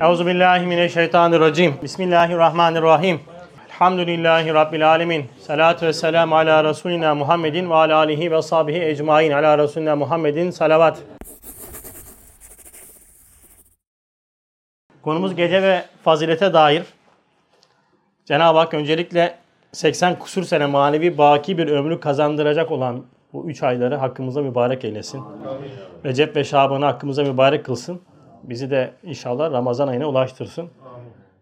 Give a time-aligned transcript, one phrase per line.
[0.00, 1.74] Euzu billahi mineşşeytanirracim.
[1.82, 3.20] Bismillahirrahmanirrahim.
[3.66, 5.24] Elhamdülillahi Rabbil alemin.
[5.40, 9.30] Salatu ve selamu ala Resulina Muhammedin ve ala alihi ve sahbihi ecmain.
[9.30, 10.98] Ala Resulina Muhammedin salavat.
[15.02, 16.82] Konumuz gece ve fazilete dair.
[18.24, 19.34] Cenab-ı Hak öncelikle
[19.72, 25.22] 80 kusur sene manevi baki bir ömrü kazandıracak olan bu üç ayları hakkımıza mübarek eylesin.
[26.04, 28.00] Recep ve Şaban'ı hakkımıza mübarek kılsın.
[28.48, 30.70] Bizi de inşallah Ramazan ayına ulaştırsın.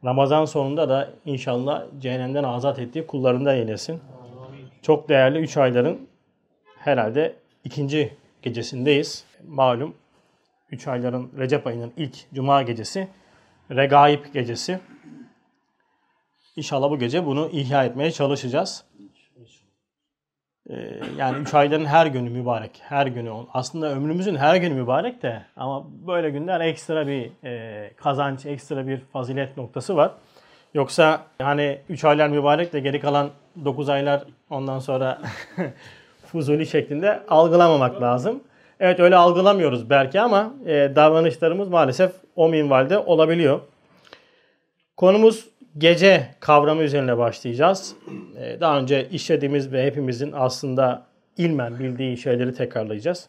[0.05, 4.01] Ramazan sonunda da inşallah cehennemden azat ettiği kullarından eylesin.
[4.83, 6.09] Çok değerli 3 ayların
[6.78, 9.25] herhalde ikinci gecesindeyiz.
[9.48, 9.95] Malum
[10.70, 13.09] 3 ayların Recep ayının ilk cuma gecesi
[13.70, 14.80] Regaib gecesi.
[16.56, 18.84] İnşallah bu gece bunu ihya etmeye çalışacağız.
[20.71, 20.75] Ee,
[21.19, 22.80] yani üç ayların her günü mübarek.
[22.83, 23.33] Her günü.
[23.55, 29.01] Aslında ömrümüzün her günü mübarek de ama böyle günler ekstra bir e, kazanç, ekstra bir
[29.12, 30.11] fazilet noktası var.
[30.75, 33.31] Yoksa hani 3 aylar mübarek de geri kalan
[33.64, 35.19] 9 aylar ondan sonra
[36.27, 38.42] fuzuli şeklinde algılamamak lazım.
[38.81, 43.61] Evet öyle algılamıyoruz belki ama e, davranışlarımız maalesef o minvalde olabiliyor.
[44.97, 47.97] Konumuz gece kavramı üzerine başlayacağız.
[48.39, 51.06] Ee, daha önce işlediğimiz ve hepimizin aslında
[51.37, 53.29] ilmen bildiği şeyleri tekrarlayacağız.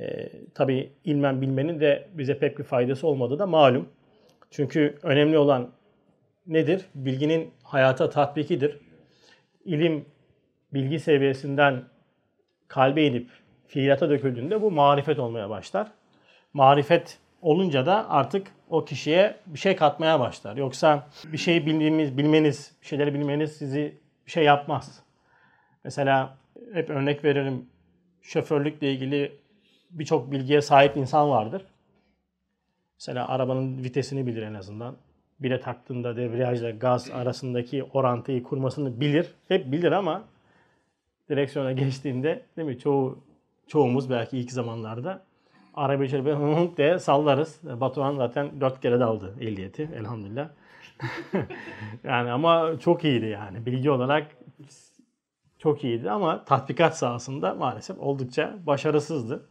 [0.00, 3.88] Ee, tabii ilmen bilmenin de bize pek bir faydası olmadığı da malum.
[4.50, 5.70] Çünkü önemli olan
[6.46, 6.84] nedir?
[6.94, 8.78] Bilginin hayata tatbikidir.
[9.64, 10.04] İlim
[10.74, 11.84] bilgi seviyesinden
[12.68, 13.30] kalbe inip
[13.66, 15.88] fiilata döküldüğünde bu marifet olmaya başlar.
[16.52, 20.56] Marifet olunca da artık o kişiye bir şey katmaya başlar.
[20.56, 23.94] Yoksa bir şeyi bildiğimiz, bilmeniz, bir şeyleri bilmeniz sizi
[24.26, 25.02] bir şey yapmaz.
[25.84, 26.36] Mesela
[26.72, 27.66] hep örnek veririm.
[28.22, 29.32] Şoförlükle ilgili
[29.90, 31.64] birçok bilgiye sahip insan vardır.
[32.98, 34.96] Mesela arabanın vitesini bilir en azından.
[35.40, 39.34] Bire taktığında debriyajla gaz arasındaki orantıyı kurmasını bilir.
[39.48, 40.24] Hep bilir ama
[41.28, 42.78] direksiyona geçtiğinde değil mi?
[42.78, 43.18] Çoğu
[43.66, 45.22] çoğumuz belki ilk zamanlarda
[45.78, 47.60] arabayı şöyle hınk diye sallarız.
[47.62, 50.48] Batuhan zaten dört kere de aldı ehliyeti elhamdülillah.
[52.04, 53.66] yani ama çok iyiydi yani.
[53.66, 54.26] Bilgi olarak
[55.58, 59.48] çok iyiydi ama tatbikat sahasında maalesef oldukça başarısızdı.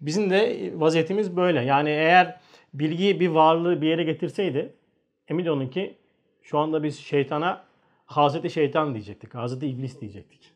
[0.00, 1.62] Bizim de vaziyetimiz böyle.
[1.62, 2.40] Yani eğer
[2.74, 4.74] bilgi bir varlığı bir yere getirseydi
[5.28, 5.98] emin olun ki
[6.42, 7.66] şu anda biz şeytana
[8.06, 9.34] Hazreti Şeytan diyecektik.
[9.34, 10.52] Hazreti İblis diyecektik.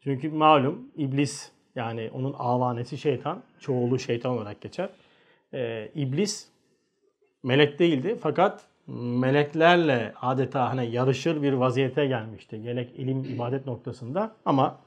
[0.00, 4.88] Çünkü malum İblis yani onun avanesi şeytan, çoğulu şeytan olarak geçer.
[5.54, 6.48] Ee, İblis
[7.42, 12.62] melek değildi fakat meleklerle adeta hani yarışır bir vaziyete gelmişti.
[12.62, 14.78] Gerek ilim, ibadet noktasında ama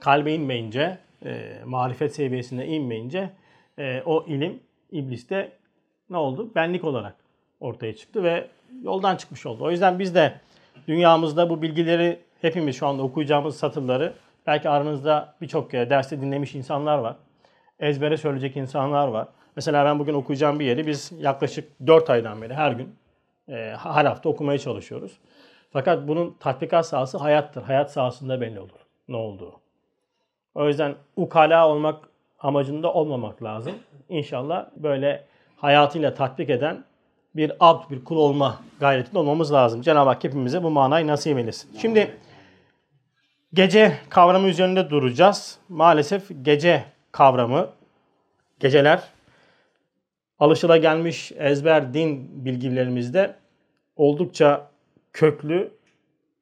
[0.00, 3.30] kalbe inmeyince, e, marifet seviyesine inmeyince
[3.78, 4.60] e, o ilim
[4.92, 5.52] ibliste
[6.10, 6.50] ne oldu?
[6.54, 7.16] Benlik olarak
[7.60, 8.48] ortaya çıktı ve
[8.82, 9.64] yoldan çıkmış oldu.
[9.64, 10.40] O yüzden biz de
[10.88, 14.14] dünyamızda bu bilgileri hepimiz şu anda okuyacağımız satırları
[14.50, 17.16] belki aranızda birçok derste dinlemiş insanlar var.
[17.80, 19.28] Ezbere söyleyecek insanlar var.
[19.56, 22.96] Mesela ben bugün okuyacağım bir yeri biz yaklaşık 4 aydan beri her gün
[23.48, 25.18] e, her hafta okumaya çalışıyoruz.
[25.72, 27.62] Fakat bunun tatbikat sahası hayattır.
[27.62, 29.52] Hayat sahasında belli olur ne olduğu.
[30.54, 32.08] O yüzden ukala olmak
[32.38, 33.74] amacında olmamak lazım.
[34.08, 35.24] İnşallah böyle
[35.56, 36.84] hayatıyla tatbik eden
[37.36, 39.82] bir abd, bir kul olma gayretinde olmamız lazım.
[39.82, 41.78] Cenab-ı Hak hepimize bu manayı nasip eylesin.
[41.78, 42.16] Şimdi
[43.54, 45.58] gece kavramı üzerinde duracağız.
[45.68, 47.70] Maalesef gece kavramı,
[48.60, 49.02] geceler
[50.38, 53.34] alışılagelmiş ezber din bilgilerimizde
[53.96, 54.70] oldukça
[55.12, 55.70] köklü,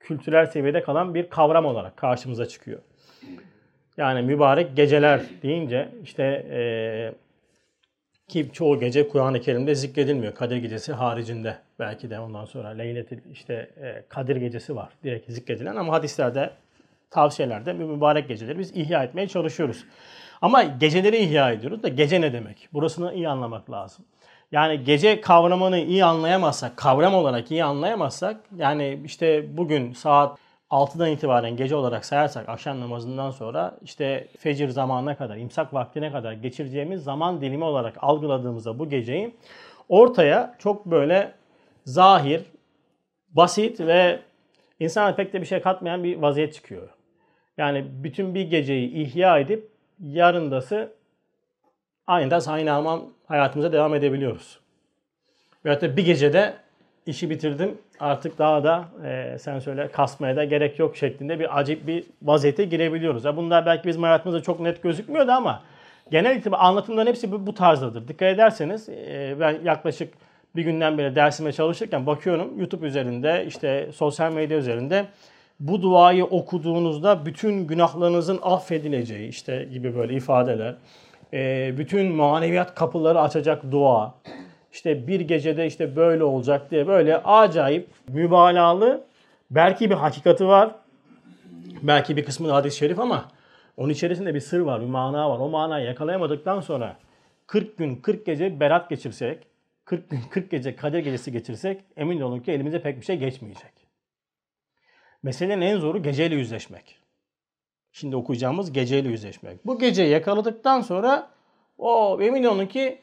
[0.01, 2.79] kültürel seviyede kalan bir kavram olarak karşımıza çıkıyor.
[3.97, 6.61] Yani mübarek geceler deyince işte e,
[8.29, 10.35] ki çoğu gece Kur'an-ı Kerim'de zikredilmiyor.
[10.35, 15.77] Kadir gecesi haricinde belki de ondan sonra Leyletil işte e, Kadir gecesi var direkt zikredilen
[15.77, 16.51] ama hadislerde
[17.11, 19.85] tavsiyelerde bir mübarek geceleri biz ihya etmeye çalışıyoruz.
[20.43, 22.69] Ama geceleri ihya ediyoruz da gece ne demek?
[22.73, 24.05] Burasını iyi anlamak lazım.
[24.53, 30.39] Yani gece kavramını iyi anlayamazsak, kavram olarak iyi anlayamazsak yani işte bugün saat
[30.71, 36.33] 6'dan itibaren gece olarak sayarsak akşam namazından sonra işte fecir zamanına kadar, imsak vaktine kadar
[36.33, 39.35] geçireceğimiz zaman dilimi olarak algıladığımızda bu geceyi
[39.89, 41.33] ortaya çok böyle
[41.85, 42.43] zahir,
[43.31, 44.21] basit ve
[44.81, 46.98] insana pek de bir şey katmayan bir vaziyet çıkıyor.
[47.59, 49.69] Yani bütün bir geceyi ihya edip
[50.01, 50.93] yarındası
[52.07, 54.61] aniden aynı aman hayatımıza devam edebiliyoruz.
[55.65, 56.55] Veyahut da bir gecede
[57.07, 61.87] işi bitirdim artık daha da e, sen söyle kasmaya da gerek yok şeklinde bir acip
[61.87, 63.25] bir vaziyete girebiliyoruz.
[63.25, 65.63] Ya bunlar belki bizim hayatımızda çok net gözükmüyor da ama
[66.11, 68.09] genel itibariyle anlatımların hepsi bu, bu tarzdadır.
[68.09, 70.15] Dikkat ederseniz e, ben yaklaşık
[70.57, 75.07] bir günden beri dersime çalışırken bakıyorum YouTube üzerinde işte sosyal medya üzerinde
[75.61, 80.75] bu duayı okuduğunuzda bütün günahlarınızın affedileceği işte gibi böyle ifadeler.
[81.33, 84.15] E, bütün maneviyat kapıları açacak dua.
[84.73, 89.05] İşte bir gecede işte böyle olacak diye böyle acayip mübalağalı
[89.51, 90.75] belki bir hakikati var.
[91.83, 93.25] Belki bir kısmı hadis-i şerif ama
[93.77, 95.39] onun içerisinde bir sır var, bir mana var.
[95.39, 96.97] O manayı yakalayamadıktan sonra
[97.47, 99.47] 40 gün, 40 gece berat geçirsek,
[99.85, 103.78] 40 gün, 40 gece Kadir gecesi geçirsek emin olun ki elimize pek bir şey geçmeyecek.
[105.23, 106.99] Meselenin en zoru geceyle yüzleşmek.
[107.93, 109.67] Şimdi okuyacağımız geceyle yüzleşmek.
[109.67, 111.31] Bu geceyi yakaladıktan sonra
[111.79, 112.99] o emin olun ki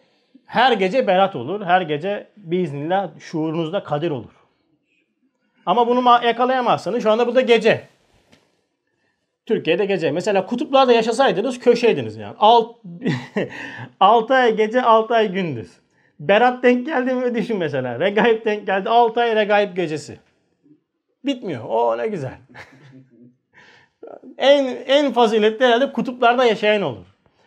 [0.46, 1.66] her gece berat olur.
[1.66, 4.32] Her gece biiznillah şuurunuzda kadir olur.
[5.66, 7.88] Ama bunu yakalayamazsanız şu anda bu da gece.
[9.46, 10.12] Türkiye'de gece.
[10.12, 12.36] Mesela kutuplarda yaşasaydınız köşeydiniz yani.
[12.40, 12.76] Alt,
[14.00, 15.72] 6 ay gece 6 ay gündüz.
[16.20, 18.00] Berat denk geldi mi düşün mesela.
[18.00, 20.20] Regaib denk geldi 6 ay regaib gecesi.
[21.26, 21.64] Bitmiyor.
[21.70, 22.38] O ne güzel.
[24.38, 27.06] en en faziletli herhalde kutuplarda yaşayan olur.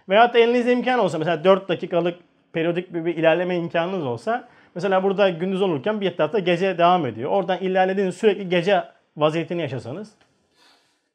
[0.08, 2.18] Veyahut da elinizde imkan olsa mesela 4 dakikalık
[2.52, 7.30] periyodik bir, bir ilerleme imkanınız olsa mesela burada gündüz olurken bir tarafta gece devam ediyor.
[7.30, 8.84] Oradan ilerlediğiniz sürekli gece
[9.16, 10.14] vaziyetini yaşasanız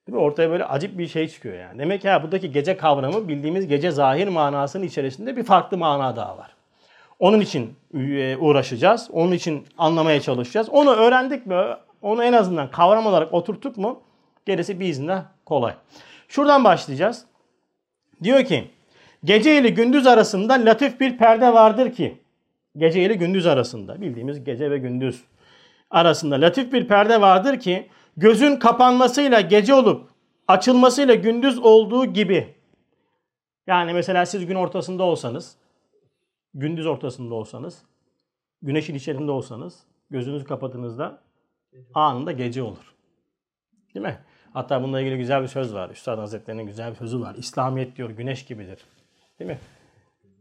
[0.07, 0.23] Değil mi?
[0.23, 1.79] Ortaya böyle acip bir şey çıkıyor yani.
[1.79, 6.37] Demek ki ha, buradaki gece kavramı bildiğimiz gece zahir manasının içerisinde bir farklı mana daha
[6.37, 6.55] var.
[7.19, 9.09] Onun için e, uğraşacağız.
[9.13, 10.69] Onun için anlamaya çalışacağız.
[10.69, 11.55] Onu öğrendik mi?
[12.03, 14.01] Onu en azından kavram olarak oturttuk mu?
[14.45, 15.73] Gerisi bir izinle kolay.
[16.27, 17.25] Şuradan başlayacağız.
[18.23, 18.71] Diyor ki
[19.23, 22.17] gece ile gündüz arasında latif bir perde vardır ki
[22.77, 25.23] gece ile gündüz arasında bildiğimiz gece ve gündüz
[25.89, 30.09] arasında latif bir perde vardır ki gözün kapanmasıyla gece olup
[30.47, 32.55] açılmasıyla gündüz olduğu gibi.
[33.67, 35.55] Yani mesela siz gün ortasında olsanız,
[36.53, 37.81] gündüz ortasında olsanız,
[38.61, 39.79] güneşin içerisinde olsanız,
[40.09, 41.21] gözünüzü kapadığınızda
[41.93, 42.93] anında gece olur.
[43.95, 44.17] Değil mi?
[44.53, 45.89] Hatta bununla ilgili güzel bir söz var.
[45.89, 47.35] Üstad Hazretleri'nin güzel bir sözü var.
[47.35, 48.79] İslamiyet diyor güneş gibidir.
[49.39, 49.59] Değil mi?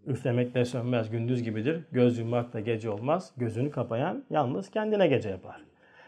[0.07, 1.81] Üflemekle sönmez, gündüz gibidir.
[1.93, 3.33] Göz yummakla gece olmaz.
[3.37, 5.57] Gözünü kapayan yalnız kendine gece yapar.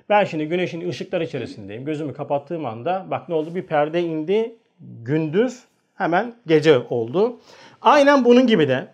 [0.08, 1.84] Ben şimdi güneşin ışıklar içerisindeyim.
[1.84, 3.54] Gözümü kapattığım anda bak ne oldu?
[3.54, 4.56] Bir perde indi.
[4.80, 7.40] Gündüz hemen gece oldu.
[7.82, 8.88] Aynen bunun gibi de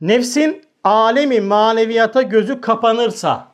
[0.00, 3.49] nefsin alemi maneviyata gözü kapanırsa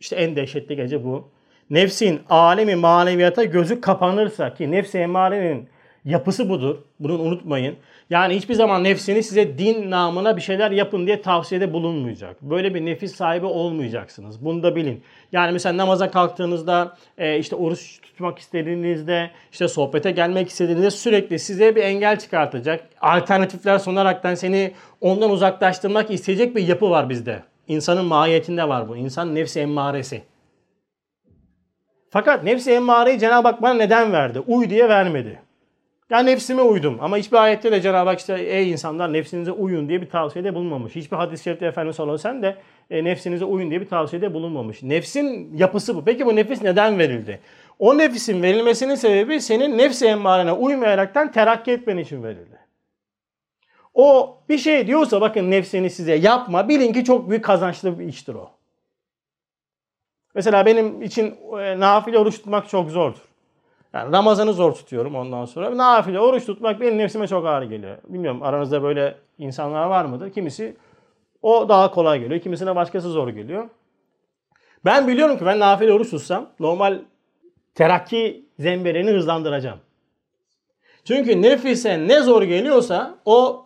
[0.00, 1.28] işte en dehşetli gece bu.
[1.70, 5.68] Nefsin alemi maneviyata gözü kapanırsa ki nefsi emarenin
[6.04, 6.76] yapısı budur.
[7.00, 7.76] Bunu unutmayın.
[8.10, 12.42] Yani hiçbir zaman nefsini size din namına bir şeyler yapın diye tavsiyede bulunmayacak.
[12.42, 14.44] Böyle bir nefis sahibi olmayacaksınız.
[14.44, 15.02] Bunu da bilin.
[15.32, 21.76] Yani mesela namaza kalktığınızda, e, işte oruç tutmak istediğinizde, işte sohbete gelmek istediğinizde sürekli size
[21.76, 22.88] bir engel çıkartacak.
[23.00, 27.42] Alternatifler sunaraktan seni ondan uzaklaştırmak isteyecek bir yapı var bizde.
[27.68, 28.96] İnsanın mahiyetinde var bu.
[28.96, 30.22] İnsan nefsi emmaresi.
[32.10, 34.40] Fakat nefsi emmareyi Cenab-ı Hak bana neden verdi?
[34.46, 35.40] Uy diye vermedi.
[36.10, 36.98] Yani nefsime uydum.
[37.00, 40.96] Ama hiçbir ayette de Cenab-ı Hak işte ey insanlar nefsinize uyun diye bir tavsiyede bulunmamış.
[40.96, 42.56] Hiçbir hadis-i şerifte Efendimiz sallallahu aleyhi de
[42.90, 44.82] e, nefsinize uyun diye bir tavsiyede bulunmamış.
[44.82, 46.04] Nefsin yapısı bu.
[46.04, 47.40] Peki bu nefis neden verildi?
[47.78, 52.65] O nefisin verilmesinin sebebi senin nefsi emmarene uymayaraktan terakki etmen için verildi.
[53.96, 58.34] O bir şey diyorsa bakın nefsini size yapma bilin ki çok büyük kazançlı bir iştir
[58.34, 58.50] o.
[60.34, 63.20] Mesela benim için e, nafile oruç tutmak çok zordur.
[63.92, 65.76] Yani Ramazan'ı zor tutuyorum ondan sonra.
[65.76, 67.98] Nafile oruç tutmak benim nefsime çok ağır geliyor.
[68.08, 70.32] Bilmiyorum aranızda böyle insanlar var mıdır?
[70.32, 70.76] Kimisi
[71.42, 72.40] o daha kolay geliyor.
[72.40, 73.68] Kimisine başkası zor geliyor.
[74.84, 76.98] Ben biliyorum ki ben nafile oruç tutsam normal
[77.74, 79.78] terakki zemberini hızlandıracağım.
[81.04, 83.65] Çünkü nefise ne zor geliyorsa o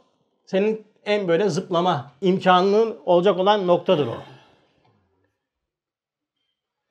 [0.50, 4.16] senin en böyle zıplama imkanının olacak olan noktadır o.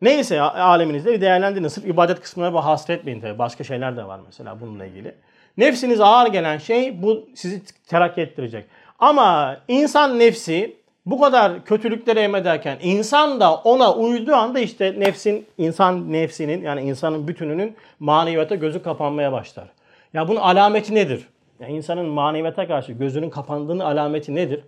[0.01, 1.67] Neyse aleminizde bir değerlendirin.
[1.67, 3.39] Sırf ibadet kısmına bu hasretmeyin tabii.
[3.39, 5.15] Başka şeyler de var mesela bununla ilgili.
[5.57, 8.65] Nefsiniz ağır gelen şey bu sizi terakki ettirecek.
[8.99, 10.75] Ama insan nefsi
[11.05, 17.27] bu kadar kötülükleri emrederken insan da ona uyduğu anda işte nefsin, insan nefsinin yani insanın
[17.27, 19.65] bütününün maneviyata gözü kapanmaya başlar.
[20.13, 21.27] Ya bunun alameti nedir?
[21.59, 24.65] Ya insanın maneviyata karşı gözünün kapandığının alameti nedir?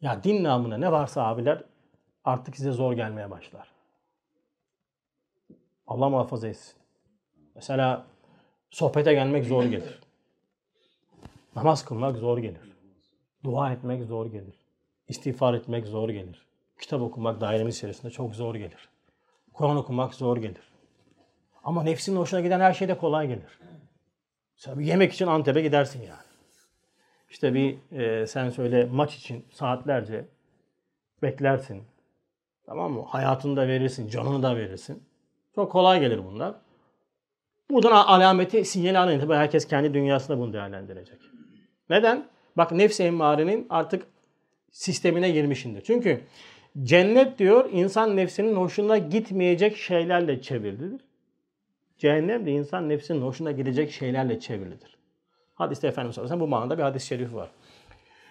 [0.00, 1.64] Ya din namına ne varsa abiler
[2.24, 3.68] artık size zor gelmeye başlar.
[5.86, 6.74] Allah muhafaza etsin.
[7.54, 8.06] Mesela
[8.70, 10.00] sohbete gelmek zor gelir.
[11.56, 12.74] Namaz kılmak zor gelir.
[13.44, 14.54] Dua etmek zor gelir.
[15.08, 16.46] İstiğfar etmek zor gelir.
[16.80, 18.88] Kitap okumak dairemiz içerisinde çok zor gelir.
[19.52, 20.72] Kur'an okumak zor gelir.
[21.64, 23.58] Ama nefsinin hoşuna giden her şey de kolay gelir.
[24.56, 26.24] Mesela bir yemek için Antep'e gidersin yani.
[27.30, 30.24] İşte bir e, sen söyle maç için saatlerce
[31.22, 31.82] beklersin.
[32.66, 33.04] Tamam mı?
[33.08, 35.02] Hayatını da verirsin, canını da verirsin.
[35.54, 36.54] Çok kolay gelir bunlar.
[37.70, 39.20] Buradan alameti, sinyali anlayın.
[39.20, 41.18] Tabii herkes kendi dünyasında bunu değerlendirecek.
[41.90, 42.28] Neden?
[42.56, 44.06] Bak nefs emmarenin artık
[44.70, 45.80] sistemine girmişindir.
[45.80, 46.20] Çünkü
[46.82, 51.00] cennet diyor insan nefsinin hoşuna gitmeyecek şeylerle çevrilidir.
[51.98, 54.96] Cehennem de insan nefsinin hoşuna gidecek şeylerle çevrilidir.
[55.54, 57.50] Hadiste Efendimiz sallallahu bu manada bir hadis-i şerif var.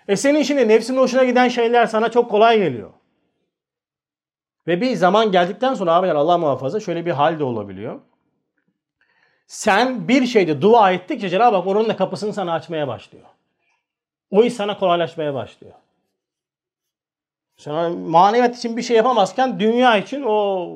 [0.07, 2.89] E senin şimdi nefsinin hoşuna giden şeyler sana çok kolay geliyor.
[4.67, 7.99] Ve bir zaman geldikten sonra abiler Allah muhafaza şöyle bir hal de olabiliyor.
[9.47, 13.25] Sen bir şeyde dua ettikçe Cenab-ı Hak onun da kapısını sana açmaya başlıyor.
[14.31, 15.73] O iş sana kolaylaşmaya başlıyor.
[17.57, 20.69] Sen maneviyat için bir şey yapamazken dünya için o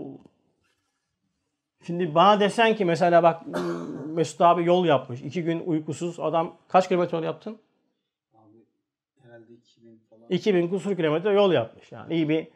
[1.87, 3.41] Şimdi bana desen ki mesela bak
[4.07, 5.21] Mesut abi yol yapmış.
[5.21, 7.57] iki gün uykusuz adam kaç kilometre yol yaptın?
[8.33, 8.57] Abi
[9.23, 10.21] herhalde 2000 falan.
[10.29, 11.91] 2000 kusur kilometre yol yapmış.
[11.91, 12.47] Yani iyi bir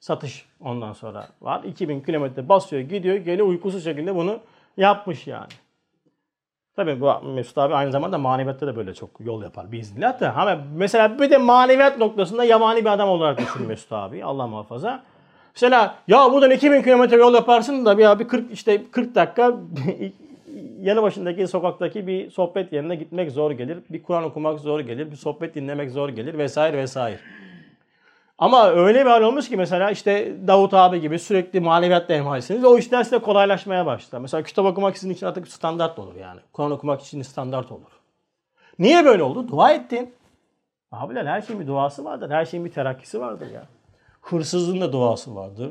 [0.00, 1.64] satış ondan sonra var.
[1.64, 4.40] 2000 kilometre basıyor gidiyor geliyor uykusuz şekilde bunu
[4.76, 5.52] yapmış yani.
[6.76, 10.34] Tabii bu Mesut abi aynı zamanda maneviyatta da böyle çok yol yapar biiznillah da.
[10.34, 14.24] Ama mesela bir de maneviyat noktasında yabani bir adam olarak düşün Mesut abi.
[14.24, 15.11] Allah muhafaza.
[15.54, 19.54] Mesela ya buradan 2000 kilometre yol yaparsın da bir abi 40 işte 40 dakika
[20.80, 23.78] yanı başındaki sokaktaki bir sohbet yerine gitmek zor gelir.
[23.90, 25.10] Bir Kur'an okumak zor gelir.
[25.10, 27.18] Bir sohbet dinlemek zor gelir vesaire vesaire.
[28.38, 32.64] Ama öyle bir hal olmuş ki mesela işte Davut abi gibi sürekli maneviyatla emhalsiniz.
[32.64, 34.18] O işler size kolaylaşmaya başlar.
[34.18, 36.40] Mesela kitap okumak sizin için artık standart olur yani.
[36.52, 37.90] Kur'an okumak için standart olur.
[38.78, 39.48] Niye böyle oldu?
[39.48, 40.14] Dua ettin.
[40.92, 42.30] Abiler her şeyin bir duası vardır.
[42.30, 43.62] Her şeyin bir terakkisi vardır ya.
[44.22, 45.70] Hırsızlığın da duası vardır.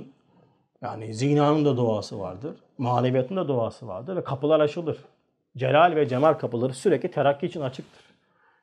[0.81, 2.55] Yani zinanın da duası vardır.
[2.77, 4.15] Maneviyatın da duası vardır.
[4.15, 4.97] Ve kapılar açılır.
[5.57, 8.03] Celal ve cemal kapıları sürekli terakki için açıktır.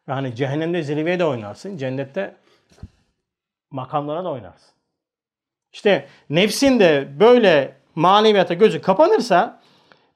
[0.06, 1.76] Yani cehennemde zirveye de oynarsın.
[1.76, 2.36] Cennette
[3.70, 4.70] makamlara da oynarsın.
[5.72, 9.60] İşte nefsin de böyle maneviyata gözü kapanırsa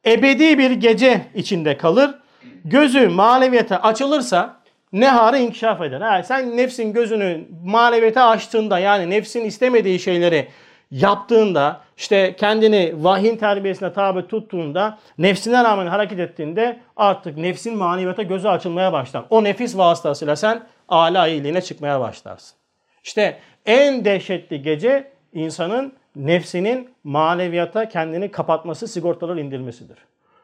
[0.06, 2.18] ebedi bir gece içinde kalır.
[2.64, 4.61] Gözü maneviyata açılırsa
[4.92, 6.00] neharı inkişaf eder.
[6.00, 10.48] Ha, sen nefsin gözünü maneviyata açtığında yani nefsin istemediği şeyleri
[10.90, 18.48] yaptığında işte kendini vahyin terbiyesine tabi tuttuğunda nefsine rağmen hareket ettiğinde artık nefsin maneviyata gözü
[18.48, 19.24] açılmaya başlar.
[19.30, 22.56] O nefis vasıtasıyla sen âlâ iyiliğine çıkmaya başlarsın.
[23.04, 29.98] İşte en dehşetli gece insanın nefsinin maneviyata kendini kapatması, sigortalar indirmesidir.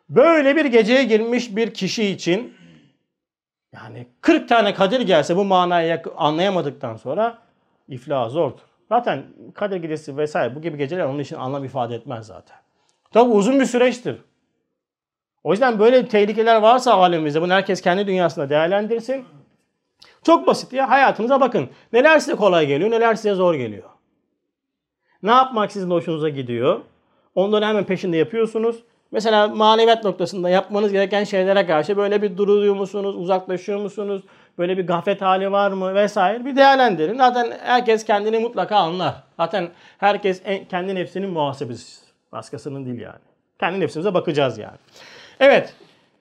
[0.08, 2.54] Böyle bir geceye girmiş bir kişi için
[3.82, 7.38] yani 40 tane Kadir gelse bu manayı anlayamadıktan sonra
[7.88, 8.60] iflah zordur.
[8.88, 12.56] Zaten Kadir gecesi vesaire bu gibi geceler onun için anlam ifade etmez zaten.
[13.10, 14.16] Tabi uzun bir süreçtir.
[15.44, 19.24] O yüzden böyle tehlikeler varsa alemimizde bunu herkes kendi dünyasında değerlendirsin.
[20.22, 20.90] Çok basit ya.
[20.90, 21.70] Hayatınıza bakın.
[21.92, 23.88] Neler size kolay geliyor, neler size zor geliyor.
[25.22, 26.80] Ne yapmak sizin hoşunuza gidiyor?
[27.34, 28.82] Onları hemen peşinde yapıyorsunuz.
[29.12, 34.22] Mesela maneviyat noktasında yapmanız gereken şeylere karşı böyle bir duruyor musunuz, uzaklaşıyor musunuz?
[34.58, 37.18] Böyle bir gaflet hali var mı vesaire bir değerlendirin.
[37.18, 39.14] Zaten herkes kendini mutlaka anlar.
[39.36, 42.00] Zaten herkes kendi nefsinin muhasebesi.
[42.32, 43.18] Başkasının değil yani.
[43.60, 44.76] Kendi nefsimize bakacağız yani.
[45.40, 45.74] Evet.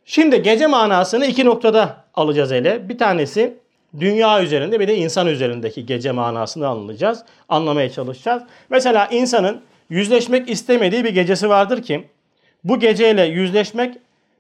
[0.06, 2.90] Şimdi gece manasını iki noktada alacağız ele.
[2.90, 3.58] Bir tanesi
[4.00, 7.24] dünya üzerinde bir de insan üzerindeki gece manasını anlayacağız.
[7.50, 8.44] Anlamaya çalışacağız.
[8.70, 12.08] Mesela insanın yüzleşmek istemediği bir gecesi vardır ki
[12.68, 13.98] bu geceyle yüzleşmek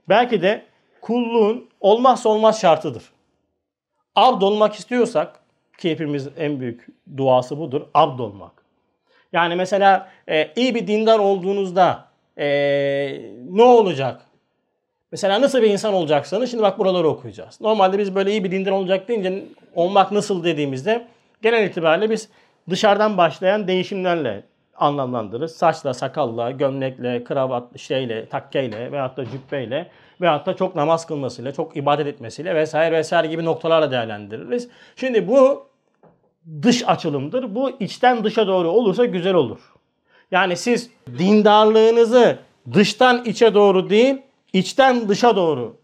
[0.10, 0.64] belki de
[1.02, 3.04] kulluğun olmazsa olmaz şartıdır.
[4.16, 5.40] Abd olmak istiyorsak
[5.78, 7.82] ki hepimiz en büyük duası budur.
[7.94, 8.52] Abd olmak.
[9.34, 12.06] Yani mesela e, iyi bir dindar olduğunuzda
[12.38, 12.48] e,
[13.50, 14.22] ne olacak?
[15.12, 17.62] Mesela nasıl bir insan olacaksanız şimdi bak buraları okuyacağız.
[17.62, 19.44] Normalde biz böyle iyi bir dindar olacak deyince
[19.76, 21.08] olmak nasıl dediğimizde
[21.42, 22.30] genel itibariyle biz
[22.70, 24.44] dışarıdan başlayan değişimlerle
[24.78, 25.56] anlamlandırırız.
[25.56, 29.92] Saçla, sakalla, gömlekle, kravat, şeyle, takkeyle veyahut da cübbeyle
[30.22, 34.70] veyahut da çok namaz kılmasıyla, çok ibadet etmesiyle vesaire vesaire gibi noktalarla değerlendiririz.
[34.96, 35.68] Şimdi bu
[36.62, 37.56] dış açılımdır.
[37.56, 39.60] Bu içten dışa doğru olursa güzel olur.
[40.32, 42.38] Yani siz dindarlığınızı
[42.74, 44.16] dıştan içe doğru değil,
[44.54, 45.78] içten dışa doğru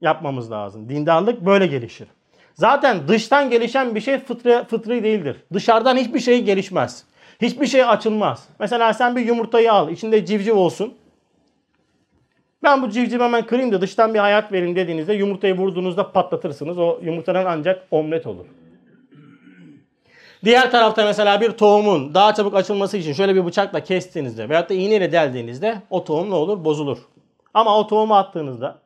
[0.00, 0.88] yapmamız lazım.
[0.88, 2.08] Dindarlık böyle gelişir.
[2.54, 5.36] Zaten dıştan gelişen bir şey fıtri, fıtri değildir.
[5.52, 7.04] Dışarıdan hiçbir şey gelişmez.
[7.42, 8.48] Hiçbir şey açılmaz.
[8.58, 9.90] Mesela sen bir yumurtayı al.
[9.90, 10.94] içinde civciv olsun.
[12.62, 16.78] Ben bu civcivi hemen kırayım da dıştan bir hayat verin dediğinizde yumurtayı vurduğunuzda patlatırsınız.
[16.78, 18.44] O yumurtadan ancak omlet olur.
[20.44, 24.74] Diğer tarafta mesela bir tohumun daha çabuk açılması için şöyle bir bıçakla kestiğinizde veyahut da
[24.74, 26.64] iğneyle deldiğinizde o tohum ne olur?
[26.64, 26.98] Bozulur.
[27.54, 28.78] Ama o tohumu attığınızda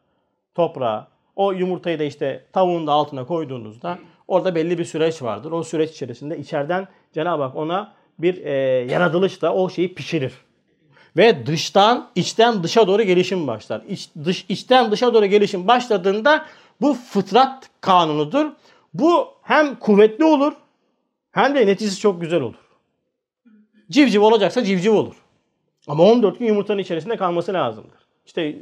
[0.54, 3.98] toprağa o yumurtayı da işte tavuğun da altına koyduğunuzda
[4.28, 5.52] orada belli bir süreç vardır.
[5.52, 8.52] O süreç içerisinde içeriden Cenab-ı Hak ona bir e,
[8.90, 10.32] yaratılışla o şeyi pişirir.
[11.16, 13.82] Ve dıştan içten dışa doğru gelişim başlar.
[13.88, 16.46] İç, dış, içten dışa doğru gelişim başladığında
[16.80, 18.46] bu fıtrat kanunudur.
[18.94, 20.52] Bu hem kuvvetli olur
[21.32, 22.54] hem de neticesi çok güzel olur.
[23.90, 25.14] Civciv olacaksa civciv olur.
[25.88, 28.00] Ama 14 gün yumurtanın içerisinde kalması lazımdır.
[28.26, 28.56] İşte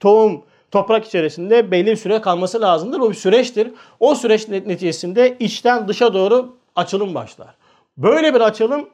[0.00, 3.00] tohum toprak içerisinde belli bir süre kalması lazımdır.
[3.00, 3.72] O bir süreçtir.
[4.00, 7.54] O süreç neticesinde içten dışa doğru açılım başlar.
[7.98, 8.88] Böyle bir açılım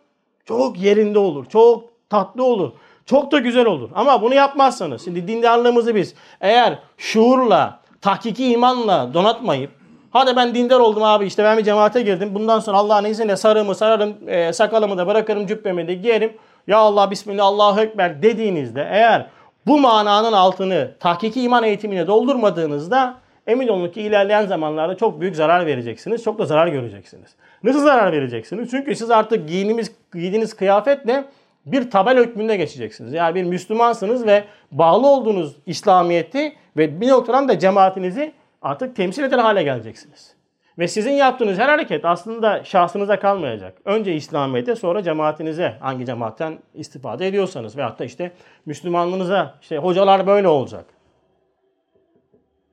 [0.44, 1.46] çok yerinde olur.
[1.46, 2.72] Çok tatlı olur.
[3.06, 3.90] Çok da güzel olur.
[3.94, 9.70] Ama bunu yapmazsanız, şimdi dindarlığımızı biz eğer şuurla, tahkiki imanla donatmayıp,
[10.10, 12.34] hadi ben dindar oldum abi işte ben bir cemaate girdim.
[12.34, 16.32] Bundan sonra Allah'ın izniyle sarığımı sararım, e, sakalımı da bırakırım, cübbemi de giyerim.
[16.66, 19.26] Ya Allah Bismillah Allahu Ekber dediğinizde eğer
[19.66, 23.14] bu mananın altını tahkiki iman eğitimine doldurmadığınızda
[23.46, 26.22] emin olun ki ilerleyen zamanlarda çok büyük zarar vereceksiniz.
[26.22, 27.34] Çok da zarar göreceksiniz.
[27.64, 28.70] Nasıl zarar vereceksiniz?
[28.70, 31.24] Çünkü siz artık giyinimiz, giydiğiniz kıyafetle
[31.66, 33.12] bir tabel hükmünde geçeceksiniz.
[33.12, 39.38] Yani bir Müslümansınız ve bağlı olduğunuz İslamiyet'i ve bir noktadan da cemaatinizi artık temsil eden
[39.38, 40.34] hale geleceksiniz.
[40.78, 43.78] Ve sizin yaptığınız her hareket aslında şahsınıza kalmayacak.
[43.84, 48.32] Önce İslamiyet'e sonra cemaatinize hangi cemaatten istifade ediyorsanız veyahut da işte
[48.66, 50.84] Müslümanlığınıza işte hocalar böyle olacak.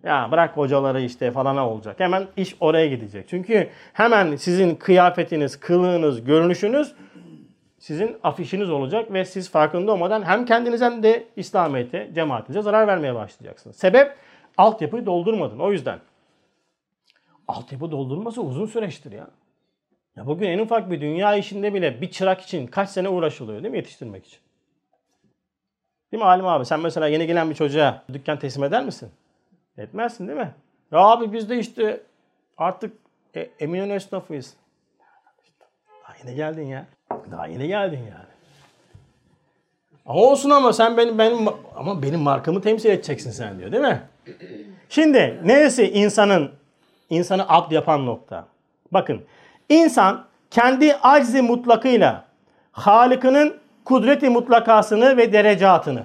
[0.04, 2.00] Ya bırak hocaları işte falana olacak.
[2.00, 3.28] Hemen iş oraya gidecek.
[3.30, 6.96] Çünkü hemen sizin kıyafetiniz, kılığınız, görünüşünüz
[7.80, 13.16] sizin afişiniz olacak ve siz farkında olmadan hem kendinize hem de İslamiyet'e, cemaatinize zarar vermeye
[13.16, 13.76] başlayacaksınız.
[13.76, 14.16] Sebep
[14.58, 15.60] altyapıyı doldurmadın.
[15.60, 16.00] O yüzden.
[17.48, 19.28] Altyapı doldurması uzun süreçtir ya.
[20.16, 23.72] Ya bugün en ufak bir dünya işinde bile bir çırak için kaç sene uğraşılıyor değil
[23.72, 24.40] mi yetiştirmek için?
[26.12, 26.66] Değil mi Halim abi?
[26.66, 29.10] Sen mesela yeni gelen bir çocuğa dükkan teslim eder misin?
[29.82, 30.52] Etmezsin değil mi?
[30.92, 32.02] Ya abi biz de işte
[32.58, 32.94] artık
[33.36, 34.54] e, Eminönü esnafıyız.
[36.04, 36.86] Daha yeni geldin ya.
[37.32, 38.32] Daha yeni geldin yani.
[40.06, 44.02] Ama olsun ama sen benim benim ama benim markamı temsil edeceksin sen diyor değil mi?
[44.90, 46.52] Şimdi neresi insanın
[47.10, 48.48] insanı abd yapan nokta?
[48.92, 49.22] Bakın
[49.70, 52.26] insan kendi aczi mutlakıyla
[52.72, 56.04] Halık'ının kudreti mutlakasını ve derecatını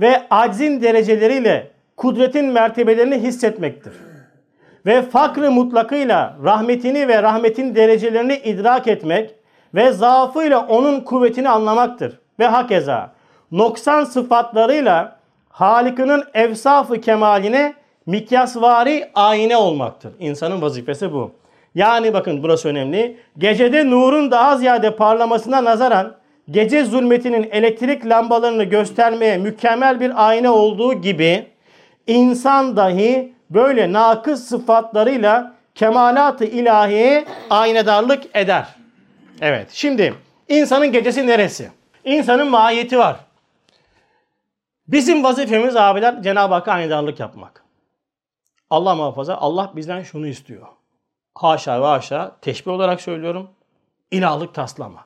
[0.00, 3.92] ve aczin dereceleriyle kudretin mertebelerini hissetmektir.
[4.86, 9.34] Ve fakrı mutlakıyla rahmetini ve rahmetin derecelerini idrak etmek
[9.74, 12.18] ve zaafıyla onun kuvvetini anlamaktır.
[12.38, 13.10] Ve hakeza
[13.52, 17.74] noksan sıfatlarıyla Halik'inin evsafı kemaline
[18.06, 20.12] mikyasvari ayine olmaktır.
[20.18, 21.32] İnsanın vazifesi bu.
[21.74, 23.16] Yani bakın burası önemli.
[23.38, 26.14] Gecede nurun daha ziyade parlamasına nazaran
[26.50, 31.46] gece zulmetinin elektrik lambalarını göstermeye mükemmel bir ayna olduğu gibi
[32.08, 38.74] insan dahi böyle nakıs sıfatlarıyla kemalat-ı ilahiye aynedarlık eder.
[39.40, 40.14] Evet şimdi
[40.48, 41.70] insanın gecesi neresi?
[42.04, 43.16] İnsanın mahiyeti var.
[44.88, 47.64] Bizim vazifemiz abiler Cenab-ı Hakk'a aynedarlık yapmak.
[48.70, 50.66] Allah muhafaza Allah bizden şunu istiyor.
[51.34, 53.50] Haşa ve haşa teşbih olarak söylüyorum.
[54.10, 55.04] İlahlık taslama.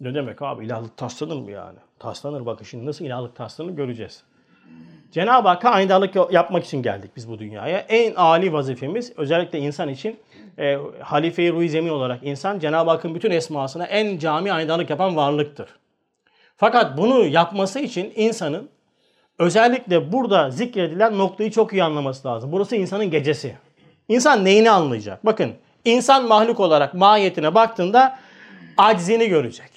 [0.00, 1.78] Ne demek abi ilahlık taslanır mı yani?
[1.98, 4.24] Taslanır bakın şimdi nasıl ilahlık taslanır göreceğiz.
[5.12, 7.78] Cenab-ı Hakk'a aynadarlık yapmak için geldik biz bu dünyaya.
[7.78, 10.20] En âli vazifemiz özellikle insan için
[10.58, 15.68] e, halife-i ruh zemin olarak insan Cenab-ı Hakk'ın bütün esmasına en cami aynadarlık yapan varlıktır.
[16.56, 18.68] Fakat bunu yapması için insanın
[19.38, 22.52] özellikle burada zikredilen noktayı çok iyi anlaması lazım.
[22.52, 23.56] Burası insanın gecesi.
[24.08, 25.26] İnsan neyini anlayacak?
[25.26, 25.52] Bakın
[25.84, 28.18] insan mahluk olarak mahiyetine baktığında
[28.76, 29.70] aczini görecek.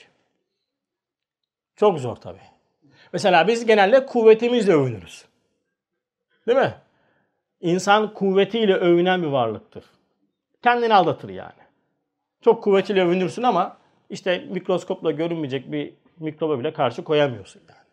[1.76, 2.55] Çok zor tabii.
[3.16, 5.26] Mesela biz genelde kuvvetimizle övünürüz.
[6.48, 6.74] Değil mi?
[7.62, 9.86] İnsan kuvvetiyle övünen bir varlıktır.
[10.64, 11.62] Kendini aldatır yani.
[12.42, 13.78] Çok kuvvetiyle övünürsün ama
[14.10, 17.88] işte mikroskopla görünmeyecek bir mikroba bile karşı koyamıyorsun yani.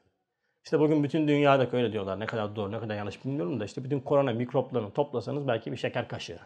[0.65, 2.21] İşte bugün bütün dünyada öyle diyorlar.
[2.21, 5.77] Ne kadar doğru ne kadar yanlış bilmiyorum da işte bütün korona mikroplarını toplasanız belki bir
[5.77, 6.39] şeker kaşığı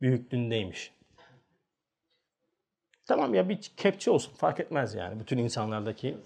[0.00, 0.92] büyüklüğündeymiş.
[3.06, 6.16] Tamam ya bir kepçe olsun fark etmez yani bütün insanlardaki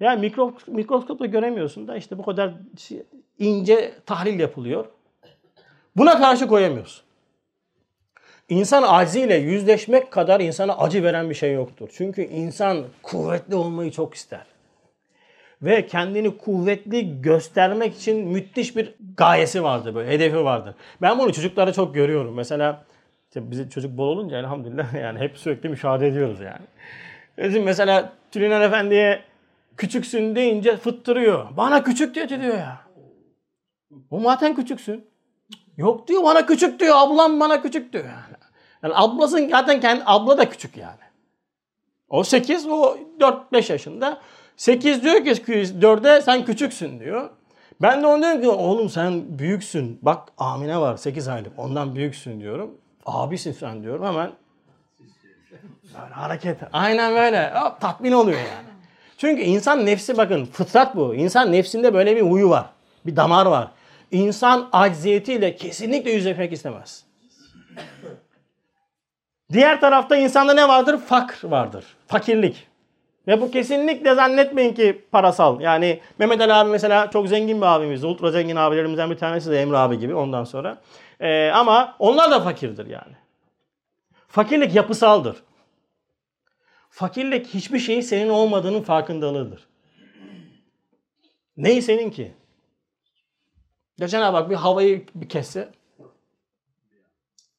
[0.00, 2.52] yani mikro, mikroskopla göremiyorsun da işte bu kadar
[3.38, 4.86] ince tahlil yapılıyor.
[5.96, 7.06] Buna karşı koyamıyorsun.
[8.48, 11.88] İnsan acziyle yüzleşmek kadar insana acı veren bir şey yoktur.
[11.92, 14.46] Çünkü insan kuvvetli olmayı çok ister.
[15.62, 20.74] Ve kendini kuvvetli göstermek için müthiş bir gayesi vardır böyle, hedefi vardır.
[21.02, 22.34] Ben bunu çocuklara çok görüyorum.
[22.34, 22.84] Mesela
[23.28, 26.66] işte bize çocuk bol olunca elhamdülillah yani hep sürekli müşahede ediyoruz yani.
[27.38, 29.22] Bizim mesela Tülin Efendi'ye
[29.76, 31.56] Küçüksün deyince fıttırıyor.
[31.56, 32.80] Bana küçük diyor diyor ya.
[34.10, 35.04] O zaten küçüksün.
[35.76, 36.94] Yok diyor bana küçük diyor.
[36.98, 38.36] Ablam bana küçük diyor yani.
[38.82, 41.06] Yani ablasın zaten kendi abla da küçük yani.
[42.08, 44.20] O 8, o 4-5 yaşında.
[44.56, 47.30] 8 diyor ki 4'e sen küçüksün diyor.
[47.82, 49.98] Ben de ona diyorum ki oğlum sen büyüksün.
[50.02, 51.58] Bak Amine var 8 aylık.
[51.58, 52.78] Ondan büyüksün diyorum.
[53.06, 54.30] Abisin sen diyorum hemen.
[56.02, 56.58] Böyle hareket.
[56.72, 57.52] Aynen böyle.
[57.54, 58.75] Hop, tatmin oluyor yani.
[59.18, 61.14] Çünkü insan nefsi bakın fıtrat bu.
[61.14, 62.64] İnsan nefsinde böyle bir huyu var.
[63.06, 63.68] Bir damar var.
[64.10, 67.04] İnsan acziyetiyle kesinlikle yüzleşmek istemez.
[69.52, 70.98] Diğer tarafta insanda ne vardır?
[70.98, 71.84] Fakr vardır.
[72.06, 72.66] Fakirlik.
[73.26, 75.60] Ve bu kesinlikle zannetmeyin ki parasal.
[75.60, 78.04] Yani Mehmet Ali abi mesela çok zengin bir abimiz.
[78.04, 80.78] Ultra zengin abilerimizden bir tanesi de Emre abi gibi ondan sonra.
[81.20, 83.12] Ee, ama onlar da fakirdir yani.
[84.28, 85.36] Fakirlik yapısaldır.
[86.96, 89.68] Fakirlik hiçbir şeyin senin olmadığının farkındalığıdır.
[91.56, 92.34] Neyi senin ki?
[93.98, 95.72] Ya Cenab-ı Hak bir havayı bir kesse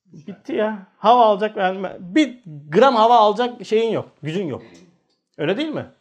[0.05, 0.87] bitti ya.
[0.97, 4.63] Hava alacak yani bir gram hava alacak şeyin yok, gücün yok.
[5.37, 5.91] Öyle değil mi?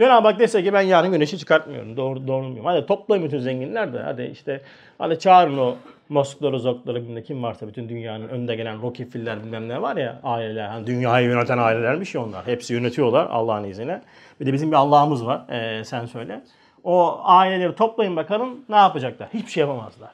[0.00, 1.96] Cenab-ı Hak dese ki ben yarın güneşi çıkartmıyorum.
[1.96, 2.64] Doğru, doğrulmuyorum.
[2.64, 3.98] Hadi toplayın bütün zenginler de.
[3.98, 4.60] Hadi işte
[4.98, 5.76] hadi çağırın o
[6.08, 10.68] Moskları, Zokları bilmem kim varsa bütün dünyanın önde gelen Rockefeller bilmem ne var ya aileler.
[10.68, 12.46] Hani dünyayı yöneten ailelermiş ya onlar.
[12.46, 14.02] Hepsi yönetiyorlar Allah'ın izniyle.
[14.40, 15.42] Bir de bizim bir Allah'ımız var.
[15.48, 16.42] Ee, sen söyle.
[16.84, 19.28] O aileleri toplayın bakalım ne yapacaklar?
[19.34, 20.10] Hiçbir şey yapamazlar.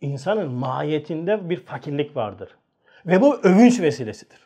[0.00, 2.48] İnsanın mahiyetinde bir fakirlik vardır.
[3.06, 4.41] Ve bu övünç vesilesidir.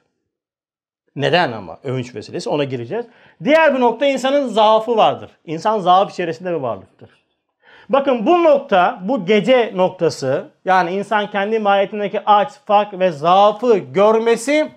[1.17, 3.07] Neden ama övünç vesilesi ona gireceğiz.
[3.45, 5.31] Diğer bir nokta insanın zaafı vardır.
[5.45, 7.11] İnsan zaaf içerisinde bir varlıktır.
[7.89, 14.69] Bakın bu nokta, bu gece noktası yani insan kendi mahiyetindeki aç, fark ve zaafı görmesi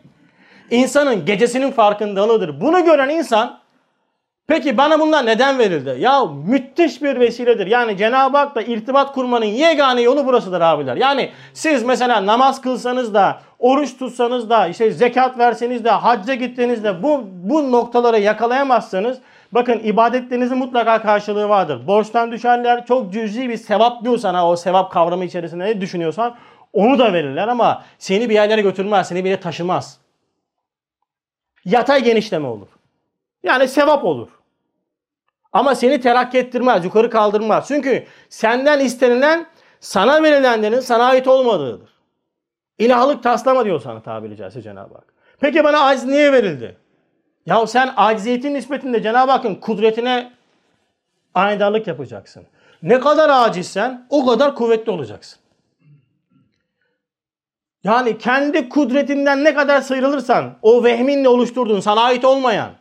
[0.71, 2.61] insanın gecesinin farkındalığıdır.
[2.61, 3.58] Bunu gören insan
[4.49, 5.95] Peki bana bunlar neden verildi?
[5.99, 7.67] Ya müthiş bir vesiledir.
[7.67, 10.95] Yani Cenab-ı Hak'la irtibat kurmanın yegane yolu burasıdır abiler.
[10.95, 16.83] Yani siz mesela namaz kılsanız da, oruç tutsanız da, işte zekat verseniz de, hacca gittiğinizde
[16.83, 19.17] de bu, bu noktaları yakalayamazsanız
[19.51, 21.87] bakın ibadetlerinizin mutlaka karşılığı vardır.
[21.87, 26.35] Borçtan düşenler çok cüzi bir sevap diyor sana o sevap kavramı içerisinde ne düşünüyorsan
[26.73, 29.97] onu da verirler ama seni bir yerlere götürmez, seni bir yere taşımaz.
[31.65, 32.67] Yatay genişleme olur.
[33.43, 34.27] Yani sevap olur.
[35.53, 37.67] Ama seni terakki ettirmez, yukarı kaldırmaz.
[37.67, 39.45] Çünkü senden istenilen
[39.79, 41.89] sana verilenlerin sana ait olmadığıdır.
[42.77, 45.13] İlahlık taslama diyor sana tabiri caizse Cenab-ı Hak.
[45.39, 46.77] Peki bana aciz niye verildi?
[47.45, 50.33] Ya sen acziyetin nispetinde Cenab-ı Hakk'ın kudretine
[51.33, 52.43] aydarlık yapacaksın.
[52.81, 55.39] Ne kadar acizsen o kadar kuvvetli olacaksın.
[57.83, 62.71] Yani kendi kudretinden ne kadar sıyrılırsan o vehminle oluşturduğun sana ait olmayan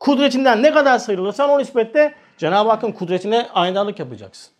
[0.00, 4.52] Kudretinden ne kadar sıyrılırsan o nispette Cenab-ı Hakk'ın kudretine aynalık yapacaksın.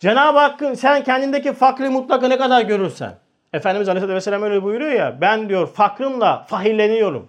[0.00, 3.14] Cenab-ı Hakk'ın sen kendindeki fakri mutlaka ne kadar görürsen.
[3.52, 7.28] Efendimiz Aleyhisselatü Vesselam öyle buyuruyor ya ben diyor fakrımla fahilleniyorum.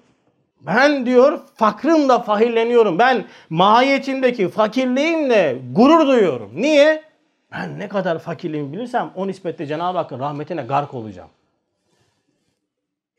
[0.61, 2.99] Ben diyor fakrımla fahilleniyorum.
[2.99, 6.51] Ben mahiyetindeki fakirliğimle gurur duyuyorum.
[6.55, 7.03] Niye?
[7.51, 11.29] Ben ne kadar fakirliğimi bilirsem o nispette Cenab-ı Hakk'ın rahmetine gark olacağım.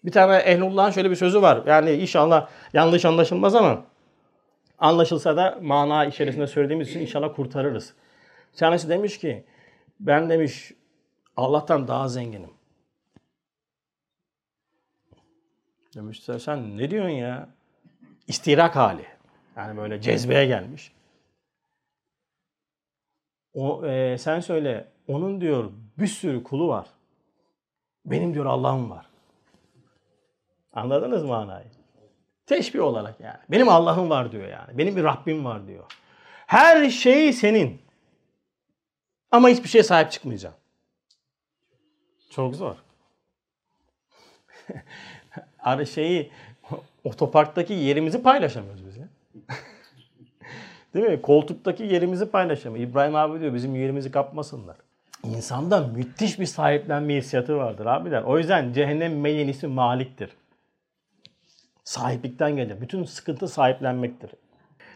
[0.04, 1.58] Bir tane Ehlullah'ın şöyle bir sözü var.
[1.66, 3.78] Yani inşallah yanlış anlaşılmaz ama
[4.78, 7.94] Anlaşılsa da mana içerisinde söylediğimiz için inşallah kurtarırız.
[8.52, 9.44] Bir tanesi demiş ki
[10.00, 10.72] ben demiş
[11.36, 12.50] Allah'tan daha zenginim.
[15.94, 17.48] Demiş sen ne diyorsun ya?
[18.26, 19.04] İstirak hali.
[19.56, 20.92] Yani böyle cezbeye gelmiş.
[23.54, 26.86] O, e, sen söyle onun diyor bir sürü kulu var.
[28.04, 29.06] Benim diyor Allah'ım var.
[30.72, 31.75] Anladınız manayı?
[32.46, 33.38] Teşbih olarak yani.
[33.48, 34.78] Benim Allah'ım var diyor yani.
[34.78, 35.84] Benim bir Rabbim var diyor.
[36.46, 37.82] Her şey senin.
[39.30, 40.60] Ama hiçbir şeye sahip çıkmayacaksın.
[42.30, 42.76] Çok zor.
[45.58, 46.30] Arı şeyi
[47.04, 49.08] otoparktaki yerimizi paylaşamıyoruz biz ya.
[50.94, 51.22] Değil mi?
[51.22, 52.90] Koltuktaki yerimizi paylaşamıyoruz.
[52.90, 54.76] İbrahim abi diyor bizim yerimizi kapmasınlar.
[55.24, 58.22] İnsanda müthiş bir sahiplenme hissiyatı vardır abiler.
[58.22, 60.30] O yüzden cehennem meleğin ismi Malik'tir.
[61.86, 62.80] Sahiplikten gelir.
[62.80, 64.30] Bütün sıkıntı sahiplenmektir.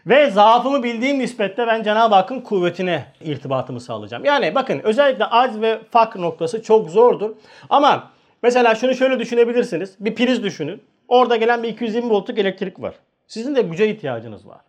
[0.05, 4.25] Ve zaafımı bildiğim nispette ben Cenab-ı Hakk'ın kuvvetine irtibatımı sağlayacağım.
[4.25, 7.35] Yani bakın özellikle acz ve fakr noktası çok zordur.
[7.69, 8.11] Ama
[8.43, 9.95] mesela şunu şöyle düşünebilirsiniz.
[9.99, 10.83] Bir priz düşünün.
[11.07, 12.95] Orada gelen bir 220 voltluk elektrik var.
[13.27, 14.61] Sizin de güce ihtiyacınız var.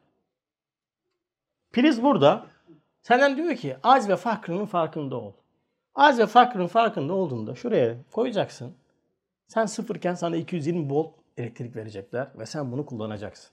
[1.72, 2.46] Priz burada.
[3.02, 5.32] Senden diyor ki acz ve fakrının farkında ol.
[5.94, 8.74] Acz ve fakrın farkında olduğunda şuraya koyacaksın.
[9.48, 13.50] Sen sıfırken sana 220 volt elektrik verecekler ve sen bunu kullanacaksın.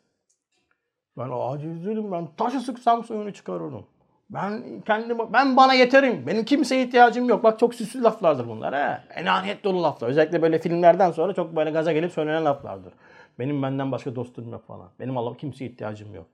[1.18, 3.86] Ben aciz değilim ben taşı sıksam suyunu çıkarırım.
[4.30, 6.28] Ben kendime, ben bana yeterim.
[6.28, 7.44] Benim kimseye ihtiyacım yok.
[7.44, 8.76] Bak çok süslü laflardır bunlar.
[8.76, 9.20] He.
[9.22, 10.10] Enaniyet dolu laflar.
[10.10, 12.94] Özellikle böyle filmlerden sonra çok böyle gaza gelip söylenen laflardır.
[13.40, 14.90] Benim benden başka dostum yok falan.
[15.00, 16.26] Benim Allah kimseye ihtiyacım yok.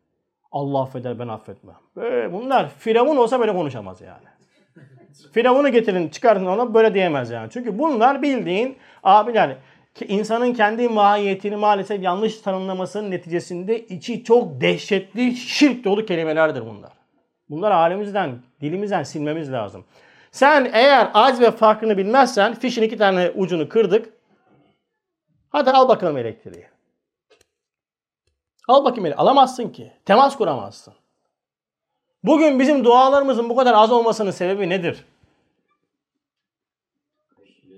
[0.51, 1.75] Allah affeder ben affetmem.
[1.95, 4.25] Böyle bunlar Firavun olsa böyle konuşamaz yani.
[5.33, 7.49] Firavun'u getirin çıkarın ona böyle diyemez yani.
[7.51, 9.57] Çünkü bunlar bildiğin abiler
[9.95, 16.91] ki insanın kendi mahiyetini maalesef yanlış tanımlamasının neticesinde içi çok dehşetli şirk dolu kelimelerdir bunlar.
[17.49, 19.85] Bunlar alemimizden, dilimizden silmemiz lazım.
[20.31, 24.13] Sen eğer az ve farkını bilmezsen fişin iki tane ucunu kırdık.
[25.49, 26.67] Hadi al bakalım elektriği.
[28.67, 29.21] Al bakayım elektriği.
[29.21, 29.91] Alamazsın ki.
[30.05, 30.93] Temas kuramazsın.
[32.23, 35.05] Bugün bizim dualarımızın bu kadar az olmasının sebebi nedir?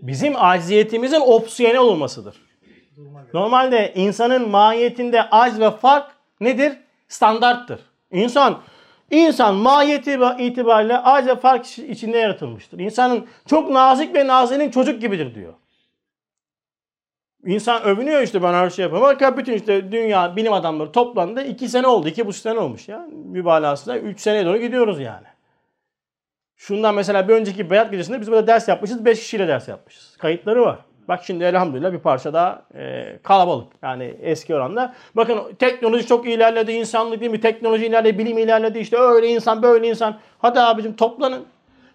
[0.02, 2.48] Bizim acziyetimizin opsiyonel olmasıdır.
[3.34, 6.74] Normalde insanın mahiyetinde acz ve fark nedir?
[7.08, 7.80] Standarttır.
[8.12, 8.62] İnsan
[9.12, 12.80] insan mahiyeti itibariyle acz ve fark içinde yaratılmıştır.
[12.80, 15.54] İnsanın çok nazik ve nazinin çocuk gibidir diyor.
[17.46, 19.08] İnsan övünüyor işte ben her şey yapıyorum.
[19.12, 21.44] Fakat bütün işte dünya bilim adamları toplandı.
[21.44, 22.08] iki sene oldu.
[22.08, 23.08] iki buçuk sene olmuş ya.
[23.26, 25.28] Mübalağasıyla üç seneye doğru gidiyoruz yani.
[26.58, 29.06] Şundan mesela bir önceki Beyat Gecesi'nde biz burada ders yapmışız.
[29.06, 30.18] Beş kişiyle ders yapmışız.
[30.18, 30.80] Kayıtları var.
[31.08, 33.74] Bak şimdi elhamdülillah bir parça daha e, kalabalık.
[33.82, 34.94] Yani eski oranda.
[35.16, 36.72] Bakın teknoloji çok ilerledi.
[36.72, 37.42] insanlık değil mi?
[37.42, 38.80] Teknoloji ilerledi, bilim ilerledi.
[38.80, 40.20] İşte öyle insan, böyle insan.
[40.40, 41.46] Hadi abicim toplanın.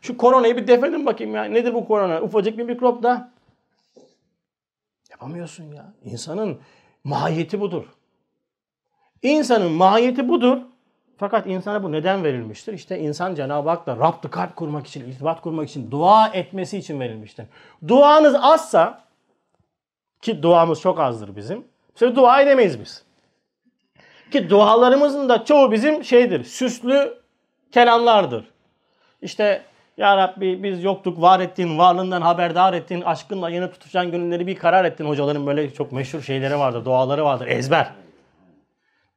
[0.01, 1.45] Şu koronayı bir defedin bakayım ya.
[1.45, 2.23] Nedir bu korona?
[2.23, 3.31] Ufacık bir mikrop da.
[5.11, 5.93] Yapamıyorsun ya.
[6.05, 6.59] İnsanın
[7.05, 7.85] mahiyeti budur.
[9.23, 10.59] İnsanın mahiyeti budur.
[11.23, 12.73] Fakat insana bu neden verilmiştir?
[12.73, 17.47] İşte insan Cenab-ı Hak'la Rab'dı kalp kurmak için, irtibat kurmak için, dua etmesi için verilmiştir.
[17.89, 19.05] Duanız azsa,
[20.23, 23.05] ki duamız çok azdır bizim, işte dua edemeyiz biz.
[24.31, 27.15] Ki dualarımızın da çoğu bizim şeydir, süslü
[27.73, 28.45] kelamlardır.
[29.23, 29.63] İşte
[29.97, 34.85] ya Rabbi biz yoktuk, var ettin, varlığından haberdar ettin, aşkınla yanıp tutuşan gönülleri bir karar
[34.85, 35.05] ettin.
[35.05, 38.02] Hocaların böyle çok meşhur şeyleri vardır, duaları vardır, ezber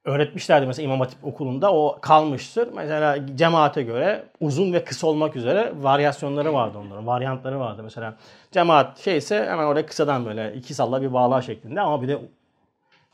[0.06, 2.70] öğretmişlerdi mesela İmam Hatip okulunda o kalmıştır.
[2.74, 7.08] Mesela cemaate göre uzun ve kısa olmak üzere varyasyonları vardı onların.
[7.08, 7.84] Varyantları vardı.
[7.84, 8.18] Mesela
[8.52, 12.20] cemaat şeyse hemen oraya kısadan böyle iki salla bir bağla şeklinde ama bir de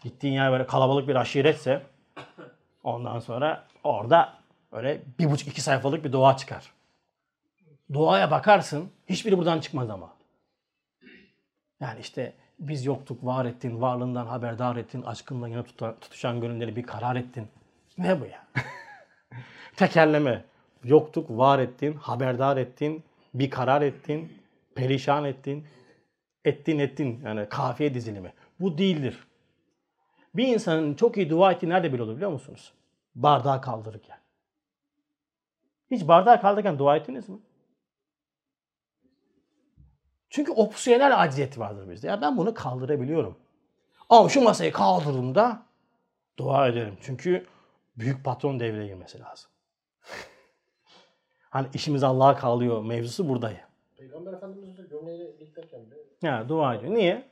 [0.04, 1.82] gittiğin yer böyle kalabalık bir aşiretse
[2.84, 4.34] ondan sonra orada
[4.72, 6.72] böyle bir buçuk iki sayfalık bir dua çıkar.
[7.94, 10.10] Duaya bakarsın hiçbiri buradan çıkmaz ama.
[11.82, 15.64] Yani işte biz yoktuk, var ettin, varlığından haberdar ettin, aşkınla yine
[16.02, 17.48] tutuşan gönülleri bir karar ettin.
[17.98, 18.48] Ne bu ya?
[19.76, 20.46] Tekerleme.
[20.84, 24.34] Yoktuk, var ettin, haberdar ettin, bir karar ettin,
[24.76, 25.66] perişan ettin,
[26.46, 27.22] ettin ettin.
[27.26, 28.34] Yani kafiye dizilimi.
[28.60, 29.28] Bu değildir.
[30.36, 32.74] Bir insanın çok iyi dua ettiği nerede bile olur biliyor musunuz?
[33.16, 34.18] Bardağı kaldırırken.
[35.92, 37.38] Hiç bardağı kaldırırken dua ettiniz mi?
[40.32, 42.08] Çünkü opsiyonel acziyet vardır bizde.
[42.08, 43.38] Ya ben bunu kaldırabiliyorum.
[44.10, 45.64] Ama şu masayı kaldırdığımda
[46.40, 46.98] dua ederim.
[47.02, 47.46] Çünkü
[47.98, 49.52] büyük patron devreye girmesi lazım.
[51.50, 53.68] hani işimiz Allah'a kalıyor mevzusu burada ya.
[53.98, 56.94] Peygamber Efendimiz de gömleğiyle diklerken de Ya dua ediyor.
[56.94, 57.32] Niye?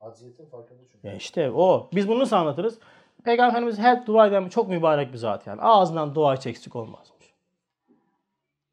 [0.00, 1.06] aziyetin farkında çünkü.
[1.06, 1.90] Ya işte o.
[1.94, 2.78] Biz bunu nasıl anlatırız?
[3.24, 5.60] Peygamber Efendimiz hep dua eden çok mübarek bir zat yani.
[5.62, 7.34] Ağzından dua hiç eksik olmazmış.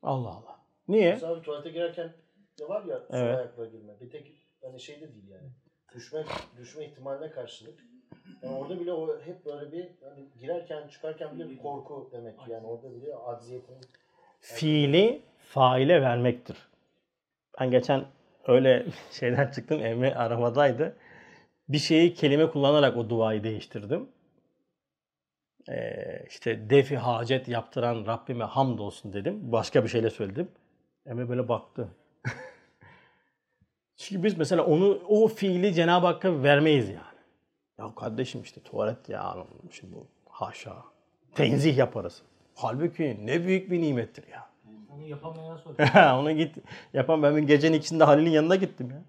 [0.04, 0.60] Allah Allah.
[0.88, 1.12] Niye?
[1.12, 2.14] Mesela abi tuvalete girerken
[2.60, 3.38] de var ya Evet.
[3.38, 3.94] ayakla girme.
[4.02, 5.50] Bir tek hani şey de değil yani.
[5.96, 6.26] Düşme,
[6.58, 7.80] düşme ihtimaline karşılık.
[8.42, 12.52] Yani orada bile o hep böyle bir hani girerken çıkarken bile bir korku demek ki.
[12.52, 13.76] Yani orada bile acziyetin
[14.40, 16.58] fiili faile vermektir.
[17.60, 18.06] Ben geçen
[18.48, 19.86] öyle şeyden çıktım.
[19.86, 20.96] Emre arabadaydı.
[21.70, 24.10] Bir şeyi kelime kullanarak o duayı değiştirdim.
[25.70, 29.52] Ee, işte defi hacet yaptıran Rabbime hamdolsun dedim.
[29.52, 30.52] Başka bir şeyle söyledim.
[31.06, 31.90] Emre böyle baktı.
[33.98, 37.00] Çünkü biz mesela onu o fiili Cenab-ı Hakk'a vermeyiz yani.
[37.78, 39.36] Ya kardeşim işte tuvalet ya.
[39.72, 40.76] Şimdi bu haşa.
[41.36, 42.22] Tenzih yaparız.
[42.56, 44.50] Halbuki ne büyük bir nimettir ya.
[44.96, 45.76] Onu yapamayan sor.
[46.22, 46.56] Ona git.
[46.94, 49.04] Yapan ben bir gecenin ikisinde Halil'in yanına gittim ya.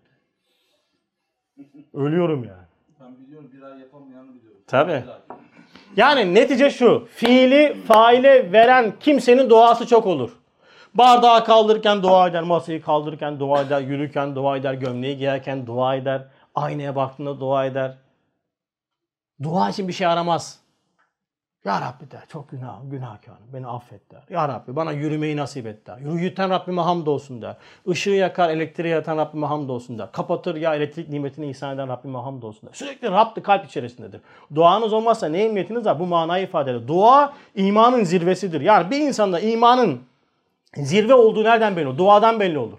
[1.94, 2.66] Ölüyorum yani.
[3.00, 4.60] Ben biliyorum bir ay yapamayanı biliyorum.
[4.66, 5.04] Tabii.
[5.96, 7.08] Yani netice şu.
[7.10, 10.30] Fiili faile veren kimsenin duası çok olur.
[10.94, 16.22] Bardağı kaldırırken dua eder, masayı kaldırırken dua eder, yürürken dua eder, gömleği giyerken dua eder,
[16.54, 17.94] aynaya baktığında dua eder.
[19.42, 20.64] Dua için bir şey aramaz.
[21.64, 24.22] Ya Rabbi der, çok günah, günahkarım, beni affet der.
[24.30, 25.98] Ya Rabbi bana yürümeyi nasip et der.
[25.98, 27.56] Yürüten Rabbime hamdolsun der.
[27.86, 30.12] Işığı yakar, elektriği yaratan Rabbime hamdolsun der.
[30.12, 32.74] Kapatır ya elektrik nimetini ihsan eden Rabbime hamdolsun der.
[32.74, 34.20] Sürekli Rab'dı kalp içerisindedir.
[34.54, 36.00] Duanız olmazsa ne niyetiniz var?
[36.00, 36.88] Bu manayı ifade eder.
[36.88, 38.60] Dua imanın zirvesidir.
[38.60, 40.00] Yani bir insanda imanın
[40.76, 41.98] zirve olduğu nereden belli olur?
[41.98, 42.78] Duadan belli olur.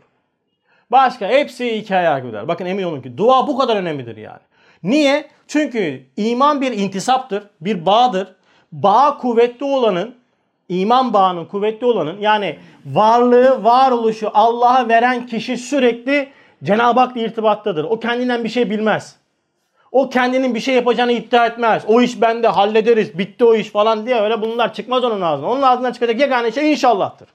[0.91, 2.47] Başka hepsi hikaye gider.
[2.47, 4.39] Bakın emin olun ki dua bu kadar önemlidir yani.
[4.83, 5.27] Niye?
[5.47, 8.27] Çünkü iman bir intisaptır, bir bağdır.
[8.71, 10.15] Bağ kuvvetli olanın,
[10.69, 16.29] iman bağının kuvvetli olanın yani varlığı, varoluşu Allah'a veren kişi sürekli
[16.63, 17.83] Cenab-ı Hak'la irtibattadır.
[17.83, 19.15] O kendinden bir şey bilmez.
[19.91, 21.83] O kendinin bir şey yapacağını iddia etmez.
[21.87, 25.51] O iş bende hallederiz, bitti o iş falan diye öyle bunlar çıkmaz onun ağzından.
[25.51, 27.27] Onun ağzından çıkacak yegane şey inşallah'tır.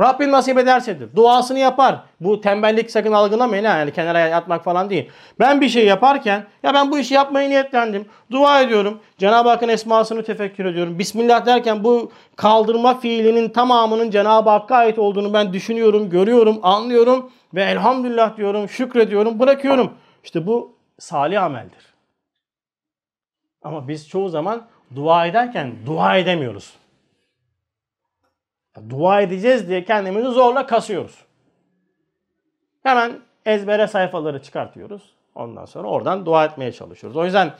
[0.00, 1.16] Rabbim nasip edersedir.
[1.16, 2.02] Duasını yapar.
[2.20, 3.78] Bu tembellik sakın algılamayın ha.
[3.78, 5.10] Yani kenara yatmak falan değil.
[5.40, 8.06] Ben bir şey yaparken ya ben bu işi yapmaya niyetlendim.
[8.30, 9.00] Dua ediyorum.
[9.18, 10.98] Cenab-ı Hakk'ın esmasını tefekkür ediyorum.
[10.98, 17.30] Bismillah derken bu kaldırma fiilinin tamamının Cenab-ı Hakk'a ait olduğunu ben düşünüyorum, görüyorum, anlıyorum.
[17.54, 19.92] Ve elhamdülillah diyorum, şükrediyorum, bırakıyorum.
[20.24, 21.92] İşte bu salih ameldir.
[23.62, 24.62] Ama biz çoğu zaman
[24.94, 26.81] dua ederken dua edemiyoruz.
[28.90, 31.24] Dua edeceğiz diye kendimizi zorla kasıyoruz.
[32.82, 35.14] Hemen ezbere sayfaları çıkartıyoruz.
[35.34, 37.16] Ondan sonra oradan dua etmeye çalışıyoruz.
[37.16, 37.54] O yüzden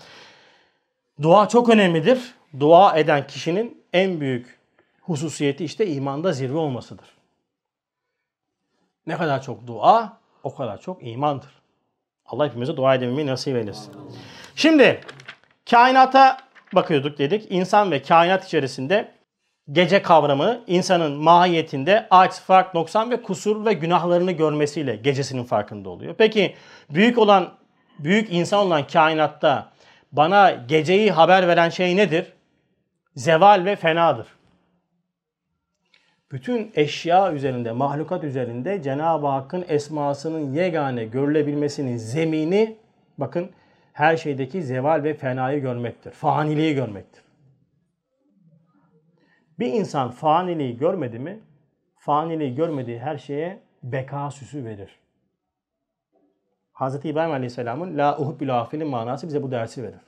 [1.22, 2.35] dua çok önemlidir.
[2.61, 4.59] Dua eden kişinin en büyük
[5.01, 7.07] hususiyeti işte imanda zirve olmasıdır.
[9.07, 11.62] Ne kadar çok dua, o kadar çok imandır.
[12.27, 13.92] Allah hepimize dua edemeyi nasip eylesin.
[14.55, 15.01] Şimdi
[15.70, 16.37] kainata
[16.75, 17.46] bakıyorduk dedik.
[17.51, 19.14] İnsan ve kainat içerisinde
[19.70, 26.14] gece kavramı insanın mahiyetinde aç, fark, noksan ve kusur ve günahlarını görmesiyle gecesinin farkında oluyor.
[26.18, 26.55] Peki
[26.90, 27.53] büyük olan,
[27.98, 29.72] büyük insan olan kainatta
[30.12, 32.33] bana geceyi haber veren şey nedir?
[33.16, 34.27] Zeval ve fenadır.
[36.33, 42.77] Bütün eşya üzerinde, mahlukat üzerinde Cenab-ı Hakk'ın esmasının yegane görülebilmesinin zemini
[43.18, 43.51] bakın
[43.92, 46.11] her şeydeki zeval ve fenayı görmektir.
[46.11, 47.22] Faniliği görmektir.
[49.62, 51.40] Bir insan faniliği görmedi mi,
[51.96, 54.90] faniliği görmediği her şeye beka süsü verir.
[56.75, 57.05] Hz.
[57.05, 60.01] İbrahim Aleyhisselam'ın la uhubbil afilin manası bize bu dersi verir.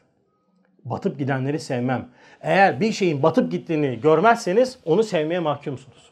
[0.85, 2.09] Batıp gidenleri sevmem.
[2.41, 6.11] Eğer bir şeyin batıp gittiğini görmezseniz onu sevmeye mahkumsunuz.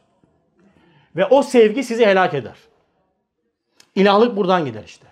[1.16, 2.56] Ve o sevgi sizi helak eder.
[3.94, 5.06] İlahlık buradan gider işte.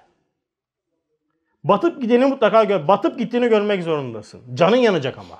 [1.64, 2.88] Batıp gideni mutlaka gör.
[2.88, 4.42] Batıp gittiğini görmek zorundasın.
[4.54, 5.38] Canın yanacak ama.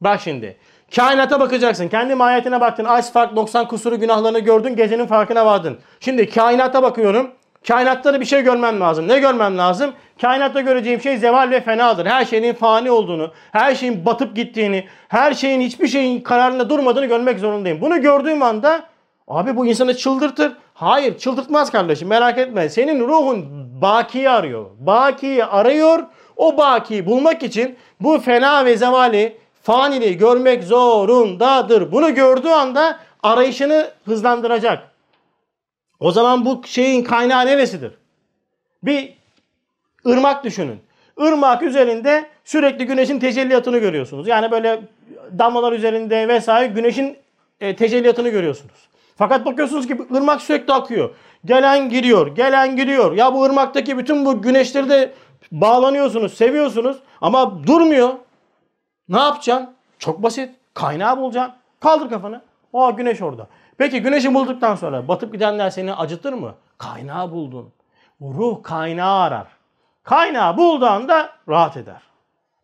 [0.00, 0.56] Bak şimdi.
[0.96, 1.88] Kainata bakacaksın.
[1.88, 2.84] Kendi mahiyetine baktın.
[2.84, 4.76] Aç fark 90 kusuru günahlarını gördün.
[4.76, 5.78] Gecenin farkına vardın.
[6.00, 7.30] Şimdi kainata bakıyorum.
[7.68, 9.08] Kainatta da bir şey görmem lazım.
[9.08, 9.92] Ne görmem lazım?
[10.20, 12.06] Kainatta göreceğim şey zeval ve fenadır.
[12.06, 17.38] Her şeyin fani olduğunu, her şeyin batıp gittiğini, her şeyin hiçbir şeyin kararında durmadığını görmek
[17.38, 17.80] zorundayım.
[17.80, 18.84] Bunu gördüğüm anda
[19.28, 20.52] abi bu insanı çıldırtır.
[20.74, 22.68] Hayır çıldırtmaz kardeşim merak etme.
[22.68, 23.46] Senin ruhun
[23.82, 24.66] bakiyi arıyor.
[24.78, 26.02] Bakiyi arıyor.
[26.36, 31.92] O bakiyi bulmak için bu fena ve zevali faniliği görmek zorundadır.
[31.92, 34.88] Bunu gördüğü anda arayışını hızlandıracak.
[36.00, 37.92] O zaman bu şeyin kaynağı neresidir?
[38.82, 39.12] Bir
[40.06, 40.80] ırmak düşünün.
[41.18, 44.28] Irmak üzerinde sürekli güneşin tecelliyatını görüyorsunuz.
[44.28, 44.80] Yani böyle
[45.38, 47.16] damlalar üzerinde vesaire güneşin
[47.60, 48.88] e, tecelliyatını görüyorsunuz.
[49.16, 51.10] Fakat bakıyorsunuz ki ırmak sürekli akıyor.
[51.44, 53.12] Gelen giriyor, gelen giriyor.
[53.12, 55.12] Ya bu ırmaktaki bütün bu güneşleri de
[55.52, 58.14] bağlanıyorsunuz, seviyorsunuz ama durmuyor.
[59.08, 59.74] Ne yapacaksın?
[59.98, 60.50] Çok basit.
[60.74, 61.54] Kaynağı bulacaksın.
[61.80, 62.42] Kaldır kafanı.
[62.72, 63.46] O güneş orada.
[63.78, 66.54] Peki güneşi bulduktan sonra batıp gidenler seni acıtır mı?
[66.78, 67.72] Kaynağı buldun.
[68.20, 69.46] Ruh kaynağı arar.
[70.04, 72.02] Kaynağı bulduğunda rahat eder.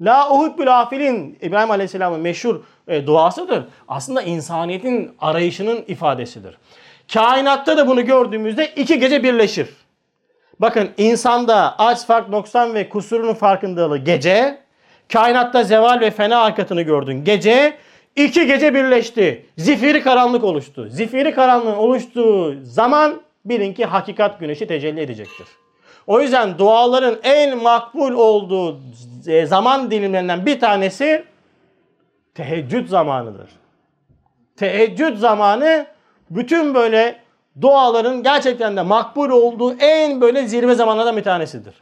[0.01, 3.65] La uhibbül afilin İbrahim Aleyhisselam'ın meşhur e, duasıdır.
[3.89, 6.59] Aslında insaniyetin arayışının ifadesidir.
[7.13, 9.69] Kainatta da bunu gördüğümüzde iki gece birleşir.
[10.61, 14.64] Bakın insanda aç, fark, noksan ve kusurunun farkındalığı gece,
[15.13, 17.77] kainatta zeval ve fena hakikatini gördün gece,
[18.17, 19.47] iki gece birleşti.
[19.59, 20.89] Zifiri karanlık oluştu.
[20.89, 25.47] Zifiri karanlığın oluştuğu zaman bilin ki hakikat güneşi tecelli edecektir.
[26.07, 28.81] O yüzden duaların en makbul olduğu
[29.27, 31.25] e, zaman dilimlerinden bir tanesi
[32.35, 33.51] teheccüd zamanıdır.
[34.57, 35.87] Teheccüd zamanı
[36.31, 37.21] bütün böyle
[37.61, 41.75] duaların gerçekten de makbul olduğu en böyle zirve zamanlardan bir tanesidir.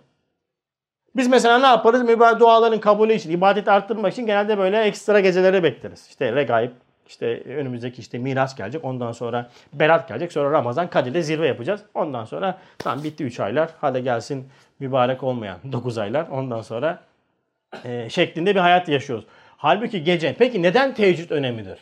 [1.16, 2.02] Biz mesela ne yaparız?
[2.02, 6.06] Mübarek duaların kabulü için, ibadeti arttırmak için genelde böyle ekstra geceleri bekleriz.
[6.08, 6.70] İşte regaib,
[7.06, 8.84] işte önümüzdeki işte miras gelecek.
[8.84, 10.32] Ondan sonra berat gelecek.
[10.32, 11.80] Sonra Ramazan Kadir'de zirve yapacağız.
[11.94, 13.70] Ondan sonra tam bitti 3 aylar.
[13.80, 14.48] Hadi gelsin
[14.80, 16.28] mübarek olmayan 9 aylar.
[16.30, 16.98] Ondan sonra
[17.84, 19.24] e, şeklinde bir hayat yaşıyoruz.
[19.56, 20.34] Halbuki gece.
[20.38, 21.78] Peki neden teheccüd önemlidir?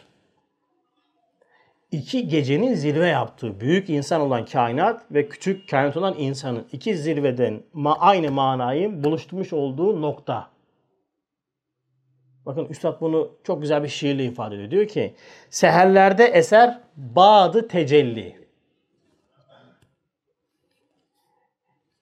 [1.93, 7.63] İki gecenin zirve yaptığı büyük insan olan kainat ve küçük kainat olan insanın iki zirveden
[7.85, 10.51] aynı manayı buluşturmuş olduğu nokta.
[12.47, 14.71] Bakın Üstad bunu çok güzel bir şiirle ifade ediyor.
[14.71, 15.15] Diyor ki
[15.51, 18.49] seherlerde eser bağdı tecelli.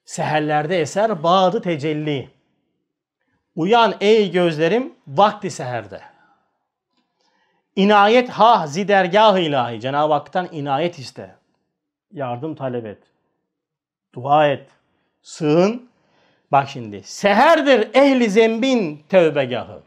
[0.05, 2.31] Seherlerde eser bağdı tecelli.
[3.57, 6.01] Uyan ey gözlerim vakti seherde.
[7.79, 9.81] İnayet ha zidergah ilahi.
[9.81, 11.35] Cenab-ı Hak'tan inayet iste.
[12.13, 12.99] Yardım talep et.
[14.15, 14.67] Dua et.
[15.23, 15.89] Sığın.
[16.53, 17.03] Bak şimdi.
[17.03, 19.81] Seherdir ehli zembin tövbegahı.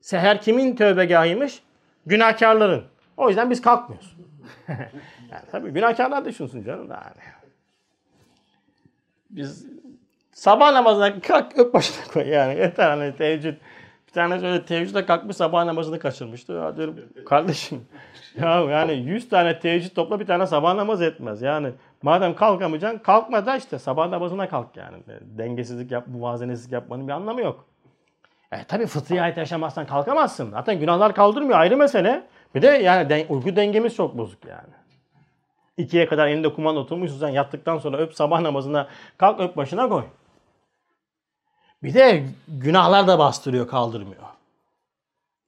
[0.00, 1.62] Seher kimin tövbegahıymış?
[2.06, 2.84] Günahkarların.
[3.16, 4.16] O yüzden biz kalkmıyoruz.
[4.68, 7.34] yani tabii günahkarlar düşünsün canım da yani.
[9.30, 9.66] Biz
[10.32, 12.58] sabah namazına kalk öp başına koy yani.
[12.58, 13.56] Yeter hani teheccüd.
[14.16, 16.52] Bir tane şöyle teheccüde kalkmış sabah namazını kaçırmıştı.
[16.52, 16.96] Ya diyorum
[17.26, 17.86] kardeşim
[18.40, 21.42] ya yani 100 tane teheccüd topla bir tane sabah namazı etmez.
[21.42, 21.70] Yani
[22.02, 24.96] madem kalkamayacaksın kalkma da işte sabah namazına kalk yani.
[25.20, 27.64] Dengesizlik yap, muvazenesizlik yapmanın bir anlamı yok.
[28.52, 30.50] E tabi fıtri hayat yaşamazsan kalkamazsın.
[30.50, 32.22] Zaten günahlar kaldırmıyor ayrı mesele.
[32.54, 34.74] Bir de yani den, uyku dengemiz çok bozuk yani.
[35.76, 38.88] İkiye kadar elinde kumanda oturmuşsun sen yattıktan sonra öp sabah namazına
[39.18, 40.04] kalk öp başına koy.
[41.86, 44.22] Bir de günahlar da bastırıyor kaldırmıyor.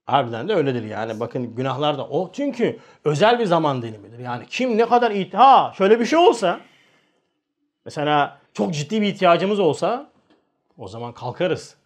[0.07, 1.21] Harbiden de öyledir yani.
[1.21, 2.33] Bakın günahlar da o.
[2.33, 4.19] Çünkü özel bir zaman dilimidir.
[4.19, 6.61] Yani kim ne kadar it ha şöyle bir şey olsa
[7.85, 10.11] mesela çok ciddi bir ihtiyacımız olsa
[10.79, 11.77] o zaman kalkarız.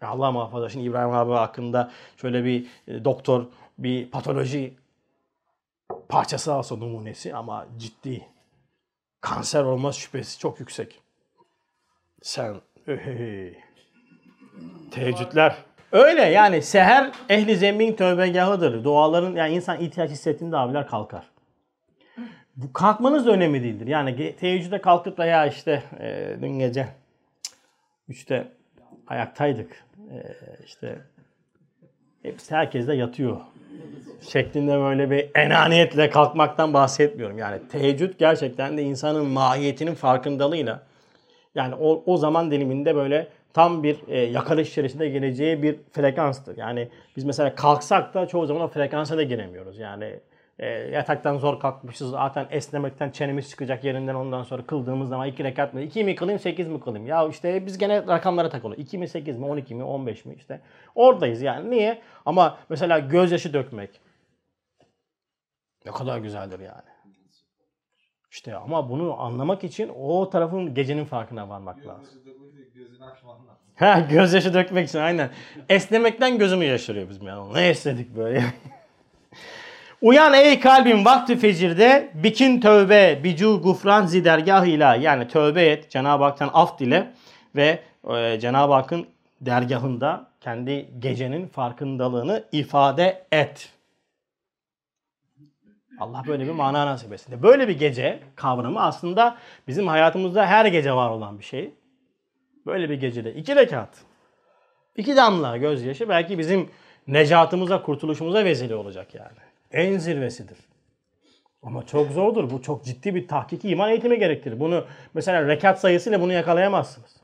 [0.00, 3.46] Allah muhafaza şimdi İbrahim abi hakkında şöyle bir e, doktor
[3.78, 4.74] bir patoloji
[6.08, 8.26] parçası alsa numunesi ama ciddi.
[9.20, 11.00] Kanser olmaz şüphesi çok yüksek.
[12.22, 12.60] Sen.
[14.90, 15.56] Teheccüdler.
[15.92, 18.84] Öyle yani seher ehli zemin tövbegahıdır.
[18.84, 21.24] Duaların yani insan ihtiyaç hissettiğinde abiler kalkar.
[22.56, 23.86] Bu kalkmanız da önemli değildir.
[23.86, 26.88] Yani teheccüde kalkıp da ya işte e, dün gece
[28.08, 28.48] üçte
[29.06, 29.84] ayaktaydık.
[30.12, 30.16] E,
[30.64, 30.98] işte
[32.22, 33.40] hepsi herkes de yatıyor.
[34.28, 37.38] Şeklinde böyle bir enaniyetle kalkmaktan bahsetmiyorum.
[37.38, 40.87] Yani teheccüd gerçekten de insanın mahiyetinin farkındalığıyla
[41.54, 46.56] yani o, o zaman diliminde böyle tam bir e, yakarış içerisinde geleceği bir frekanstır.
[46.56, 49.78] Yani biz mesela kalksak da çoğu zaman o frekansa da giremiyoruz.
[49.78, 50.20] Yani
[50.58, 55.74] e, yataktan zor kalkmışız zaten esnemekten çenemiz çıkacak yerinden ondan sonra kıldığımız zaman iki rekat
[55.74, 55.80] mı?
[55.80, 57.06] iki mi kılayım sekiz mi kılayım?
[57.06, 58.84] Ya işte biz gene rakamlara takılıyoruz.
[58.84, 60.60] 2 mi sekiz mi 12 mi 15 mi işte.
[60.94, 61.70] Oradayız yani.
[61.70, 62.02] Niye?
[62.26, 63.90] Ama mesela gözyaşı dökmek
[65.86, 66.88] ne kadar güzeldir yani.
[68.30, 72.14] İşte ama bunu anlamak için o tarafın gecenin farkına varmak lazım.
[73.76, 75.30] Ha gözyaşı dökmek için aynen.
[75.68, 77.54] Esnemekten gözümü yaşarıyor bizim yani.
[77.54, 78.44] Ne esnedik böyle.
[80.02, 86.24] Uyan ey kalbim vakti fecirde bikin tövbe bicu gufran zidergah ila yani tövbe et Cenab-ı
[86.24, 87.12] Hak'tan af dile
[87.56, 87.78] ve
[88.14, 89.06] e, Cenab-ı Hakk'ın
[89.40, 93.68] dergahında kendi gecenin farkındalığını ifade et.
[96.00, 97.42] Allah böyle bir mana nasip etsin.
[97.42, 99.38] Böyle bir gece kavramı aslında
[99.68, 101.74] bizim hayatımızda her gece var olan bir şey.
[102.66, 103.88] Böyle bir gecede iki rekat,
[104.96, 106.70] iki damla gözyaşı belki bizim
[107.06, 109.38] necatımıza, kurtuluşumuza vesile olacak yani.
[109.72, 110.58] En zirvesidir.
[111.62, 112.50] Ama çok zordur.
[112.50, 114.60] Bu çok ciddi bir tahkiki iman eğitimi gerektirir.
[114.60, 114.84] Bunu
[115.14, 117.16] mesela rekat sayısıyla bunu yakalayamazsınız.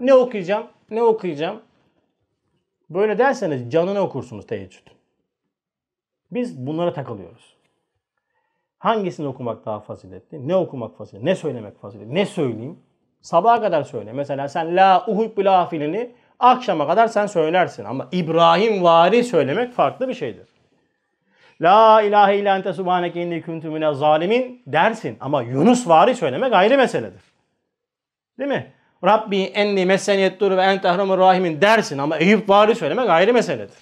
[0.00, 0.66] Ne okuyacağım?
[0.90, 1.62] Ne okuyacağım?
[2.90, 4.86] Böyle derseniz canını okursunuz teheccüd.
[6.30, 7.54] Biz bunlara takılıyoruz.
[8.84, 10.48] Hangisini okumak daha faziletli?
[10.48, 11.26] Ne okumak faziletli?
[11.26, 12.14] Ne söylemek faziletli?
[12.14, 12.78] Ne söyleyeyim?
[13.20, 14.12] Sabaha kadar söyle.
[14.12, 16.10] Mesela sen la uhibbul afilini
[16.40, 17.84] akşama kadar sen söylersin.
[17.84, 20.48] Ama İbrahim vari söylemek farklı bir şeydir.
[21.60, 25.16] La ilahe illa ente subhaneke inni kuntu mine zalimin dersin.
[25.20, 27.22] Ama Yunus vari söylemek ayrı meseledir.
[28.38, 28.72] Değil mi?
[29.04, 31.98] Rabbi enni meseniyet dur ve ente ahramur rahimin dersin.
[31.98, 33.78] Ama Eyüp vari söylemek ayrı meseledir.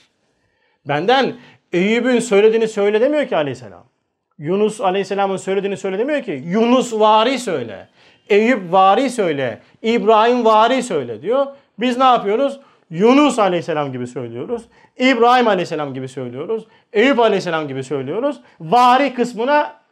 [0.89, 1.37] Benden
[1.73, 3.92] Eyüp'ün söylediğini söyle demiyor ki aleyhisselam.
[4.39, 6.43] Yunus aleyhisselamın söylediğini söyle demiyor ki.
[6.47, 7.89] Yunus vari söyle.
[8.29, 9.61] Eyüp vari söyle.
[9.83, 11.47] İbrahim vari söyle diyor.
[11.79, 12.61] Biz ne yapıyoruz?
[12.91, 14.63] Yunus aleyhisselam gibi söylüyoruz.
[14.99, 16.65] İbrahim aleyhisselam gibi söylüyoruz.
[16.93, 18.41] Eyüp aleyhisselam gibi söylüyoruz.
[18.61, 19.83] Vari kısmına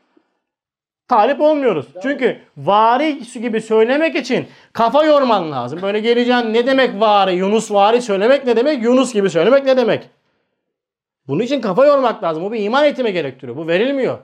[1.09, 1.87] talip olmuyoruz.
[2.03, 5.83] Çünkü vari gibi söylemek için kafa yorman lazım.
[5.83, 10.11] Böyle geleceksin ne demek vari, Yunus vari söylemek ne demek, Yunus gibi söylemek ne demek?
[11.29, 12.45] Bunun için kafa yormak lazım.
[12.45, 13.57] Bu bir iman eğitimi gerektiriyor.
[13.57, 14.19] Bu verilmiyor.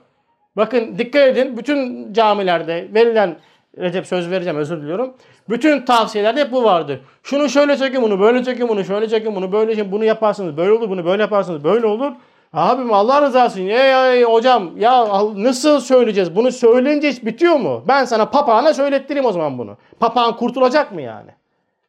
[0.57, 3.37] Bakın dikkat edin bütün camilerde verilen
[3.77, 5.13] Recep söz vereceğim özür diliyorum.
[5.49, 6.99] Bütün tavsiyelerde hep bu vardı.
[7.23, 10.71] Şunu şöyle çekin bunu, böyle çekin bunu, şöyle çekin bunu, böyle çekin bunu yaparsınız, böyle
[10.71, 12.11] olur, bunu böyle yaparsınız, böyle olur.
[12.53, 13.69] Abim Allah rızası için.
[13.69, 16.35] Ey, ey, hocam ya nasıl söyleyeceğiz?
[16.35, 17.83] Bunu söyleyince hiç bitiyor mu?
[17.87, 19.77] Ben sana papağana söylettireyim o zaman bunu.
[19.99, 21.31] Papağan kurtulacak mı yani?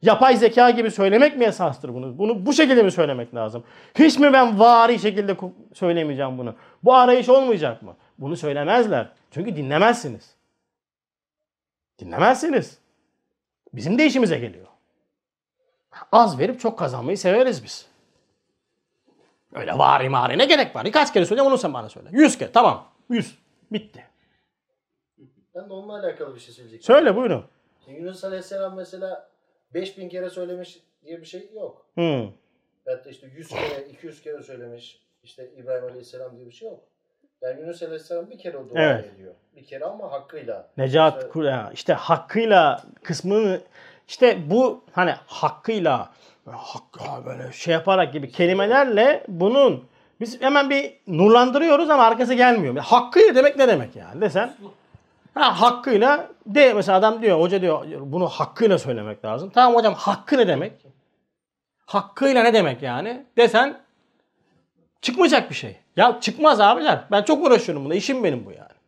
[0.02, 2.18] Yapay zeka gibi söylemek mi esastır bunu?
[2.18, 3.64] Bunu bu şekilde mi söylemek lazım?
[3.98, 5.36] Hiç mi ben vari şekilde
[5.74, 6.54] söylemeyeceğim bunu?
[6.84, 7.94] Bu arayış olmayacak mı?
[8.18, 9.12] Bunu söylemezler.
[9.30, 10.34] Çünkü dinlemezsiniz.
[11.98, 12.78] Dinlemezsiniz.
[13.74, 14.66] Bizim de işimize geliyor.
[16.12, 17.88] Az verip çok kazanmayı severiz biz.
[19.52, 20.92] Öyle vari mari ne gerek var?
[20.92, 22.08] Kaç kere söyleyeceğim onu sen bana söyle.
[22.12, 22.88] Yüz kere tamam.
[23.10, 23.38] Yüz.
[23.72, 24.04] Bitti.
[25.54, 26.86] Ben de onunla alakalı bir şey söyleyecektim.
[26.86, 27.44] Söyle buyurun.
[27.84, 29.30] Şimdi Yunus Aleyhisselam mesela
[29.74, 31.86] 5000 kere söylemiş diye bir şey yok.
[31.94, 32.28] Hı.
[32.86, 35.02] Hatta işte 100 kere, 200 kere söylemiş.
[35.22, 36.84] İşte İbrahim Aleyhisselam diye bir şey yok.
[37.43, 39.05] Yani Yunus Aleyhisselam bir kere o dua Evet.
[39.14, 39.34] ediyor.
[39.57, 40.68] Bir kere ama hakkıyla.
[40.78, 43.61] Necat İşte- işte hakkıyla kısmını
[44.09, 46.11] işte bu hani hakkıyla
[46.47, 49.84] hak, ha böyle şey yaparak gibi kelimelerle bunun
[50.20, 52.76] biz hemen bir nurlandırıyoruz ama arkası gelmiyor.
[52.76, 54.55] Hakkıyla demek ne demek yani desen
[55.34, 59.51] ha, hakkıyla de mesela adam diyor hoca diyor bunu hakkıyla söylemek lazım.
[59.51, 60.72] Tamam hocam hakkı ne demek?
[61.86, 63.26] Hakkıyla ne demek yani?
[63.36, 63.80] Desen
[65.03, 65.76] çıkmayacak bir şey.
[65.96, 67.05] Ya çıkmaz abiler.
[67.11, 67.94] Ben çok uğraşıyorum buna.
[67.94, 68.78] İşim benim bu yani.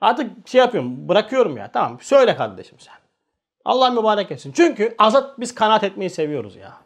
[0.00, 1.72] Artık şey yapıyorum, bırakıyorum ya.
[1.72, 2.94] Tamam söyle kardeşim sen.
[3.64, 4.52] Allah mübarek etsin.
[4.52, 6.76] Çünkü azat biz kanaat etmeyi seviyoruz ya.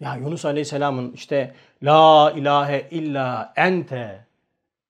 [0.00, 4.26] Ya Yunus Aleyhisselam'ın işte La ilahe illa ente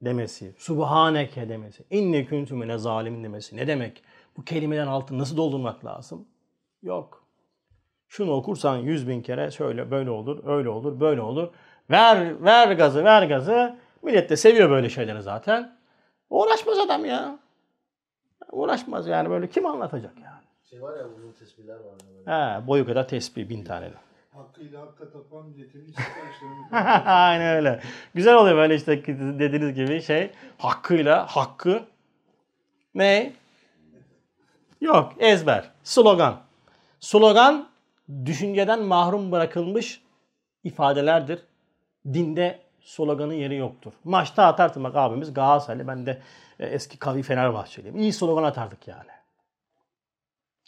[0.02, 4.02] demesi, Subhaneke demesi, inni kuntu mine zalimin demesi ne demek?
[4.36, 6.28] Bu kelimeden altını nasıl doldurmak lazım?
[6.82, 7.23] Yok.
[8.16, 11.48] Şunu okursan yüz bin kere şöyle böyle olur, öyle olur, böyle olur.
[11.90, 13.76] Ver, ver gazı, ver gazı.
[14.02, 15.76] Millet de seviyor böyle şeyleri zaten.
[16.30, 17.38] Uğraşmaz adam ya.
[18.52, 20.42] Uğraşmaz yani böyle kim anlatacak yani.
[20.70, 21.94] Şey var ya uzun tesbihler var.
[22.26, 22.58] Böyle.
[22.60, 23.90] He, boyu kadar tesbih bin tane.
[24.34, 27.80] Hakkıyla hakka tapan milletin siparişlerini Aynen öyle.
[28.14, 29.06] Güzel oluyor böyle işte
[29.38, 30.30] dediğiniz gibi şey.
[30.58, 31.82] Hakkıyla hakkı.
[32.94, 33.32] Ne?
[34.80, 35.70] Yok ezber.
[35.84, 36.36] Slogan.
[37.00, 37.73] Slogan
[38.24, 40.02] düşünceden mahrum bırakılmış
[40.64, 41.42] ifadelerdir.
[42.12, 43.92] Dinde sloganın yeri yoktur.
[44.04, 45.88] Maçta atarsın bak abimiz Galatasaraylı.
[45.88, 46.22] Ben de
[46.58, 47.96] e, eski kavi Fenerbahçeliyim.
[47.96, 49.10] İyi slogan atardık yani.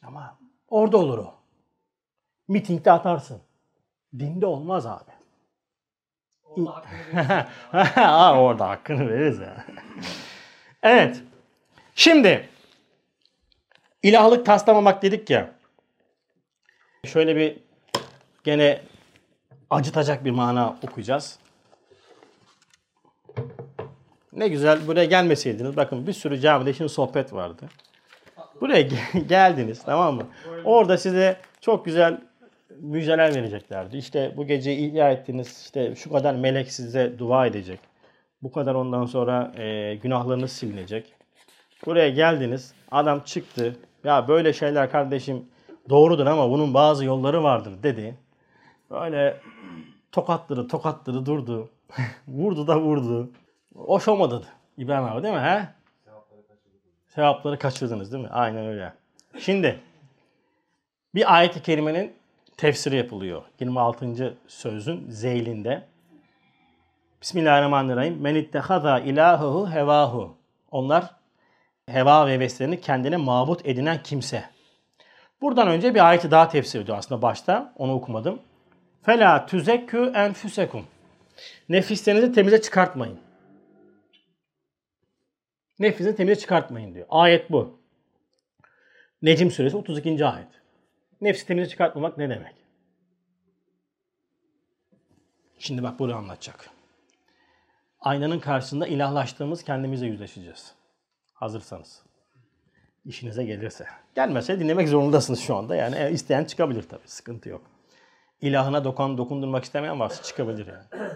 [0.02, 1.34] Ama orada olur o.
[2.48, 3.40] Mitingde atarsın.
[4.18, 5.10] Dinde olmaz abi.
[6.44, 7.50] Orada hakkını verirsin.
[8.00, 9.64] ha, orada hakkını veririz ya.
[10.82, 11.22] evet.
[11.94, 12.48] Şimdi
[14.02, 15.55] ilahlık taslamamak dedik ya.
[17.06, 17.56] Şöyle bir
[18.44, 18.80] gene
[19.70, 21.38] acıtacak bir mana okuyacağız.
[24.32, 25.76] Ne güzel buraya gelmeseydiniz.
[25.76, 27.66] Bakın bir sürü camide şimdi sohbet vardı.
[28.60, 30.26] Buraya ge- geldiniz tamam mı?
[30.64, 32.20] Orada size çok güzel
[32.80, 33.96] müjdeler vereceklerdi.
[33.96, 35.62] İşte bu gece ihya ettiniz.
[35.64, 37.80] işte şu kadar melek size dua edecek.
[38.42, 41.12] Bu kadar ondan sonra e, günahlarınız silinecek.
[41.86, 42.74] Buraya geldiniz.
[42.90, 43.76] Adam çıktı.
[44.04, 45.44] Ya böyle şeyler kardeşim
[45.88, 48.18] doğrudur ama bunun bazı yolları vardır dedi.
[48.90, 49.40] Böyle
[50.12, 51.70] tokatları tokatları durdu.
[52.28, 53.30] vurdu da vurdu.
[53.76, 54.42] Hoş olmadı
[54.78, 55.40] İbrahim abi değil mi?
[55.40, 55.68] He?
[57.08, 58.30] Sevapları kaçırdınız değil mi?
[58.30, 58.92] Aynen öyle.
[59.38, 59.80] Şimdi
[61.14, 62.12] bir ayet-i kerimenin
[62.56, 63.42] tefsiri yapılıyor.
[63.60, 64.36] 26.
[64.48, 65.86] sözün zeylinde.
[67.22, 68.20] Bismillahirrahmanirrahim.
[68.20, 70.36] Men ittehaza ilahuhu hevahu.
[70.70, 71.10] Onlar
[71.86, 74.55] heva ve heveslerini kendine mabut edinen kimse.
[75.40, 77.72] Buradan önce bir ayeti daha tefsir ediyor aslında başta.
[77.76, 78.42] Onu okumadım.
[79.02, 80.86] Fela tüzekkü enfüsekum.
[81.68, 83.18] Nefislerinizi temize çıkartmayın.
[85.78, 87.06] Nefsinizi temize çıkartmayın diyor.
[87.10, 87.80] Ayet bu.
[89.22, 90.26] Necim suresi 32.
[90.26, 90.48] ayet.
[91.20, 92.54] Nefsi temize çıkartmamak ne demek?
[95.58, 96.70] Şimdi bak bunu anlatacak.
[98.00, 100.74] Aynanın karşısında ilahlaştığımız kendimizle yüzleşeceğiz.
[101.32, 102.05] Hazırsanız.
[103.06, 103.86] İşinize gelirse.
[104.14, 105.76] Gelmese dinlemek zorundasınız şu anda.
[105.76, 107.08] Yani e, isteyen çıkabilir tabii.
[107.08, 107.62] Sıkıntı yok.
[108.40, 111.12] İlahına dokan, dokundurmak istemeyen varsa çıkabilir yani.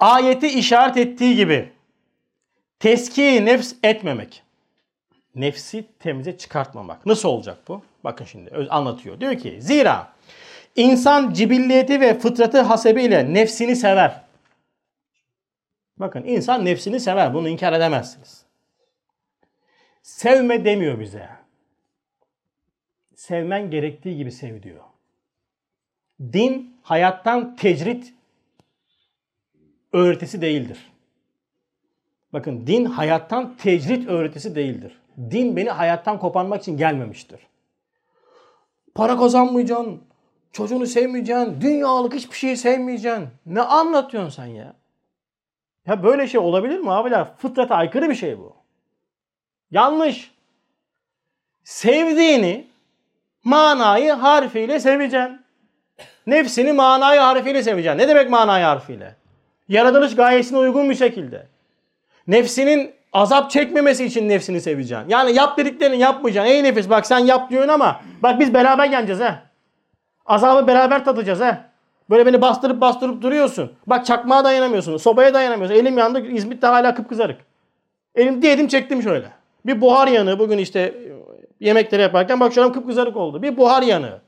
[0.00, 1.72] Ayeti işaret ettiği gibi
[2.78, 4.42] teski nefs etmemek.
[5.34, 7.06] Nefsi temize çıkartmamak.
[7.06, 7.82] Nasıl olacak bu?
[8.04, 9.20] Bakın şimdi anlatıyor.
[9.20, 10.12] Diyor ki zira
[10.76, 14.22] insan cibilliyeti ve fıtratı hasebiyle nefsini sever.
[15.96, 17.34] Bakın insan nefsini sever.
[17.34, 18.51] Bunu inkar edemezsiniz.
[20.02, 21.28] Sevme demiyor bize.
[23.14, 24.84] Sevmen gerektiği gibi sev diyor.
[26.20, 28.14] Din hayattan tecrit
[29.92, 30.92] öğretisi değildir.
[32.32, 34.98] Bakın din hayattan tecrit öğretisi değildir.
[35.30, 37.40] Din beni hayattan koparmak için gelmemiştir.
[38.94, 40.02] Para kazanmayacaksın,
[40.52, 43.28] çocuğunu sevmeyeceksin, dünyalık hiçbir şeyi sevmeyeceksin.
[43.46, 44.74] Ne anlatıyorsun sen ya?
[45.86, 47.36] Ya böyle şey olabilir mi abiler?
[47.36, 48.61] Fıtrata aykırı bir şey bu.
[49.72, 50.30] Yanlış.
[51.64, 52.66] Sevdiğini
[53.44, 55.40] manayı harfiyle seveceksin.
[56.26, 57.98] Nefsini manayı harfiyle seveceksin.
[57.98, 59.16] Ne demek manayı harfiyle?
[59.68, 61.46] Yaratılış gayesine uygun bir şekilde.
[62.26, 65.08] Nefsinin azap çekmemesi için nefsini seveceksin.
[65.08, 66.52] Yani yap dediklerini yapmayacaksın.
[66.52, 69.42] Ey nefis bak sen yap diyorsun ama bak biz beraber geleceğiz ha.
[70.26, 71.64] Azabı beraber tadacağız ha.
[72.10, 73.72] Böyle beni bastırıp bastırıp duruyorsun.
[73.86, 74.96] Bak çakmağa dayanamıyorsun.
[74.96, 75.76] Sobaya dayanamıyorsun.
[75.76, 76.26] Elim yandı.
[76.26, 77.40] İzmit'te hala kıpkızarık.
[78.14, 79.41] Elim diyedim çektim şöyle.
[79.66, 80.94] Bir buhar yanığı bugün işte
[81.60, 83.42] yemekleri yaparken bak şu an kıpkızarık oldu.
[83.42, 84.20] Bir buhar yanığı.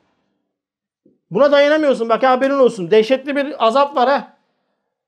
[1.30, 2.08] Buna dayanamıyorsun.
[2.08, 2.90] Bak haberin olsun.
[2.90, 4.36] Dehşetli bir azap var ha.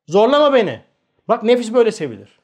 [0.07, 0.81] Zorlama beni.
[1.29, 2.39] Bak nefis böyle sevilir.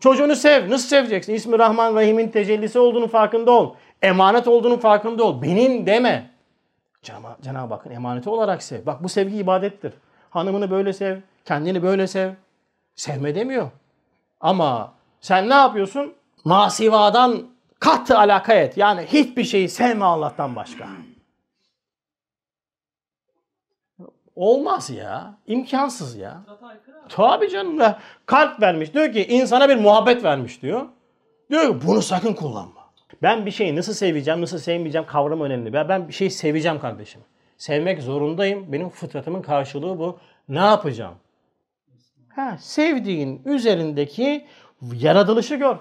[0.00, 0.70] Çocuğunu sev.
[0.70, 1.34] Nasıl seveceksin?
[1.34, 3.74] İsmi Rahman Rahim'in tecellisi olduğunu farkında ol.
[4.02, 5.42] Emanet olduğunu farkında ol.
[5.42, 6.30] Benim deme.
[7.02, 8.86] Cenab- Cenab-ı Hakk'ın emaneti olarak sev.
[8.86, 9.92] Bak bu sevgi ibadettir.
[10.30, 11.18] Hanımını böyle sev.
[11.44, 12.30] Kendini böyle sev.
[12.94, 13.70] Sevme demiyor.
[14.40, 16.14] Ama sen ne yapıyorsun?
[16.44, 17.42] Masivadan
[17.80, 18.76] katı alaka et.
[18.76, 20.88] Yani hiçbir şeyi sevme Allah'tan başka.
[24.36, 25.34] Olmaz ya.
[25.46, 26.42] İmkansız ya.
[27.08, 27.98] Tabii canım ya.
[28.26, 28.94] Kalp vermiş.
[28.94, 30.86] Diyor ki insana bir muhabbet vermiş diyor.
[31.50, 32.82] Diyor ki bunu sakın kullanma.
[33.22, 35.72] Ben bir şeyi nasıl seveceğim, nasıl sevmeyeceğim kavramı önemli.
[35.72, 37.20] Ben, ben bir şeyi seveceğim kardeşim.
[37.58, 38.72] Sevmek zorundayım.
[38.72, 40.18] Benim fıtratımın karşılığı bu.
[40.48, 41.14] Ne yapacağım?
[42.28, 44.46] Ha, sevdiğin üzerindeki
[44.92, 45.76] yaratılışı gör.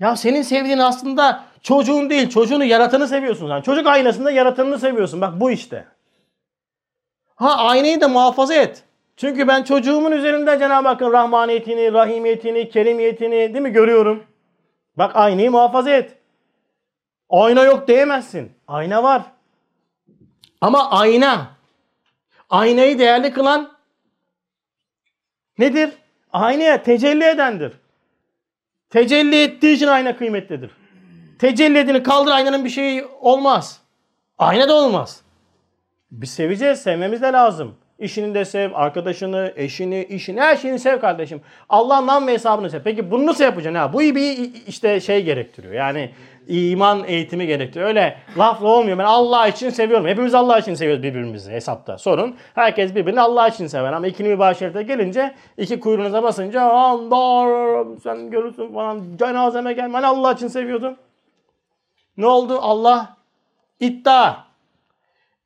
[0.00, 3.60] Ya senin sevdiğin aslında çocuğun değil, çocuğunu yaratanı seviyorsun sen.
[3.60, 5.20] Çocuk aynasında yaratanını seviyorsun.
[5.20, 5.86] Bak bu işte.
[7.34, 8.84] Ha aynayı da muhafaza et.
[9.16, 14.24] Çünkü ben çocuğumun üzerinde Cenab-ı Hakk'ın rahmaniyetini, rahimiyetini, kerimiyetini değil mi görüyorum.
[14.96, 16.16] Bak aynayı muhafaza et.
[17.30, 18.52] Ayna yok diyemezsin.
[18.68, 19.22] Ayna var.
[20.60, 21.46] Ama ayna,
[22.50, 23.72] aynayı değerli kılan
[25.58, 25.90] nedir?
[26.32, 27.72] Aynaya tecelli edendir.
[28.90, 30.70] Tecelli ettiği için ayna kıymetlidir.
[31.38, 33.80] Tecelli edini kaldır aynanın bir şeyi olmaz.
[34.38, 35.22] Ayna da olmaz.
[36.10, 37.74] Biz seveceğiz, sevmemiz de lazım.
[37.98, 41.40] İşini de sev, arkadaşını, eşini, işini, her şeyini sev kardeşim.
[41.68, 42.82] Allah'ın nam ve hesabını sev.
[42.82, 43.78] Peki bunu nasıl yapacaksın?
[43.78, 43.92] Ha?
[43.92, 45.74] Bu bir işte şey gerektiriyor.
[45.74, 46.10] Yani
[46.48, 47.88] iman eğitimi gerektiriyor.
[47.88, 48.98] Öyle lafla olmuyor.
[48.98, 50.06] Ben Allah için seviyorum.
[50.06, 51.98] Hepimiz Allah için seviyoruz birbirimizi hesapta.
[51.98, 53.92] Sorun herkes birbirini Allah için sever.
[53.92, 56.60] Ama ikili mübaşirete gelince iki kuyruğunuza basınca
[58.02, 59.92] sen görürsün falan cenazeme gelme.
[59.92, 60.96] Hani Allah için seviyordum.
[62.16, 62.58] Ne oldu?
[62.60, 63.16] Allah
[63.80, 64.36] iddia.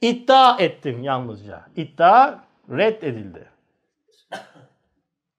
[0.00, 1.62] İddia ettim yalnızca.
[1.76, 2.34] İddia
[2.70, 3.53] reddedildi.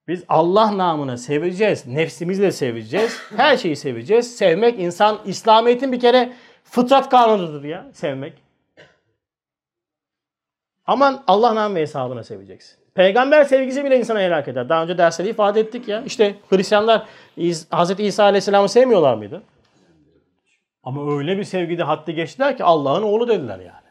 [0.07, 1.87] Biz Allah namına seveceğiz.
[1.87, 3.21] Nefsimizle seveceğiz.
[3.35, 4.37] Her şeyi seveceğiz.
[4.37, 6.33] Sevmek insan, İslamiyet'in bir kere
[6.63, 7.85] fıtrat kanunudur ya.
[7.93, 8.33] Sevmek.
[10.87, 12.77] Aman Allah namı ve hesabına seveceksin.
[12.93, 14.69] Peygamber sevgisi bile insana helak eder.
[14.69, 16.03] Daha önce derslerde ifade ettik ya.
[16.05, 17.05] İşte Hristiyanlar
[17.71, 17.99] Hz.
[17.99, 19.43] İsa Aleyhisselam'ı sevmiyorlar mıydı?
[20.83, 23.85] Ama öyle bir sevgide haddi geçtiler ki Allah'ın oğlu dediler yani.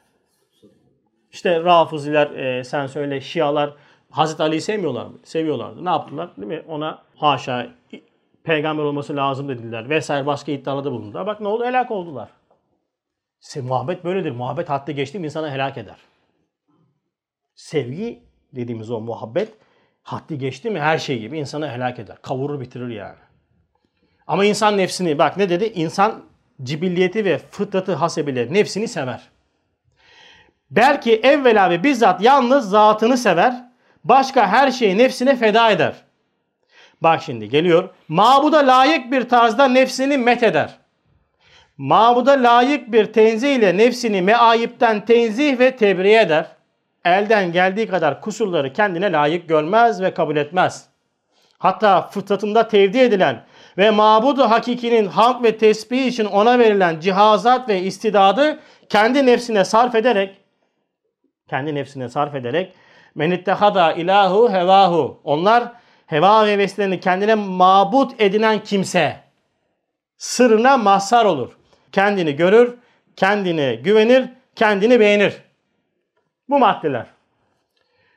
[1.33, 3.75] İşte Rafiziler, e, sen söyle Şialar
[4.15, 5.19] Hazreti Ali'yi sevmiyorlar mı?
[5.25, 5.85] Seviyorlardı.
[5.85, 6.37] Ne yaptılar?
[6.37, 6.63] Değil mi?
[6.69, 7.67] Ona haşa
[8.45, 11.27] peygamber olması lazım dediler vesaire başka iddialarda bulundular.
[11.27, 11.65] Bak ne oldu?
[11.65, 12.29] Helak oldular.
[13.41, 14.31] Se muhabbet böyledir.
[14.31, 15.97] Muhabbet haddi geçti mi insanı helak eder.
[17.55, 19.53] Sevgi dediğimiz o muhabbet
[20.03, 22.17] haddi geçti mi her şey gibi insanı helak eder.
[22.23, 23.19] Kavurur bitirir yani.
[24.27, 25.65] Ama insan nefsini bak ne dedi?
[25.65, 26.23] İnsan
[26.63, 29.31] cibilliyeti ve fıtratı hasebiyle nefsini sever.
[30.71, 33.74] Belki evvela ve bizzat yalnız zatını sever.
[34.05, 35.95] Başka her şeyi nefsine feda eder.
[37.01, 37.89] Bak şimdi geliyor.
[38.09, 40.79] Mabuda layık bir tarzda nefsini met eder.
[41.79, 46.47] Mabuda layık bir tenzih ile nefsini meayipten tenzih ve tebriye eder.
[47.05, 50.89] Elden geldiği kadar kusurları kendine layık görmez ve kabul etmez.
[51.59, 53.45] Hatta fıtratında tevdi edilen
[53.79, 59.95] ve mabudu hakikinin hamd ve tesbih için ona verilen cihazat ve istidadı kendi nefsine sarf
[59.95, 60.37] ederek
[61.49, 62.73] kendi nefsine sarf ederek
[63.15, 65.73] men ittehada ilahu hevahu onlar
[66.07, 69.21] heva ve heveslerini kendine mabut edinen kimse
[70.17, 71.57] sırrına mazhar olur.
[71.93, 72.79] Kendini görür,
[73.17, 75.43] kendine güvenir, kendini beğenir.
[76.49, 77.07] Bu maddeler.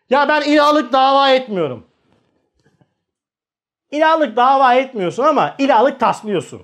[0.09, 1.87] Ya ben ilahlık dava etmiyorum.
[3.91, 6.63] İlahlık dava etmiyorsun ama ilahlık taslıyorsun.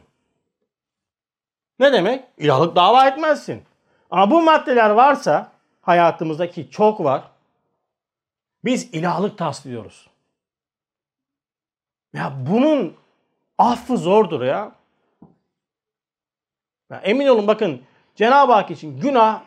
[1.80, 2.24] Ne demek?
[2.38, 3.64] İlahlık dava etmezsin.
[4.12, 7.24] Ama bu maddeler varsa hayatımızdaki çok var.
[8.66, 10.08] Biz ilahlık taslıyoruz.
[12.14, 12.96] Ya bunun
[13.58, 14.72] affı zordur ya.
[16.92, 17.82] ya emin olun bakın
[18.16, 19.42] Cenab-ı Hak için günah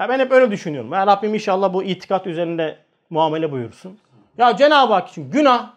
[0.00, 0.92] ya ben hep öyle düşünüyorum.
[0.92, 2.78] Ya Rabbim inşallah bu itikat üzerinde
[3.10, 3.98] muamele buyursun.
[4.38, 5.70] Ya Cenab-ı Hak için günah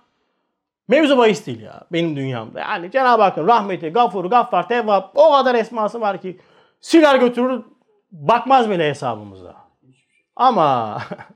[0.87, 2.59] mevzu bahis değil ya benim dünyamda.
[2.59, 6.39] Yani Cenab-ı Hakk'ın rahmeti, gafur, gaffar, tevvab o kadar esması var ki
[6.81, 7.63] siler götürür
[8.11, 9.55] bakmaz bile hesabımıza.
[10.35, 11.01] Ama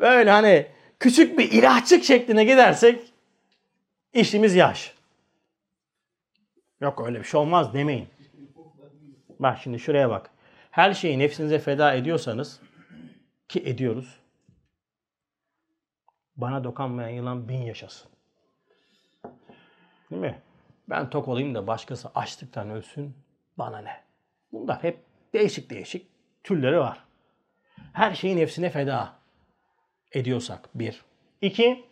[0.00, 0.66] böyle hani
[1.00, 3.12] küçük bir ilahçık şekline gidersek
[4.12, 4.94] işimiz yaş.
[6.80, 8.08] Yok öyle bir şey olmaz demeyin.
[9.38, 10.30] Bak şimdi şuraya bak.
[10.70, 12.60] Her şeyi nefsinize feda ediyorsanız
[13.48, 14.20] ki ediyoruz.
[16.36, 18.10] Bana dokanmayan yılan bin yaşasın.
[20.10, 20.42] Değil mi?
[20.88, 23.16] Ben tok olayım da başkası açlıktan ölsün.
[23.58, 24.00] Bana ne?
[24.52, 24.98] Bunlar hep
[25.34, 26.06] değişik değişik
[26.44, 27.04] türleri var.
[27.92, 29.12] Her şeyi nefsine feda
[30.16, 31.04] ediyorsak bir.
[31.40, 31.84] İki,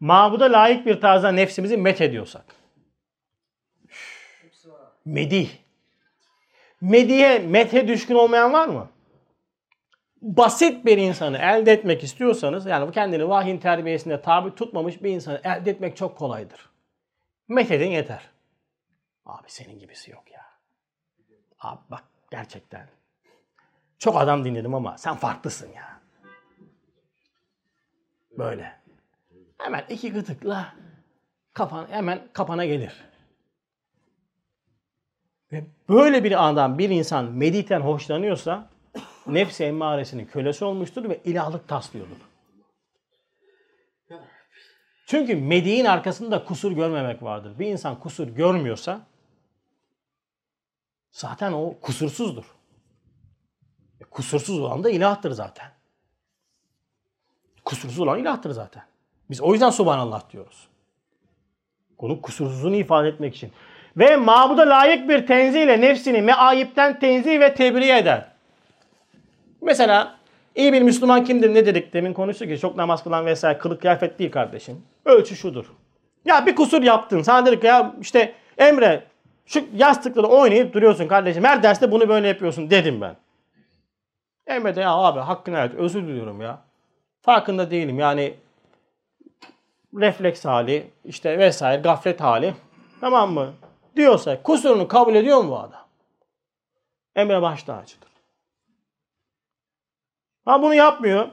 [0.00, 2.44] mabuda layık bir tarzda nefsimizi met ediyorsak.
[5.04, 5.50] Medih.
[6.80, 8.88] Medihe, methe düşkün olmayan var mı?
[10.22, 15.40] Basit bir insanı elde etmek istiyorsanız, yani bu kendini vahyin terbiyesinde tabi tutmamış bir insanı
[15.44, 16.70] elde etmek çok kolaydır.
[17.48, 18.30] Methedin yeter.
[19.26, 20.44] Abi senin gibisi yok ya.
[21.60, 22.88] Abi bak gerçekten.
[23.98, 25.99] Çok adam dinledim ama sen farklısın ya.
[28.38, 28.80] Böyle.
[29.58, 30.74] Hemen iki gıdıkla
[31.52, 32.92] kafan hemen kapana gelir.
[35.52, 38.70] Ve böyle bir andan bir insan mediten hoşlanıyorsa
[39.26, 42.30] nefsi emmaresinin kölesi olmuştur ve ilahlık taslıyordur.
[45.10, 47.58] Çünkü mediğin arkasında kusur görmemek vardır.
[47.58, 49.06] Bir insan kusur görmüyorsa
[51.10, 52.44] zaten o kusursuzdur.
[54.00, 55.79] E, kusursuz olan da ilahtır zaten.
[57.70, 58.82] Kusursuz olan ilahtır zaten.
[59.30, 60.68] Biz o yüzden subhanallah diyoruz.
[62.00, 63.52] Bunun kusursuzluğunu ifade etmek için.
[63.96, 68.26] Ve mabuda layık bir tenzihle nefsini meayipten tenzih ve tebriye eder.
[69.62, 70.16] Mesela
[70.54, 74.18] iyi bir Müslüman kimdir ne dedik demin konuştuk ki çok namaz kılan vesaire kılık kıyafet
[74.18, 74.82] değil kardeşim.
[75.04, 75.66] Ölçü şudur.
[76.24, 77.22] Ya bir kusur yaptın.
[77.22, 79.04] Sana dedik ya işte Emre
[79.46, 81.44] şu yastıkları oynayıp duruyorsun kardeşim.
[81.44, 83.16] Her derste bunu böyle yapıyorsun dedim ben.
[84.46, 86.69] Emre de ya abi hakkını evet özür diliyorum ya.
[87.22, 88.34] Farkında değilim yani
[89.94, 92.54] refleks hali işte vesaire gaflet hali
[93.00, 93.54] tamam mı?
[93.96, 95.86] Diyorsa kusurunu kabul ediyor mu bu adam?
[97.16, 98.10] Emre baş tacıdır.
[100.44, 101.28] Ha bunu yapmıyor.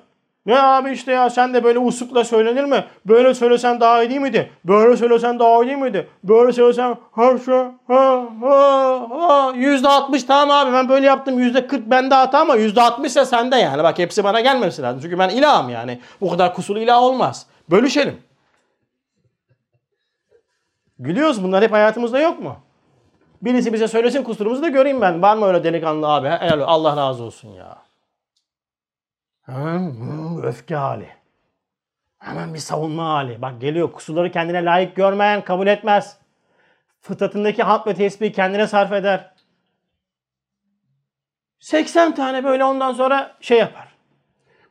[0.47, 2.85] Ne abi işte ya sen de böyle usukla söylenir mi?
[3.05, 4.51] Böyle söylesen daha iyi değil miydi?
[4.65, 6.07] Böyle söylesen daha iyi değil miydi?
[6.23, 11.67] Böyle söylesen ha şu ha ha ha yüzde altmış tamam abi ben böyle yaptım yüzde
[11.67, 13.83] kırk bende hata ama yüzde altmış ise sende yani.
[13.83, 15.01] Bak hepsi bana gelmemesi lazım.
[15.01, 15.99] Çünkü ben ilahım yani.
[16.21, 17.45] Bu kadar kusurlu ilah olmaz.
[17.69, 18.17] Bölüşelim.
[20.99, 22.55] Gülüyoruz bunlar hep hayatımızda yok mu?
[23.41, 25.21] Birisi bize söylesin kusurumuzu da göreyim ben.
[25.21, 26.27] Var mı öyle delikanlı abi?
[26.27, 27.86] Helal, Allah razı olsun ya.
[30.43, 31.09] Öfke hali.
[32.19, 33.41] Hemen bir savunma hali.
[33.41, 36.17] Bak geliyor kusurları kendine layık görmeyen kabul etmez.
[37.01, 39.33] Fıtratındaki hamd ve tesbihi kendine sarf eder.
[41.59, 43.97] 80 tane böyle ondan sonra şey yapar.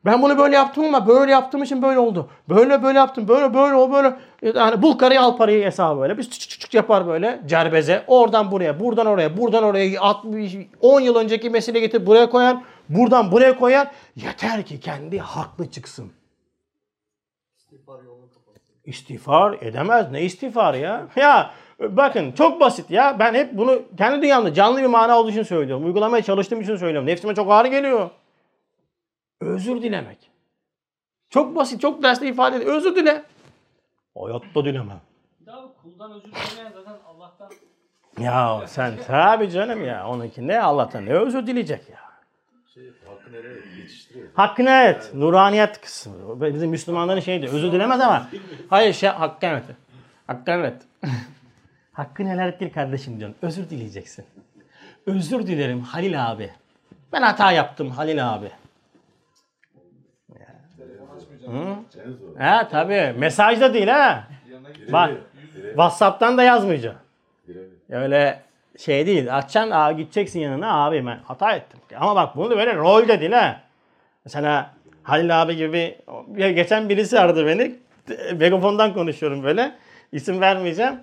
[0.05, 2.31] Ben bunu böyle yaptım ama böyle yaptığım için böyle oldu.
[2.49, 3.29] Böyle böyle yaptım.
[3.29, 4.17] Böyle böyle o böyle.
[4.43, 6.19] Yani bul karayı al parayı hesabı böyle.
[6.19, 8.05] Bir çık çık yapar böyle cerbeze.
[8.07, 12.57] Oradan buraya, buradan oraya, buradan oraya 60, 10 yıl önceki mesele getir buraya koyar.
[12.89, 13.91] Buradan buraya koyar.
[14.17, 16.13] Yeter ki kendi haklı çıksın.
[17.59, 18.75] İstiğfar yolunu kapatsın.
[18.85, 20.11] İstiğfar edemez.
[20.11, 21.09] Ne istiğfar ya?
[21.17, 23.19] Ya bakın çok basit ya.
[23.19, 25.87] Ben hep bunu kendi dünyamda canlı bir mana olduğu için söylüyorum.
[25.87, 27.07] Uygulamaya çalıştığım için söylüyorum.
[27.07, 28.11] Nefsime çok ağır geliyor.
[29.41, 30.31] Özür dilemek.
[31.31, 32.75] Çok basit, çok derste ifade ediyor.
[32.75, 33.23] Özür dile.
[34.19, 35.01] Hayatta dilemem.
[35.47, 37.51] Bu kuldan özür dilemeyen zaten Allah'tan
[38.19, 40.09] Ya sen tabi canım ya.
[40.09, 42.06] Onunki ne Allah'tan ne özür dileyecek ya.
[43.79, 44.27] Yetiştiriyor?
[44.35, 45.11] Hakkını evet.
[45.15, 46.15] Nuraniyet kısmı.
[46.55, 47.47] Bizim Müslümanların şeydi.
[47.47, 48.29] Özür dilemez ama.
[48.71, 49.65] Hayır şey hakkı evet.
[50.27, 50.83] Hakkı evet.
[51.93, 53.39] Hakkını helal ettir kardeşim diyorsun.
[53.43, 54.25] Özür dileyeceksin.
[55.07, 56.51] Özür dilerim Halil abi.
[57.13, 58.51] Ben hata yaptım Halil abi.
[61.47, 61.77] Zor.
[62.39, 63.15] Ha tabii.
[63.19, 64.29] Mesajda değil ha.
[64.93, 65.11] Bak.
[65.67, 66.97] WhatsApp'tan da yazmayacağım.
[67.91, 68.43] Öyle
[68.79, 69.37] şey değil.
[69.37, 71.81] Açacaksın aa, gideceksin yanına abi ben hata ettim.
[72.01, 73.61] Ama bak bunu böyle rolde değil ha.
[74.25, 74.71] Mesela
[75.03, 75.99] Halil abi gibi
[76.37, 77.75] ya geçen birisi aradı beni.
[78.37, 79.73] Megafondan konuşuyorum böyle.
[80.13, 80.95] İsim vermeyeceğim.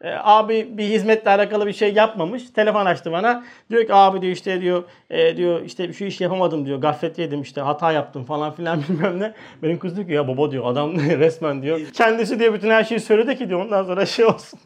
[0.00, 2.50] E, abi bir hizmetle alakalı bir şey yapmamış.
[2.50, 3.44] Telefon açtı bana.
[3.70, 6.78] Diyor ki abi diyor işte diyor e, diyor işte şu işi yapamadım diyor.
[6.78, 9.32] Gaflet yedim işte hata yaptım falan filan bilmem ne.
[9.62, 11.80] Benim kız diyor ki ya baba diyor adam resmen diyor.
[11.92, 14.60] Kendisi diyor bütün her şeyi söyledi ki diyor ondan sonra şey olsun.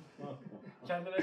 [0.86, 1.16] Kendine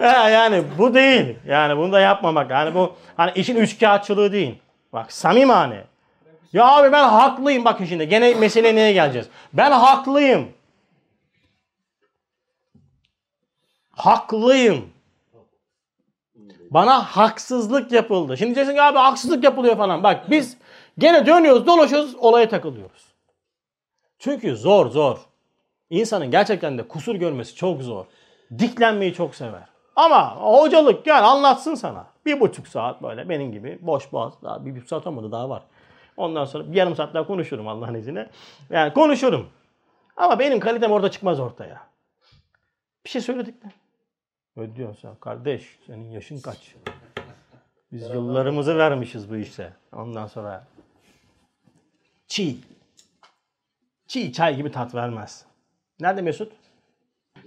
[0.30, 1.36] yani bu değil.
[1.46, 2.50] Yani bunu da yapmamak.
[2.50, 4.58] Yani bu hani işin üçkağıtçılığı değil.
[4.92, 5.84] Bak samimane.
[6.52, 8.08] Ya abi ben haklıyım bak şimdi.
[8.08, 9.28] Gene mesele neye geleceğiz?
[9.52, 10.48] Ben haklıyım.
[13.90, 14.90] Haklıyım.
[16.70, 18.36] Bana haksızlık yapıldı.
[18.36, 20.02] Şimdi diyeceksin ki abi haksızlık yapılıyor falan.
[20.02, 20.56] Bak biz
[20.98, 23.04] gene dönüyoruz dolaşıyoruz olaya takılıyoruz.
[24.18, 25.18] Çünkü zor zor.
[25.90, 28.04] İnsanın gerçekten de kusur görmesi çok zor.
[28.58, 29.68] Diklenmeyi çok sever.
[29.96, 32.06] Ama hocalık gel anlatsın sana.
[32.26, 34.42] Bir buçuk saat böyle benim gibi boş boğaz.
[34.42, 35.62] Daha bir buçuk saat olmadı daha var.
[36.16, 38.30] Ondan sonra bir yarım saat daha konuşurum Allah'ın izniyle.
[38.70, 39.48] Yani konuşurum.
[40.16, 41.80] Ama benim kalitem orada çıkmaz ortaya.
[43.04, 43.72] Bir şey söyledik mi?
[44.56, 45.14] Öyle diyorsun sen.
[45.14, 46.74] Kardeş senin yaşın kaç?
[47.92, 49.72] Biz yıllarımızı vermişiz bu işte.
[49.92, 50.64] Ondan sonra
[52.26, 52.56] çiğ.
[54.06, 55.46] Çiğ çay gibi tat vermez.
[56.00, 56.52] Nerede Mesut?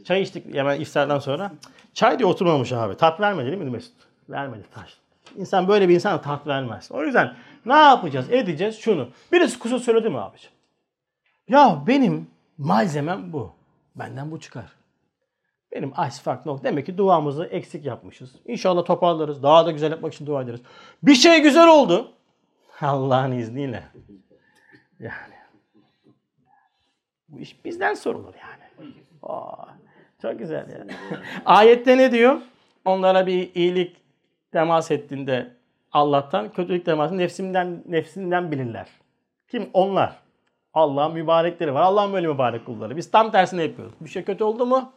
[0.03, 1.51] Çay içtik hemen iftardan sonra.
[1.93, 2.97] Çay diye oturmamış abi.
[2.97, 3.95] Tat vermedi değil mi Mesut?
[4.29, 4.97] Vermedi taş.
[5.37, 6.91] İnsan böyle bir insana tat vermez.
[6.91, 7.35] O yüzden
[7.65, 8.31] ne yapacağız?
[8.31, 9.09] Edeceğiz şunu.
[9.31, 10.55] Birisi kusur söyledi mi abiciğim?
[11.47, 12.27] Ya benim
[12.57, 13.51] malzemem bu.
[13.95, 14.65] Benden bu çıkar.
[15.71, 16.63] Benim ice fark nokta.
[16.63, 18.35] Demek ki duamızı eksik yapmışız.
[18.45, 19.43] İnşallah toparlarız.
[19.43, 20.61] Daha da güzel yapmak için dua ederiz.
[21.03, 22.11] Bir şey güzel oldu.
[22.81, 23.83] Allah'ın izniyle.
[24.99, 25.33] Yani.
[27.29, 28.93] Bu iş bizden sorulur yani.
[29.23, 29.65] Aa,
[30.23, 30.91] çok güzel yani.
[31.45, 32.41] Ayette ne diyor?
[32.85, 33.97] Onlara bir iyilik
[34.51, 35.51] temas ettiğinde
[35.91, 38.87] Allah'tan kötülük temasını nefsinden nefsinden bilirler.
[39.51, 39.69] Kim?
[39.73, 40.15] Onlar.
[40.73, 41.81] Allah'ın mübarekleri var.
[41.81, 42.97] Allah'ın böyle mübarek kulları.
[42.97, 43.93] Biz tam tersini yapıyoruz.
[44.01, 44.91] Bir şey kötü oldu mu?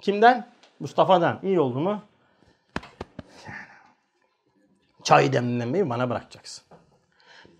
[0.00, 0.46] Kimden?
[0.80, 1.38] Mustafa'dan.
[1.42, 2.02] İyi oldu mu?
[5.02, 6.64] Çay demlemeyi bana bırakacaksın.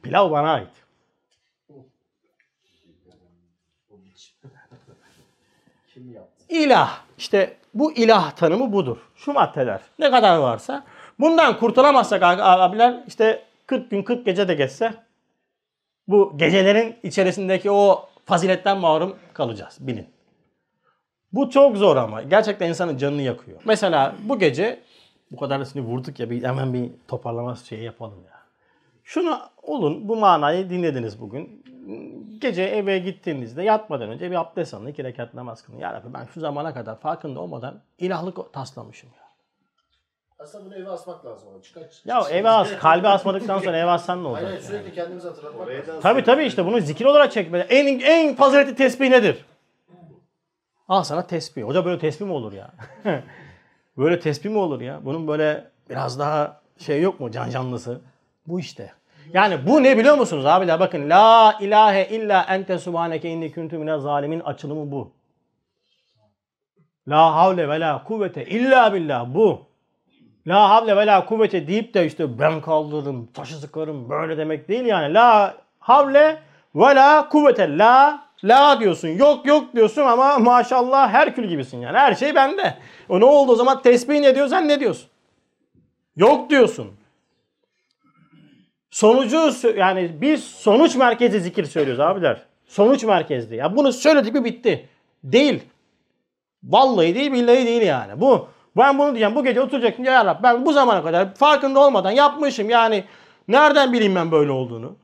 [0.02, 0.86] Pilav bana ait.
[5.96, 6.44] Kim yaptı?
[6.48, 7.00] İlah.
[7.18, 8.96] İşte bu ilah tanımı budur.
[9.14, 9.80] Şu maddeler.
[9.98, 10.84] Ne kadar varsa.
[11.20, 14.94] Bundan kurtulamazsak abiler işte 40 gün 40 gece de geçse
[16.08, 19.78] bu gecelerin içerisindeki o faziletten mahrum kalacağız.
[19.80, 20.06] Bilin.
[21.32, 22.22] Bu çok zor ama.
[22.22, 23.60] Gerçekten insanın canını yakıyor.
[23.64, 24.80] Mesela bu gece
[25.30, 28.36] bu kadar da vurduk ya bir, hemen bir toparlama şeyi yapalım ya.
[29.04, 31.64] Şunu olun bu manayı dinlediniz bugün.
[32.40, 34.86] Gece eve gittiğinizde yatmadan önce bir abdest alın.
[34.86, 35.78] iki rekat namaz kılın.
[35.78, 39.26] Ya Rabbi ben şu zamana kadar farkında olmadan ilahlık taslamışım ya.
[40.38, 41.82] Aslında bunu eve asmak lazım çıkar.
[42.04, 44.48] Ya eve as, kalbi asmadıktan sonra eve assan ne olacak?
[44.48, 46.00] hayır, sürekli kendimizi hatırlatmak lazım.
[46.00, 47.62] Tabii tabii işte bunu zikir olarak çekmeli.
[47.62, 49.44] En, en faziletli tesbih nedir?
[50.88, 51.62] Al sana tesbih.
[51.62, 52.70] Hoca böyle tesbih mi olur ya?
[53.98, 55.00] böyle tesbih mi olur ya?
[55.04, 58.00] Bunun böyle biraz daha şey yok mu can canlısı?
[58.46, 58.92] Bu işte.
[59.32, 60.80] Yani bu ne biliyor musunuz abiler?
[60.80, 65.12] Bakın la ilahe illa ente subhaneke inni kuntu minez zalimin açılımı bu.
[67.08, 69.66] La havle ve la kuvvete illa billah bu.
[70.46, 74.84] La havle ve la kuvvete deyip de işte ben kaldırırım, taşı sıkarım böyle demek değil
[74.84, 75.14] yani.
[75.14, 76.38] La havle
[76.74, 79.08] ve la kuvvete la la diyorsun.
[79.08, 81.98] Yok yok diyorsun ama maşallah Herkül gibisin yani.
[81.98, 82.74] Her şey bende.
[83.08, 85.08] O ne oldu o zaman tesbih ne diyor sen ne diyorsun?
[86.16, 86.92] Yok diyorsun.
[88.90, 92.42] Sonucu yani biz sonuç merkezi zikir söylüyoruz abiler.
[92.66, 93.56] Sonuç merkezli.
[93.56, 94.88] Ya bunu söyledik mi bitti.
[95.24, 95.62] Değil.
[96.62, 98.20] Vallahi değil billahi değil yani.
[98.20, 102.10] Bu ben bunu diyeceğim bu gece oturacaktım ya Rab ben bu zamana kadar farkında olmadan
[102.10, 103.04] yapmışım yani
[103.48, 104.96] nereden bileyim ben böyle olduğunu.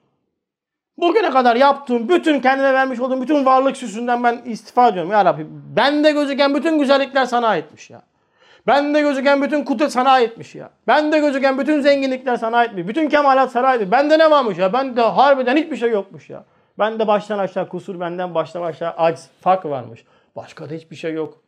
[0.96, 5.46] Bugüne kadar yaptığım bütün kendime vermiş olduğum bütün varlık süsünden ben istifa ediyorum ya Rabbi.
[5.76, 8.02] Bende gözüken bütün güzellikler sana aitmiş ya.
[8.66, 10.70] Bende gözüken bütün kudret sana aitmiş ya.
[10.86, 12.88] Bende gözüken bütün zenginlikler sana aitmiş.
[12.88, 13.90] Bütün kemalat sana aitmiş.
[13.90, 14.72] Bende ne varmış ya?
[14.72, 16.44] Bende harbiden hiçbir şey yokmuş ya.
[16.78, 20.04] Bende baştan aşağı kusur, benden baştan aşağı aciz, fark varmış.
[20.36, 21.42] Başka da hiçbir şey yok.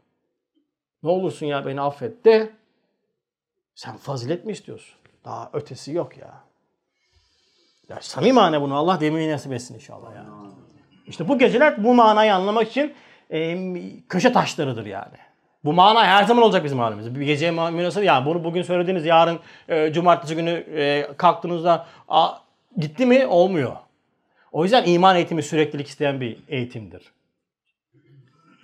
[1.03, 2.51] Ne olursun ya beni affet de.
[3.75, 4.95] Sen fazilet mi istiyorsun?
[5.25, 6.35] Daha ötesi yok ya.
[7.89, 10.25] Ya samimi mane bunu Allah demeyi nasip etsin inşallah ya.
[11.07, 12.95] İşte bu geceler bu manayı anlamak için
[13.31, 13.59] e,
[14.09, 15.17] köşe taşlarıdır yani.
[15.65, 17.15] Bu mana her zaman olacak bizim halimiz.
[17.15, 19.39] Bir geceye münasır yani bunu bugün söylediğiniz yarın
[19.69, 22.31] e, cumartesi günü e, kalktığınızda a,
[22.79, 23.73] gitti mi olmuyor.
[24.53, 27.12] O yüzden iman eğitimi süreklilik isteyen bir eğitimdir.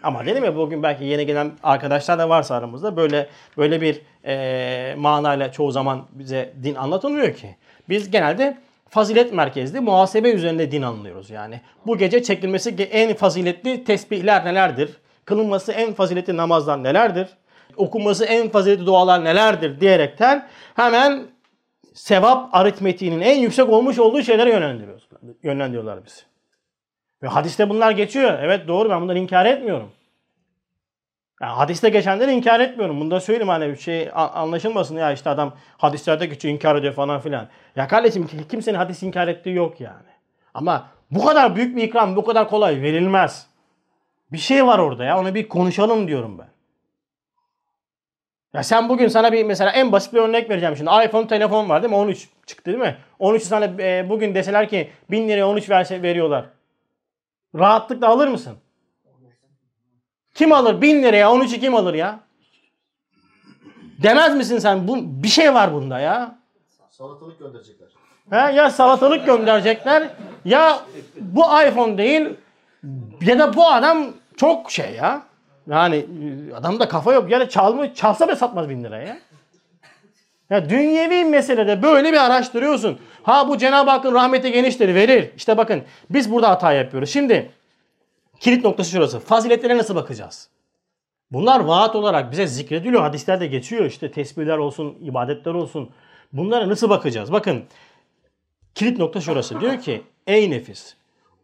[0.02, 4.94] Ama dedim ya bugün belki yeni gelen arkadaşlar da varsa aramızda böyle böyle bir e,
[4.94, 7.56] manayla çoğu zaman bize din anlatılmıyor ki.
[7.88, 11.60] Biz genelde fazilet merkezli muhasebe üzerinde din anlıyoruz yani.
[11.86, 14.90] Bu gece çekilmesi en faziletli tesbihler nelerdir?
[15.24, 17.28] Kılınması en faziletli namazlar nelerdir?
[17.76, 21.26] Okunması en faziletli dualar nelerdir diyerekten hemen
[21.94, 25.08] sevap aritmetiğinin en yüksek olmuş olduğu şeylere yönlendiriyoruz.
[25.42, 26.20] Yönlendiriyorlar bizi.
[27.22, 28.38] Ve hadiste bunlar geçiyor.
[28.42, 29.90] Evet doğru ben bunları inkar etmiyorum.
[31.42, 33.00] Yani hadiste geçenleri inkar etmiyorum.
[33.00, 37.20] Bunu da söyleyeyim hani bir şey anlaşılmasın ya işte adam hadislerde geçiyor inkar ediyor falan
[37.20, 37.48] filan.
[37.76, 40.10] Ya kardeşim kimsenin hadis inkar ettiği yok yani.
[40.54, 43.46] Ama bu kadar büyük bir ikram bu kadar kolay verilmez.
[44.32, 46.48] Bir şey var orada ya onu bir konuşalım diyorum ben.
[48.54, 50.90] Ya sen bugün sana bir mesela en basit bir örnek vereceğim şimdi.
[51.04, 51.96] iPhone telefon var değil mi?
[51.96, 52.96] 13 çıktı değil mi?
[53.18, 56.44] 13 sana e, bugün deseler ki 1000 liraya 13 verse veriyorlar.
[57.54, 58.56] Rahatlıkla alır mısın?
[60.34, 60.82] Kim alır?
[60.82, 62.20] 1000 liraya 13'ü kim alır ya?
[64.02, 64.88] Demez misin sen?
[64.88, 66.38] Bu, bir şey var bunda ya.
[66.90, 67.88] Salatalık gönderecekler.
[68.30, 70.10] He, ya salatalık gönderecekler
[70.44, 70.80] ya
[71.20, 72.28] bu iPhone değil
[73.20, 74.06] ya da bu adam
[74.36, 75.22] çok şey ya.
[75.68, 77.30] Yani e, adamda kafa yok.
[77.30, 79.18] Yani çalmış, çalsa bile satmaz bin liraya ya.
[80.50, 82.98] Ya dünyevi meselede böyle bir araştırıyorsun.
[83.22, 85.30] Ha bu Cenab-ı Hakk'ın rahmeti geniştir verir.
[85.36, 87.10] İşte bakın biz burada hata yapıyoruz.
[87.10, 87.50] Şimdi
[88.40, 89.20] kilit noktası şurası.
[89.20, 90.48] Faziletlere nasıl bakacağız?
[91.30, 93.02] Bunlar vaat olarak bize zikrediliyor.
[93.02, 93.84] Hadislerde geçiyor.
[93.84, 95.90] İşte tesbihler olsun, ibadetler olsun.
[96.32, 97.32] Bunlara nasıl bakacağız?
[97.32, 97.64] Bakın
[98.74, 99.60] kilit nokta şurası.
[99.60, 100.94] Diyor ki ey nefis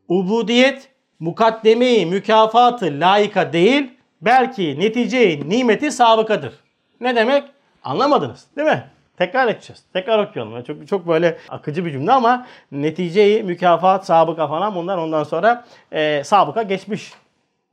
[0.09, 0.89] ubudiyet
[1.21, 3.91] mukaddemeyi mükafatı layıka değil
[4.23, 6.53] belki neticeyi nimeti sabıkadır.
[7.01, 7.45] Ne demek?
[7.85, 8.85] Anlamadınız değil mi?
[9.17, 9.83] Tekrar edeceğiz.
[9.93, 10.63] Tekrar okuyalım.
[10.63, 16.25] Çok çok böyle akıcı bir cümle ama neticeyi, mükafat, sabıka falan bunlar ondan sonra e,
[16.25, 17.13] sabıka geçmiş.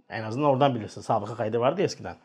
[0.09, 1.01] En azından oradan bilirsin.
[1.01, 2.15] Sabıka kaydı vardı ya eskiden.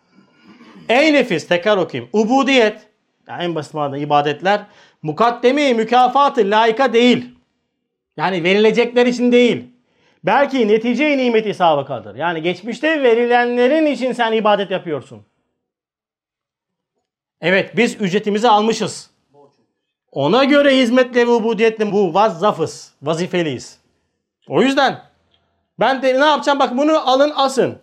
[0.89, 2.11] Ey nefis tekrar okuyayım.
[2.13, 2.89] Ubudiyet
[3.29, 4.61] yani en basit manada ibadetler
[5.03, 7.35] mukaddemi mükafatı layıka değil.
[8.17, 9.65] Yani verilecekler için değil.
[10.25, 12.15] Belki netice nimeti sabıkadır.
[12.15, 15.23] Yani geçmişte verilenlerin için sen ibadet yapıyorsun.
[17.41, 19.11] Evet biz ücretimizi almışız.
[20.13, 22.93] Ona göre hizmetle ve ubudiyetle bu vazzafız.
[23.03, 23.79] Vazifeliyiz.
[24.49, 25.03] O yüzden
[25.81, 26.59] ben de ne yapacağım?
[26.59, 27.79] Bak bunu alın asın.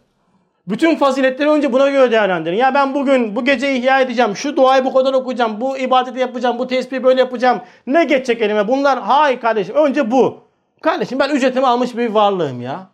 [0.68, 2.58] Bütün faziletleri önce buna göre değerlendirin.
[2.58, 4.36] Ya ben bugün bu gece ihya edeceğim.
[4.36, 5.62] Şu duayı bu kadar okuyacağım.
[5.62, 6.60] Bu ibadeti yapacağım.
[6.60, 7.62] Bu tesbihi böyle yapacağım.
[7.88, 8.68] Ne geçecek elime?
[8.68, 9.76] Bunlar hayır kardeşim.
[9.76, 10.45] Önce bu.
[10.82, 12.90] Kardeşim ben ücretimi almış bir varlığım ya.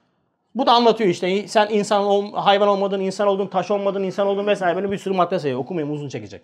[0.56, 1.48] Bu da anlatıyor işte.
[1.48, 4.76] Sen insan ol, hayvan olmadın, insan oldun, taş olmadın, insan oldun vesaire.
[4.76, 5.60] Böyle bir sürü madde sayıyor.
[5.60, 6.42] Okumayayım uzun çekecek.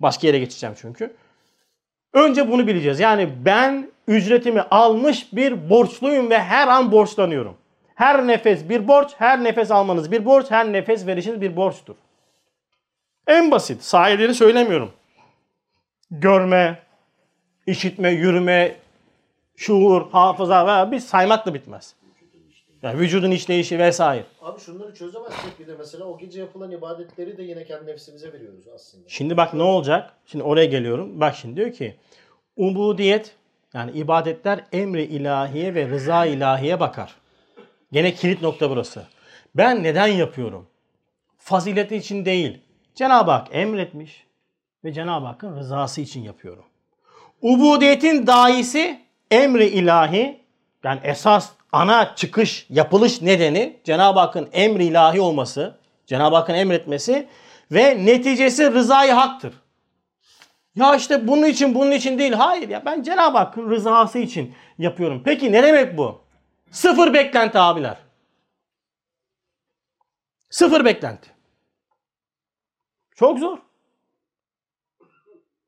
[0.00, 1.16] Başka yere geçeceğim çünkü.
[2.12, 3.00] Önce bunu bileceğiz.
[3.00, 7.56] Yani ben ücretimi almış bir borçluyum ve her an borçlanıyorum.
[7.94, 11.94] Her nefes bir borç, her nefes almanız bir borç, her nefes verişiniz bir borçtur.
[13.26, 14.92] En basit, sahileri söylemiyorum.
[16.10, 16.78] Görme,
[17.66, 18.76] işitme, yürüme,
[19.58, 21.94] şuur, hafıza veya bir saymakla bitmez.
[22.82, 24.24] Yani vücudun işleyişi vesaire.
[24.42, 28.68] Abi şunları çözemezsek bir de mesela o gece yapılan ibadetleri de yine kendi nefsimize veriyoruz
[28.74, 29.04] aslında.
[29.08, 30.12] Şimdi bak ne olacak?
[30.26, 31.20] Şimdi oraya geliyorum.
[31.20, 31.96] Bak şimdi diyor ki
[32.56, 33.34] ubudiyet
[33.74, 37.14] yani ibadetler emri ilahiye ve rıza ilahiye bakar.
[37.92, 39.06] Gene kilit nokta burası.
[39.54, 40.66] Ben neden yapıyorum?
[41.38, 42.58] Fazileti için değil.
[42.94, 44.26] Cenab-ı Hak emretmiş
[44.84, 46.64] ve Cenab-ı Hakk'ın rızası için yapıyorum.
[47.42, 50.40] Ubudiyetin daisi emri ilahi
[50.84, 57.28] yani esas ana çıkış yapılış nedeni Cenab-ı Hakk'ın emri ilahi olması, Cenab-ı Hakk'ın emretmesi
[57.72, 59.54] ve neticesi rızayı haktır.
[60.76, 62.32] Ya işte bunun için bunun için değil.
[62.32, 65.22] Hayır ya ben Cenab-ı Hakk'ın rızası için yapıyorum.
[65.24, 66.20] Peki ne demek bu?
[66.70, 67.96] Sıfır beklenti abiler.
[70.50, 71.30] Sıfır beklenti.
[73.14, 73.58] Çok zor.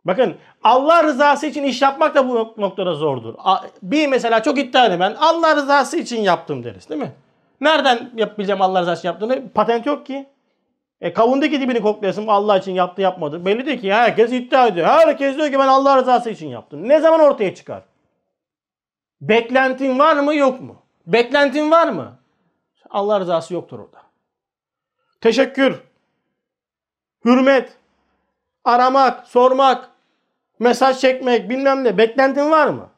[0.05, 3.35] Bakın Allah rızası için iş yapmak da bu noktada zordur.
[3.83, 7.13] Bir mesela çok iddialı ben Allah rızası için yaptım deriz değil mi?
[7.61, 9.49] Nereden yapabileceğim Allah rızası için yaptığını?
[9.49, 10.27] Patent yok ki.
[11.01, 13.47] E kavundaki dibini koklayasın Allah için yaptı yapmadı.
[13.47, 14.87] Belli değil ki herkes iddia ediyor.
[14.87, 16.89] Herkes diyor ki ben Allah rızası için yaptım.
[16.89, 17.83] Ne zaman ortaya çıkar?
[19.21, 20.83] Beklentin var mı yok mu?
[21.07, 22.19] Beklentin var mı?
[22.91, 24.03] Allah rızası yoktur orada.
[25.21, 25.83] Teşekkür,
[27.25, 27.77] hürmet,
[28.71, 29.89] aramak, sormak,
[30.59, 32.89] mesaj çekmek bilmem ne beklentin var mı?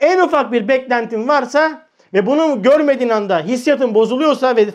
[0.00, 1.82] En ufak bir beklentin varsa
[2.14, 4.66] ve bunu görmediğin anda hissiyatın bozuluyorsa ve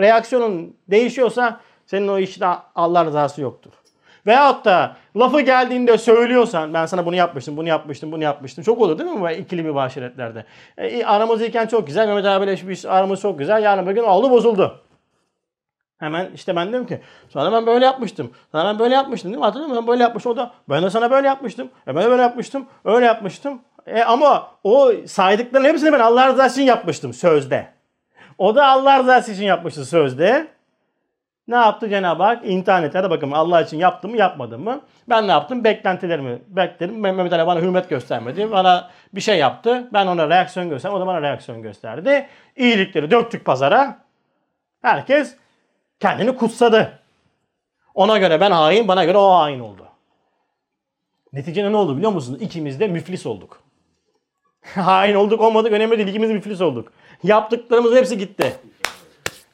[0.00, 3.72] reaksiyonun değişiyorsa senin o işte Allah rızası yoktur.
[4.26, 8.64] Veyahut da lafı geldiğinde söylüyorsan ben sana bunu yapmıştım, bunu yapmıştım, bunu yapmıştım.
[8.64, 10.44] Çok olur değil mi bu ikili mübaşiretlerde?
[10.78, 12.06] E, aramız iken çok güzel.
[12.08, 13.62] Mehmet abiyle aramız çok güzel.
[13.62, 14.80] Yarın bir gün oldu bozuldu.
[16.02, 18.30] Hemen işte ben dedim ki sana ben böyle yapmıştım.
[18.52, 19.44] Sana ben böyle yapmıştım değil mi?
[19.44, 19.82] Hatırlıyor musun?
[19.82, 20.32] Ben böyle yapmıştım.
[20.32, 21.70] O da ben de sana böyle yapmıştım.
[21.86, 22.66] E ben de böyle yapmıştım.
[22.84, 23.60] Öyle yapmıştım.
[23.86, 27.68] E ama o saydıkların hepsini ben Allah rızası için yapmıştım sözde.
[28.38, 30.48] O da Allah rızası için yapmıştı sözde.
[31.48, 32.40] Ne yaptı Cenab-ı Hak?
[32.44, 32.98] İmtihan etti.
[32.98, 34.80] Hadi bakalım Allah için yaptım mı yapmadım mı?
[35.08, 35.64] Ben ne yaptım?
[35.64, 37.00] Beklentilerimi bekledim.
[37.00, 38.50] Mehmet Ali bana hürmet göstermedi.
[38.50, 39.88] Bana bir şey yaptı.
[39.92, 40.96] Ben ona reaksiyon gösterdim.
[40.96, 42.26] O da bana reaksiyon gösterdi.
[42.56, 43.98] İyilikleri döktük pazara.
[44.82, 45.36] Herkes
[46.02, 46.98] kendini kutsadı.
[47.94, 49.88] Ona göre ben hain, bana göre o hain oldu.
[51.32, 52.42] Neticede ne oldu biliyor musunuz?
[52.42, 53.62] İkimiz de müflis olduk.
[54.74, 56.08] hain olduk olmadık önemli değil.
[56.08, 56.92] İkimiz müflis olduk.
[57.22, 58.56] Yaptıklarımız hepsi gitti.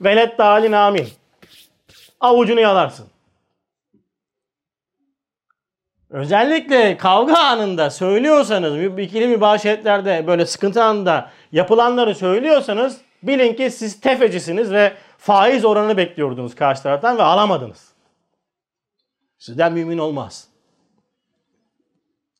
[0.00, 1.08] Velet dalin amin.
[2.20, 3.06] Avucunu yalarsın.
[6.10, 14.72] Özellikle kavga anında söylüyorsanız, ikili mübaşiretlerde böyle sıkıntı anında yapılanları söylüyorsanız bilin ki siz tefecisiniz
[14.72, 17.92] ve faiz oranını bekliyordunuz karşı taraftan ve alamadınız.
[19.38, 20.48] Sizden mümin olmaz.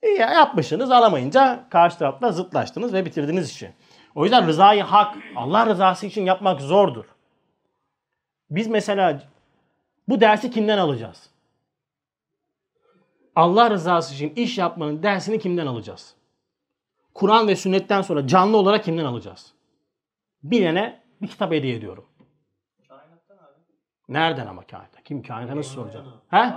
[0.03, 3.72] İyi ya, yapmışsınız alamayınca karşı tarafla zıtlaştınız ve bitirdiniz işi.
[4.14, 7.05] O yüzden rızayı hak, Allah rızası için yapmak zordur.
[8.51, 9.22] Biz mesela
[10.09, 11.31] bu dersi kimden alacağız?
[13.37, 16.14] Allah rızası için iş yapmanın dersini kimden alacağız?
[17.14, 19.53] Kur'an ve sünnetten sonra canlı olarak kimden alacağız?
[20.43, 22.08] Bilene bir kitap hediye ediyorum.
[24.09, 25.03] Nereden ama kainata?
[25.03, 26.05] Kim kainata nasıl soracak?
[26.31, 26.53] He?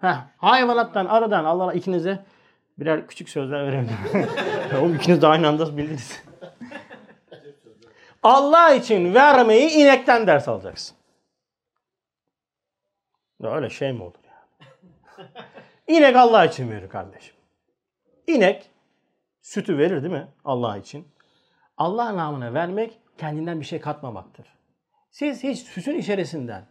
[0.00, 2.24] Heh, hayvanattan, arıdan Allah ikinize
[2.78, 4.28] birer küçük sözler verebilirim.
[4.82, 6.24] Oğlum ikiniz de aynı anda bildiniz.
[8.22, 10.96] Allah için vermeyi inekten ders alacaksın.
[13.42, 14.66] Ya Öyle şey mi olur ya?
[15.96, 17.34] İnek Allah için verir kardeşim.
[18.26, 18.70] İnek
[19.42, 21.08] sütü verir değil mi Allah için?
[21.76, 24.55] Allah namına vermek kendinden bir şey katmamaktır.
[25.18, 26.62] Siz hiç sütün içerisinden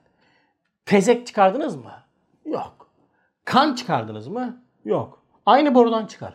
[0.85, 1.91] tezek çıkardınız mı?
[2.45, 2.87] Yok.
[3.45, 4.61] Kan çıkardınız mı?
[4.85, 5.21] Yok.
[5.45, 6.33] Aynı borudan çıkar.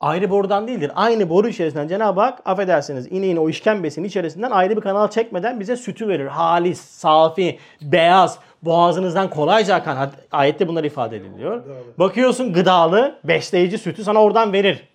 [0.00, 0.92] Ayrı borudan değildir.
[0.94, 5.76] Aynı boru içerisinden Cenab-ı Hak affedersiniz ineğin o işkembesinin içerisinden ayrı bir kanal çekmeden bize
[5.76, 6.26] sütü verir.
[6.26, 10.10] Halis, safi, beyaz, boğazınızdan kolayca akan.
[10.32, 11.62] Ayette bunlar ifade ediliyor.
[11.98, 14.88] Bakıyorsun gıdalı, besleyici sütü sana oradan verir.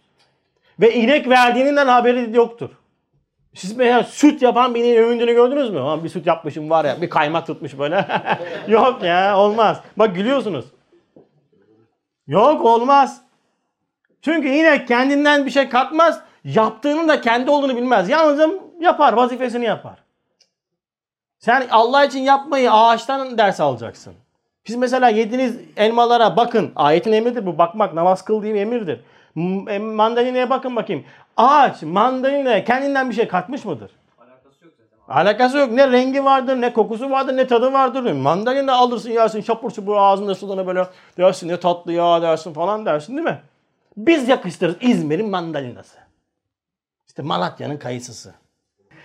[0.80, 2.70] Ve inek verdiğinden haberi yoktur.
[3.56, 5.80] Siz mesela süt yapan bir ineğin övündüğünü gördünüz mü?
[5.80, 8.08] Lan bir süt yapmışım var ya bir kaymak tutmuş böyle.
[8.68, 9.82] Yok ya olmaz.
[9.98, 10.66] Bak gülüyorsunuz.
[12.28, 13.22] Yok olmaz.
[14.22, 16.22] Çünkü inek kendinden bir şey katmaz.
[16.44, 18.10] Yaptığının da kendi olduğunu bilmez.
[18.10, 18.50] Yalnızca
[18.80, 20.04] yapar, vazifesini yapar.
[21.40, 24.14] Sen Allah için yapmayı ağaçtan ders alacaksın.
[24.66, 26.72] Siz mesela yediğiniz elmalara bakın.
[26.76, 27.58] Ayetin emridir bu.
[27.58, 29.00] Bakmak, namaz kıl diye emirdir.
[29.68, 31.06] E, Mandalina'ya bakın bakayım.
[31.38, 33.92] Ağaç, mandalina kendinden bir şey katmış mıdır?
[34.20, 35.22] Alakası yok zaten.
[35.22, 35.72] Alakası yok.
[35.72, 38.12] Ne rengi vardır, ne kokusu vardır, ne tadı vardır.
[38.12, 43.18] Mandalina alırsın yersin şapur şupur ağzında sulanı böyle dersin ne tatlı ya dersin falan dersin
[43.18, 43.42] değil mi?
[43.98, 45.98] Biz yakıştırırız İzmir'in mandalinası.
[47.08, 48.34] İşte Malatya'nın kayısısı.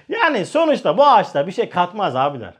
[0.08, 2.54] Yani sonuçta bu ağaçlar bir şey katmaz abiler.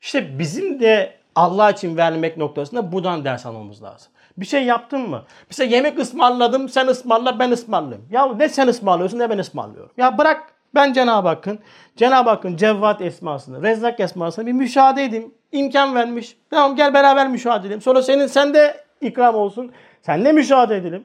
[0.00, 4.12] İşte bizim de Allah için vermek noktasında buradan ders almamız lazım.
[4.36, 5.22] Bir şey yaptın mı?
[5.50, 8.08] Mesela yemek ısmarladım, sen ısmarla, ben ısmarlayayım.
[8.10, 9.92] Ya ne sen ısmarlıyorsun ne ben ısmarlıyorum.
[9.96, 11.58] Ya bırak ben Cenab-ı Hakk'ın,
[11.96, 15.34] Cenab-ı Hakk'ın Cevvat esmasını, Rezzak esmasını bir müşahede edeyim.
[15.52, 16.36] İmkan vermiş.
[16.50, 17.80] Tamam gel beraber müşahede edelim.
[17.80, 19.72] Sonra senin sen de ikram olsun.
[20.02, 21.04] Sen de müşahede edelim.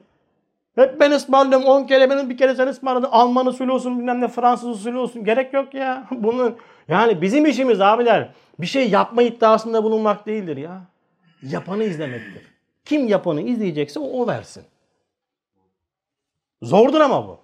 [0.74, 3.08] Hep ben ısmarlıyorum 10 kere benim bir kere sen ısmarladın.
[3.10, 5.24] Alman usulü olsun bilmem ne Fransız usulü olsun.
[5.24, 6.04] Gerek yok ya.
[6.10, 6.56] Bunun
[6.88, 10.80] yani bizim işimiz abiler bir şey yapma iddiasında bulunmak değildir ya.
[11.42, 12.47] Yapanı izlemektir.
[12.88, 14.64] Kim yapanı izleyecekse o, o versin.
[16.62, 17.38] Zordur ama bu.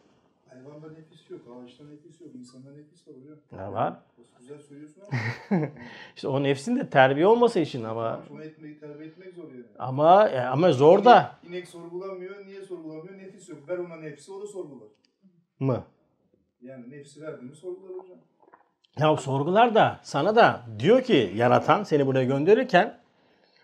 [0.49, 3.37] Hayvanda nefis yok, ağaçta nefis yok, insanda nefis var hocam.
[3.53, 3.95] Ne var?
[4.39, 5.03] Güzel söylüyorsun
[5.51, 5.67] ama
[6.17, 9.65] İşte o nefsin de terbiye olması için ama onu etmek, terbiye etmek zor yani.
[9.79, 13.19] ama e, ama zor da İnek sorgulamıyor, niye sorgulamıyor?
[13.19, 13.69] Nefis yok.
[13.69, 14.89] Ver ona nefsi, o da sorgular.
[15.61, 15.85] mı?
[16.63, 18.19] Yani nefsi verdiğini sorgular hocam.
[18.99, 23.01] Ya sorgular da sana da diyor ki yaratan seni buraya gönderirken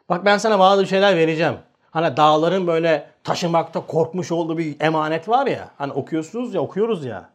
[0.09, 1.59] bak ben sana bazı şeyler vereceğim.
[1.91, 5.71] Hani dağların böyle taşımakta korkmuş olduğu bir emanet var ya.
[5.79, 7.31] Hani okuyorsunuz ya okuyoruz ya.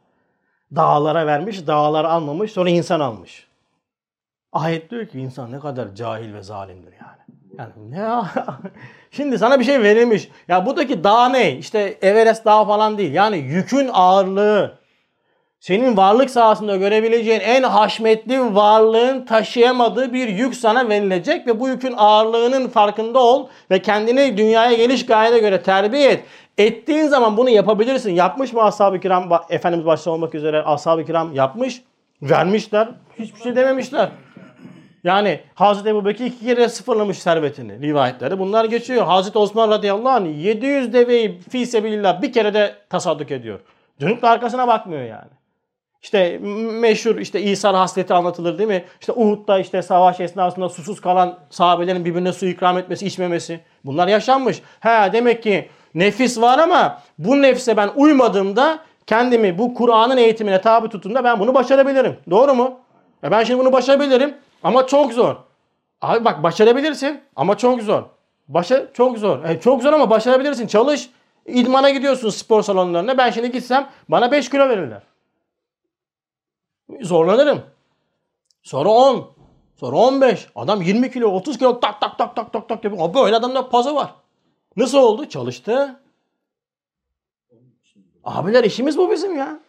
[0.76, 3.48] Dağlara vermiş, dağlar almamış, sonra insan almış.
[4.52, 7.26] Ayet diyor ki insan ne kadar cahil ve zalimdir yani.
[7.58, 8.32] Yani ne ya?
[9.12, 10.30] Şimdi sana bir şey verilmiş.
[10.48, 11.58] Ya buradaki dağ ne?
[11.58, 13.14] İşte Everest dağı falan değil.
[13.14, 14.80] Yani yükün ağırlığı,
[15.66, 21.94] senin varlık sahasında görebileceğin en haşmetli varlığın taşıyamadığı bir yük sana verilecek ve bu yükün
[21.98, 26.24] ağırlığının farkında ol ve kendini dünyaya geliş gayene göre terbiye et.
[26.58, 28.12] Ettiğin zaman bunu yapabilirsin.
[28.12, 29.30] Yapmış mı ashab-ı kiram?
[29.50, 31.82] Efendimiz başta olmak üzere ashab-ı kiram yapmış.
[32.22, 32.88] Vermişler.
[33.20, 34.10] Hiçbir şey dememişler.
[35.04, 38.40] Yani Hazreti Ebu Bekir iki kere sıfırlamış servetini rivayetleri.
[38.40, 39.06] Bunlar geçiyor.
[39.06, 43.60] Hazreti Osman radıyallahu anh 700 deveyi fi sebilillah bir kere de tasadduk ediyor.
[44.02, 45.30] Dönüp de arkasına bakmıyor yani.
[46.06, 46.38] İşte
[46.82, 48.86] meşhur işte İsa hasleti anlatılır değil mi?
[49.00, 53.60] İşte Uhud'da işte savaş esnasında susuz kalan sahabelerin birbirine su ikram etmesi, içmemesi.
[53.86, 54.62] Bunlar yaşanmış.
[54.80, 60.90] He demek ki nefis var ama bu nefse ben uymadığımda kendimi bu Kur'an'ın eğitimine tabi
[60.90, 62.18] tuttuğumda ben bunu başarabilirim.
[62.30, 62.80] Doğru mu?
[63.24, 64.34] E ben şimdi bunu başarabilirim
[64.64, 65.36] ama çok zor.
[66.02, 68.04] Abi bak başarabilirsin ama çok zor.
[68.48, 69.44] Başa çok zor.
[69.44, 70.68] E, çok zor ama başarabilirsin.
[70.68, 71.10] Çalış.
[71.46, 73.18] İdmana gidiyorsun spor salonlarına.
[73.18, 75.15] Ben şimdi gitsem bana 5 kilo verirler.
[77.02, 77.62] Zorlanırım.
[78.64, 79.36] Sonra 10.
[79.76, 80.48] Sonra 15.
[80.56, 83.10] Adam 20 kilo 30 kilo tak tak tak tak tak tak yapıyor.
[83.10, 84.14] Abi Böyle adamda pazı var.
[84.78, 85.30] Nasıl oldu?
[85.30, 86.00] Çalıştı.
[88.24, 89.60] Abiler işimiz bu bizim ya.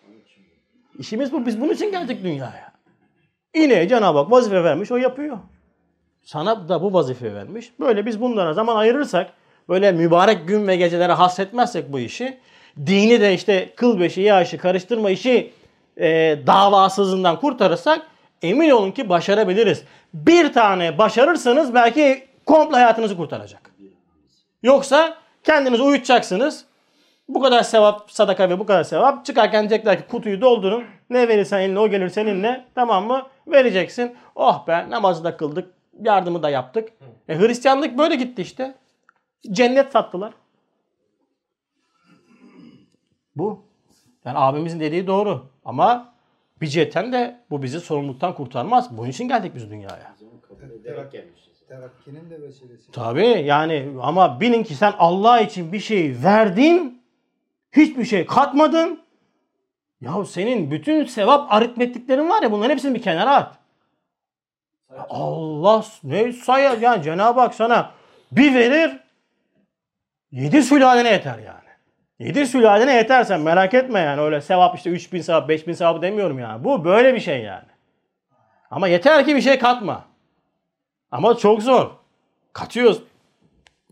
[0.99, 1.47] İşimiz bu.
[1.47, 2.73] Biz bunun için geldik dünyaya.
[3.55, 5.39] İneğe Cenab-ı Hak vazife vermiş o yapıyor.
[6.23, 7.73] Sana da bu vazife vermiş.
[7.81, 9.33] Böyle biz bunlara zaman ayırırsak,
[9.69, 12.39] böyle mübarek gün ve gecelere hasretmezsek bu işi,
[12.87, 15.53] dini de işte kıl beşi, yağışı karıştırma işi
[15.97, 18.07] e, davasızından kurtarırsak
[18.43, 19.85] emin olun ki başarabiliriz.
[20.15, 23.71] Bir tane başarırsanız belki komple hayatınızı kurtaracak.
[24.63, 26.65] Yoksa kendinizi uyutacaksınız.
[27.29, 29.25] Bu kadar sevap, sadaka ve bu kadar sevap.
[29.25, 30.85] Çıkarken diyecekler ki kutuyu doldurun.
[31.11, 32.65] Ne verirsen eline o gelir seninle.
[32.75, 33.27] Tamam mı?
[33.47, 34.17] Vereceksin.
[34.35, 35.75] Oh be namazı da kıldık.
[36.01, 36.89] Yardımı da yaptık.
[37.29, 38.75] E, Hristiyanlık böyle gitti işte.
[39.53, 40.33] Cennet sattılar.
[43.37, 43.65] Bu.
[44.25, 45.47] Yani abimizin dediği doğru.
[45.67, 46.13] Ama
[46.61, 48.97] bir cihetten de bu bizi sorumluluktan kurtarmaz.
[48.97, 50.15] Bunun için geldik biz dünyaya.
[51.69, 52.93] Terakkinin de vesilesi.
[52.93, 57.03] Tabii yani ama bilin ki sen Allah için bir şey verdin,
[57.73, 59.01] hiçbir şey katmadın.
[60.01, 63.59] Ya senin bütün sevap aritmetiklerin var ya bunların hepsini bir kenara at.
[65.09, 67.91] Allah ne sayar yani Cenab-ı Hak sana
[68.33, 69.01] bir verir
[70.31, 71.66] yedi sülalene yeter yani.
[72.19, 76.65] Yedi sülalene yetersen merak etme yani öyle sevap işte 3000 sevap 5000 sevap demiyorum yani.
[76.65, 77.67] Bu böyle bir şey yani.
[78.71, 80.05] Ama yeter ki bir şey katma.
[81.11, 81.91] Ama çok zor.
[82.53, 83.03] Katıyoruz.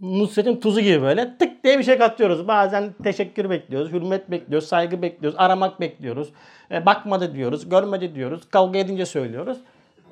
[0.00, 2.48] Nusret'in tuzu gibi böyle tık diye bir şey katıyoruz.
[2.48, 6.32] Bazen teşekkür bekliyoruz, hürmet bekliyoruz, saygı bekliyoruz, aramak bekliyoruz.
[6.70, 9.58] E, bakmadı diyoruz, görmedi diyoruz, kavga edince söylüyoruz.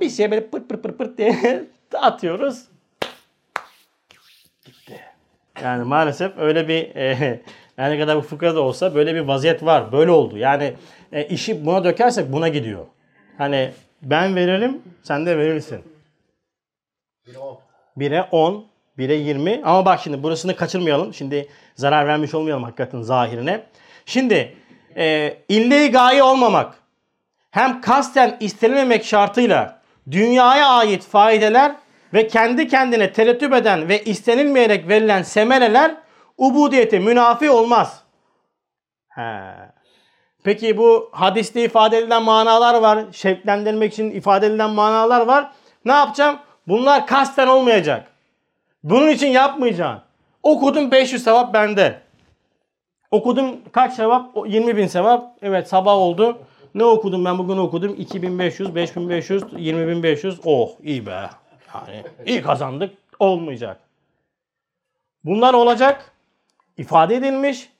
[0.01, 1.65] Bir şey böyle pırt pırt pırt pırt diye
[1.95, 2.65] atıyoruz.
[4.65, 5.01] Gitti.
[5.63, 7.43] Yani maalesef öyle bir e,
[7.79, 9.93] yani ne kadar bu fıkra da olsa böyle bir vaziyet var.
[9.93, 10.39] Böyle oldu.
[10.39, 10.75] Yani
[11.13, 12.87] e, işi buna dökersek buna gidiyor.
[13.39, 13.71] Hani
[14.03, 15.85] ben veririm, sen de verirsin.
[17.27, 17.61] Bir o.
[17.99, 18.67] 1'e 10,
[18.99, 19.61] 1'e 20.
[19.65, 21.15] Ama bak şimdi burasını kaçırmayalım.
[21.15, 23.63] Şimdi zarar vermiş olmayalım hakikaten zahirine.
[24.07, 24.57] Şimdi
[24.97, 26.75] e, ille gaye olmamak
[27.51, 31.73] hem kasten istenilmemek şartıyla dünyaya ait faydeler
[32.15, 35.95] ve kendi kendine terettüp eden ve istenilmeyerek verilen semereler
[36.43, 38.03] ubudiyete münafi olmaz.
[39.09, 39.43] He.
[40.45, 43.05] Peki bu hadiste ifade edilen manalar var.
[43.13, 45.53] Şevklendirmek için ifade edilen manalar var.
[45.85, 46.39] Ne yapacağım?
[46.69, 48.09] Bunlar kasten olmayacak.
[48.85, 50.03] Bunun için yapmayacaksın.
[50.43, 52.01] Okudum 500 sevap bende.
[53.11, 54.37] Okudum kaç sevap?
[54.37, 55.37] O 20 bin sevap.
[55.43, 56.39] Evet sabah oldu.
[56.75, 57.95] Ne okudum ben bugün okudum?
[57.99, 60.41] 2500, 5500, 20500.
[60.45, 61.31] Oh iyi be.
[61.75, 62.95] Yani iyi kazandık.
[63.19, 63.81] Olmayacak.
[65.25, 66.12] Bunlar olacak.
[66.83, 67.73] İfade edilmiş.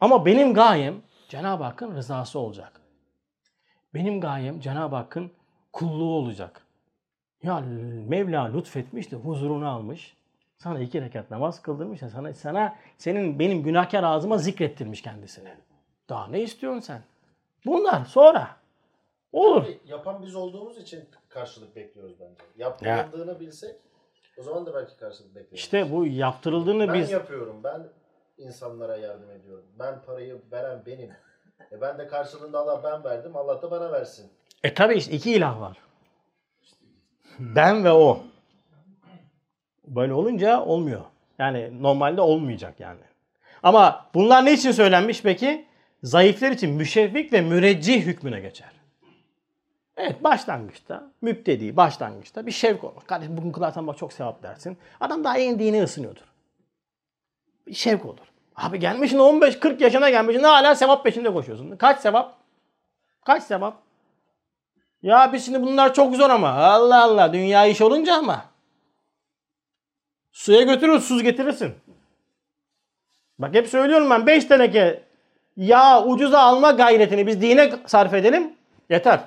[0.00, 0.94] Ama benim gayem
[1.28, 2.80] Cenab-ı Hakk'ın rızası olacak.
[3.94, 5.30] Benim gayem Cenab-ı Hakk'ın
[5.72, 6.60] kulluğu olacak.
[7.42, 7.60] Ya
[8.08, 10.16] Mevla lütfetmiş de huzurunu almış.
[10.58, 15.54] Sana iki rekat namaz kıldırmış da sana, sana senin benim günahkar ağzıma zikrettirmiş kendisini.
[16.08, 17.02] Daha ne istiyorsun sen?
[17.66, 18.56] Bunlar sonra.
[19.32, 19.64] Olur.
[19.86, 22.34] Yapan biz olduğumuz için karşılık bekliyoruz bence.
[22.58, 23.76] Yapıldığını bilsek
[24.38, 25.58] o zaman da belki karşılık bekliyoruz.
[25.58, 27.10] İşte bu yaptırıldığını ben biz...
[27.10, 27.60] yapıyorum.
[27.64, 27.86] Ben
[28.38, 29.64] insanlara yardım ediyorum.
[29.78, 31.10] Ben parayı veren benim.
[31.72, 33.36] E ben de karşılığında Allah ben verdim.
[33.36, 34.32] Allah da bana versin.
[34.62, 35.76] E tabi işte iki ilah var.
[37.38, 38.22] Ben ve o.
[39.86, 41.04] Böyle olunca olmuyor.
[41.38, 43.00] Yani normalde olmayacak yani.
[43.62, 45.66] Ama bunlar ne için söylenmiş peki?
[46.02, 48.70] Zayıflar için müşevvik ve müreccih hükmüne geçer.
[49.96, 53.02] Evet başlangıçta, müptedi başlangıçta bir şevk olur.
[53.06, 54.78] Kardeşim bugün kılarsan bak çok sevap dersin.
[55.00, 56.33] Adam daha yeni dini ısınıyordur.
[57.72, 58.18] Şevk olur.
[58.56, 61.76] Abi gelmişsin 15-40 yaşına gelmişsin hala sevap peşinde koşuyorsun.
[61.76, 62.34] Kaç sevap?
[63.24, 63.76] Kaç sevap?
[65.02, 66.48] Ya biz şimdi bunlar çok zor ama.
[66.48, 68.44] Allah Allah dünya iş olunca ama.
[70.32, 71.74] Suya götürür suz getirirsin.
[73.38, 75.02] Bak hep söylüyorum ben 5 teneke
[75.56, 78.52] yağ ucuza alma gayretini biz dine sarf edelim.
[78.90, 79.20] Yeter.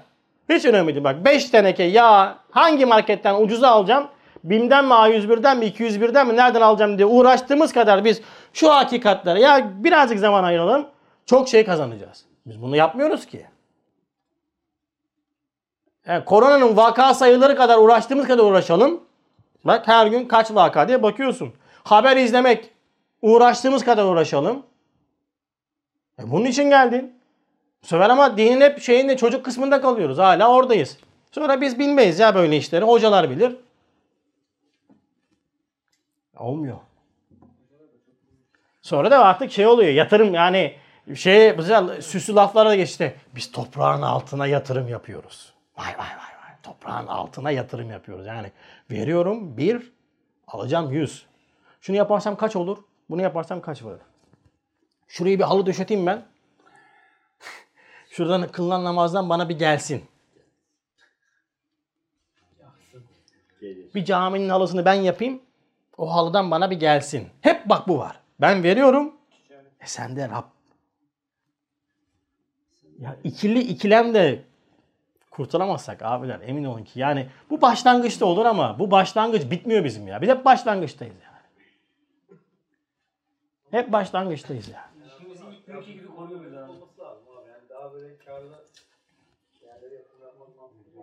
[0.49, 1.03] Hiç önemli değil.
[1.03, 4.07] Bak 5 teneke yağ hangi marketten ucuza alacağım?
[4.49, 8.21] BİM'den mi A101'den mi 201'den mi nereden alacağım diye uğraştığımız kadar biz
[8.53, 10.87] şu hakikatlere ya birazcık zaman ayıralım
[11.25, 12.25] çok şey kazanacağız.
[12.45, 13.45] Biz bunu yapmıyoruz ki.
[16.07, 19.03] Yani koronanın vaka sayıları kadar uğraştığımız kadar uğraşalım.
[19.65, 21.53] Bak her gün kaç vaka diye bakıyorsun.
[21.83, 22.71] Haber izlemek
[23.21, 24.63] uğraştığımız kadar uğraşalım.
[26.19, 27.13] E bunun için geldin.
[27.83, 30.17] Bu sefer ama dinin hep şeyinde çocuk kısmında kalıyoruz.
[30.17, 30.97] Hala oradayız.
[31.31, 32.85] Sonra biz bilmeyiz ya böyle işleri.
[32.85, 33.55] Hocalar bilir.
[36.39, 36.77] Olmuyor.
[38.81, 39.91] Sonra da artık şey oluyor.
[39.91, 40.75] Yatırım yani
[41.15, 43.15] şey güzel süslü laflara geçti.
[43.35, 45.53] Biz toprağın altına yatırım yapıyoruz.
[45.77, 46.51] Vay vay vay vay.
[46.63, 48.25] Toprağın altına yatırım yapıyoruz.
[48.25, 48.51] Yani
[48.91, 49.91] veriyorum bir,
[50.47, 51.25] alacağım yüz.
[51.81, 52.77] Şunu yaparsam kaç olur?
[53.09, 53.97] Bunu yaparsam kaç var?
[55.07, 56.25] Şurayı bir halı döşeteyim ben.
[58.09, 60.05] Şuradan kılınan namazdan bana bir gelsin.
[63.95, 65.41] Bir caminin halısını ben yapayım.
[65.97, 67.29] O halıdan bana bir gelsin.
[67.41, 68.19] Hep bak bu var.
[68.41, 69.15] Ben veriyorum.
[69.79, 70.43] E sen de Rab.
[72.99, 74.43] Ya ikili ikilem de
[75.31, 80.21] kurtulamazsak abiler emin olun ki yani bu başlangıçta olur ama bu başlangıç bitmiyor bizim ya.
[80.21, 81.37] Biz hep başlangıçtayız yani.
[83.71, 84.85] Hep başlangıçtayız yani.
[85.17, 86.33] İşimizi ilk günkü gibi abi.
[86.71, 87.49] olması lazım abi.
[87.49, 88.65] Yani daha böyle karlı
[89.65, 91.01] yerlere yatırım yapmak mantıklı.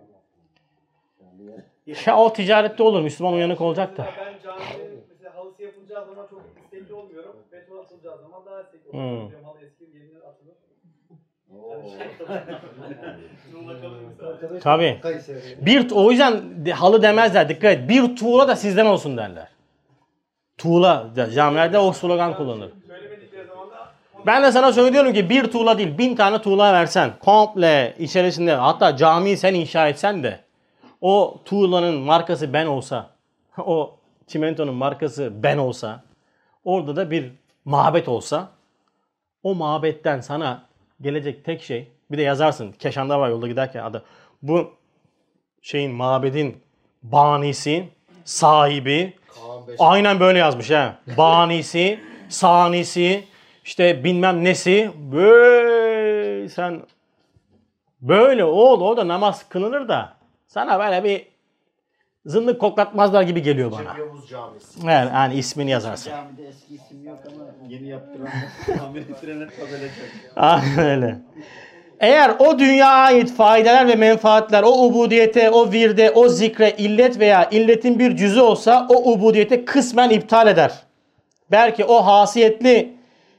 [2.07, 3.03] Ya o ticarette olur.
[3.03, 4.07] Müslüman uyanık olacak da.
[4.19, 7.37] Ben caminin mesela halısı yapılacağı zaman çok istekli olmuyorum.
[7.53, 9.01] Beton atılacağı zaman daha istekli Hmm.
[9.01, 9.31] oluyorum.
[9.31, 10.55] Diyorum halı eski yeniden atılır.
[14.81, 15.01] Şey.
[15.01, 15.67] Kayseri.
[15.67, 17.49] Bir o yüzden de- halı demezler.
[17.49, 17.89] Dikkat et.
[17.89, 19.49] Bir tuğla da sizden olsun derler.
[20.59, 21.07] Tuğla.
[21.35, 22.73] Camilerde o slogan kullanılır.
[22.87, 23.75] Söylemedikleri zaman da
[24.27, 28.97] Ben de sana söylüyorum ki bir tuğla değil bin tane tuğla versen komple içerisinde hatta
[28.97, 30.41] camiyi sen inşa etsen de
[31.05, 33.11] o tuğlanın markası ben olsa
[33.59, 36.03] o çimentonun markası ben olsa
[36.65, 37.33] orada da bir
[37.65, 38.49] mabet olsa
[39.43, 40.63] o mabetten sana
[41.01, 44.05] gelecek tek şey bir de yazarsın Keşan'da var yolda giderken adı
[44.43, 44.73] bu
[45.63, 46.63] şeyin mabedin
[47.03, 47.89] banisi
[48.25, 49.13] sahibi.
[49.79, 50.99] Aynen böyle yazmış ha.
[51.17, 53.25] Banisi, sanisi,
[53.65, 54.91] işte bilmem nesi.
[55.13, 56.83] Böyle sen
[58.01, 60.24] böyle ol o da namaz kılınır da
[60.55, 61.27] sana böyle bir
[62.27, 63.99] zındık koklatmazlar gibi geliyor bana.
[63.99, 64.81] Yavuz Camisi.
[64.85, 66.11] Evet, yani ismini yazarsın.
[66.11, 68.33] Camide eski isim yok ama yeni yaptıranlar
[68.79, 69.89] tamir ettirenler tabela.
[70.37, 71.19] Aynen öyle.
[72.01, 77.49] Eğer o dünya ait faydeler ve menfaatler o ubudiyete, o virde, o zikre illet veya
[77.51, 80.73] illetin bir cüzü olsa o ubudiyete kısmen iptal eder.
[81.51, 82.97] Belki o hasiyetli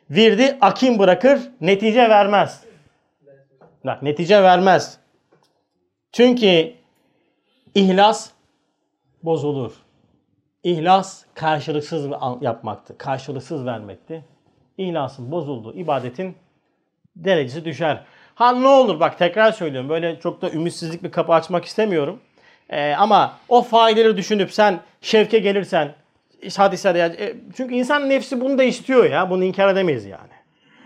[0.09, 2.63] virdi akim bırakır, netice vermez.
[3.85, 4.97] Bak netice vermez.
[6.11, 6.75] Çünkü
[7.75, 8.29] ihlas
[9.23, 9.71] bozulur.
[10.63, 12.07] İhlas karşılıksız
[12.41, 12.97] yapmaktı.
[12.97, 14.25] Karşılıksız vermekti.
[14.77, 16.35] İhlasın bozulduğu ibadetin
[17.15, 18.03] derecesi düşer.
[18.35, 22.19] Ha ne olur bak tekrar söylüyorum böyle çok da ümitsizlik bir kapı açmak istemiyorum.
[22.69, 25.95] Ee, ama o faydeleri düşünüp sen şevke gelirsen
[26.57, 30.33] hadislerde ya, e, çünkü insan nefsi bunu da istiyor ya bunu inkar edemeyiz yani.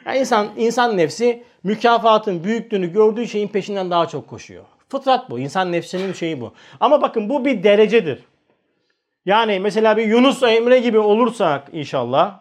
[0.05, 4.65] yani insan insan nefsi mükafatın büyüklüğünü gördüğü şeyin peşinden daha çok koşuyor.
[4.89, 5.39] Fıtrat bu.
[5.39, 6.53] İnsan nefsinin şeyi bu.
[6.79, 8.23] Ama bakın bu bir derecedir.
[9.25, 12.39] Yani mesela bir Yunus Emre gibi olursak inşallah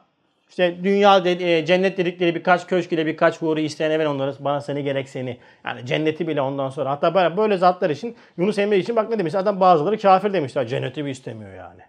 [0.49, 4.85] işte dünya e, cennet dedikleri birkaç köşk ile birkaç huri isteyene ver onları bana seni
[4.85, 5.39] gerek seni.
[5.65, 9.19] Yani cenneti bile ondan sonra hatta böyle, böyle zatlar için Yunus Emre için bak ne
[9.19, 11.81] demiş adam bazıları kafir demişler cenneti bir istemiyor yani.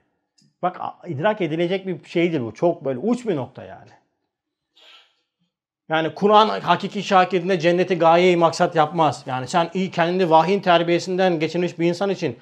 [0.61, 3.91] Bak idrak edilecek bir şeydir bu çok böyle uç bir nokta yani.
[5.89, 9.23] Yani Kur'an hakiki şakirinde cenneti gaye maksat yapmaz.
[9.25, 12.39] Yani sen iyi kendi vahyin terbiyesinden geçirmiş bir insan için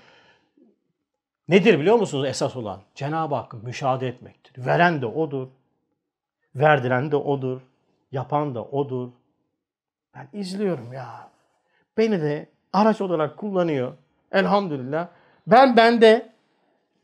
[1.49, 2.81] nedir biliyor musunuz esas olan?
[2.95, 4.65] Cenab-ı Hakk'ı müşahede etmektir.
[4.65, 5.47] Veren de odur.
[6.55, 7.61] Verdiren de odur.
[8.11, 9.09] Yapan da odur.
[10.15, 11.29] Ben izliyorum ya.
[11.97, 13.93] Beni de araç olarak kullanıyor.
[14.31, 15.07] Elhamdülillah.
[15.47, 16.33] Ben bende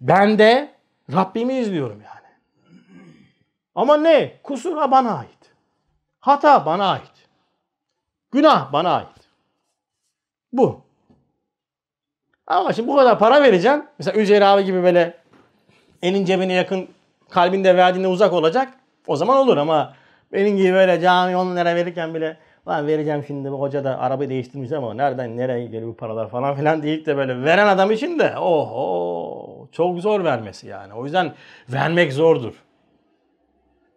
[0.01, 0.73] bende
[1.13, 2.33] Rabbimi izliyorum yani.
[3.75, 4.33] Ama ne?
[4.43, 5.42] Kusura bana ait.
[6.23, 7.11] Hata bana ait.
[8.31, 9.07] Günah bana ait.
[10.53, 10.81] Bu.
[12.47, 13.85] Ama şimdi bu kadar para vereceksin.
[13.99, 15.17] Mesela Üzeyir abi gibi böyle
[16.01, 16.87] elin cebine yakın
[17.29, 18.73] kalbinde verdiğine uzak olacak.
[19.07, 19.93] O zaman olur ama
[20.33, 22.37] benim gibi böyle cami 10 lira verirken bile
[22.67, 26.55] lan vereceğim şimdi bu hoca da arabayı değiştirmiş ama nereden nereye geliyor bu paralar falan
[26.55, 30.93] filan deyip de böyle veren adam için de oho çok zor vermesi yani.
[30.93, 31.33] O yüzden
[31.69, 32.63] vermek zordur.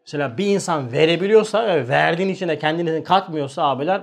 [0.07, 4.03] Mesela bir insan verebiliyorsa ve verdiğin içine kendini katmıyorsa abiler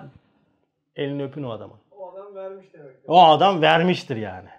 [0.95, 1.77] elini öpün o adamın.
[1.91, 2.95] o adam vermiş demek.
[3.07, 4.49] O adam vermiştir yani.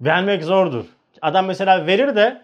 [0.00, 0.84] Vermek zordur.
[1.22, 2.42] Adam mesela verir de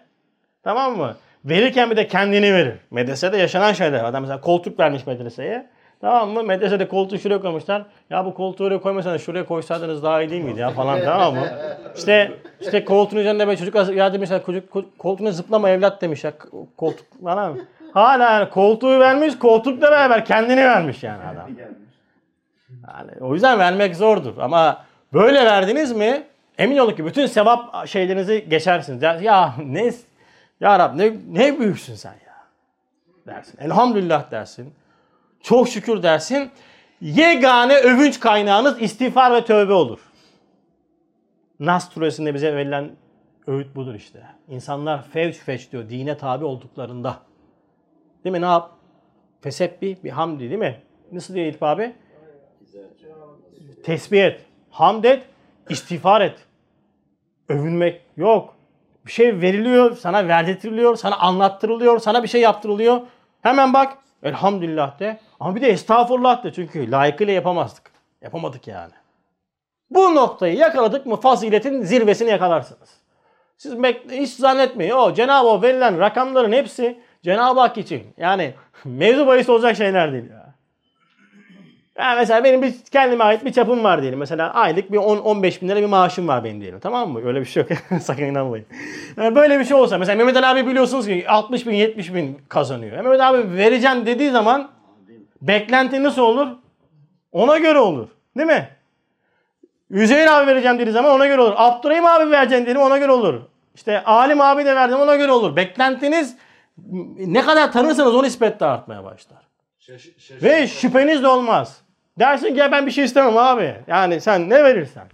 [0.63, 1.15] tamam mı?
[1.45, 2.75] Verirken bir de kendini verir.
[2.91, 4.03] Medresede yaşanan şeyler.
[4.03, 5.69] Adam mesela koltuk vermiş medreseye.
[6.03, 6.43] Tamam mı?
[6.43, 7.85] Medresede koltuğu şuraya koymuşlar.
[8.09, 11.47] Ya bu koltuğu oraya koymasanız şuraya koysaydınız daha iyi değil miydi ya falan tamam mı?
[11.95, 12.31] İşte
[12.61, 16.33] işte koltuğun üzerinde böyle çocuk ya demişler çocuk koltuğuna zıplama evlat demişler.
[16.77, 17.57] Koltuk falan mı?
[17.93, 21.49] Hala yani koltuğu vermiş koltukla beraber kendini vermiş yani adam.
[22.87, 24.37] Yani o yüzden vermek zordur.
[24.37, 26.23] Ama böyle verdiniz mi
[26.57, 29.01] emin olun ki bütün sevap şeylerinizi geçersiniz.
[29.01, 29.91] Der, ya ne
[30.59, 32.35] ya Rab ne, ne büyüksün sen ya
[33.27, 33.57] dersin.
[33.61, 34.73] Elhamdülillah dersin.
[35.43, 36.51] Çok şükür dersin.
[37.01, 39.99] Yegane övünç kaynağınız istiğfar ve tövbe olur.
[41.59, 42.91] Nas suresinde bize verilen
[43.47, 44.23] öğüt budur işte.
[44.47, 47.19] İnsanlar fevç feç diyor dine tabi olduklarında.
[48.23, 48.71] Değil mi ne yap?
[49.41, 50.81] Fesebbi bir hamdi değil mi?
[51.11, 51.95] Nasıl diyor İlp abi?
[53.83, 55.23] Tesbih et, hamd et,
[55.69, 56.35] istiğfar et.
[57.49, 58.55] övünmek yok.
[59.05, 63.01] Bir şey veriliyor, sana verdirtiliyor, sana anlattırılıyor, sana bir şey yaptırılıyor.
[63.41, 65.19] Hemen bak elhamdülillah de.
[65.43, 67.91] Ama bir de estağfurullah de çünkü layıkıyla yapamazdık.
[68.21, 68.91] Yapamadık yani.
[69.89, 72.89] Bu noktayı yakaladık mı faziletin zirvesini yakalarsınız.
[73.57, 73.73] Siz
[74.11, 74.91] hiç zannetmeyin.
[74.91, 78.03] O Cenab-ı Hak verilen rakamların hepsi Cenab-ı Hak için.
[78.17, 78.53] Yani
[78.85, 80.53] mevzu bahis olacak şeyler değil ya.
[81.97, 84.19] Yani mesela benim bir kendime ait bir çapım var diyelim.
[84.19, 86.79] Mesela aylık bir 10-15 bin lira bir maaşım var benim diyelim.
[86.79, 87.21] Tamam mı?
[87.25, 88.01] Öyle bir şey yok.
[88.01, 88.65] Sakın inanmayın.
[89.17, 89.97] Yani böyle bir şey olsa.
[89.97, 92.97] Mesela Mehmet Ali abi biliyorsunuz ki 60 bin 70 bin kazanıyor.
[92.97, 94.69] Mehmet abi vereceğim dediği zaman
[95.47, 96.47] beklenti nasıl olur?
[97.31, 98.07] Ona göre olur.
[98.37, 98.69] Değil mi?
[99.89, 101.53] Üzeyir abi vereceğim dediği zaman ona göre olur.
[101.57, 103.41] Abdurrahim abi vereceğim dedim ona göre olur.
[103.75, 105.55] İşte Alim abi de verdim ona göre olur.
[105.55, 106.37] Beklentiniz
[107.17, 109.43] ne kadar tanırsanız o nispetle artmaya başlar.
[110.41, 111.81] Ve şüpheniz de olmaz.
[112.19, 113.75] Dersin ki ya ben bir şey istemem abi.
[113.87, 115.07] Yani sen ne verirsen.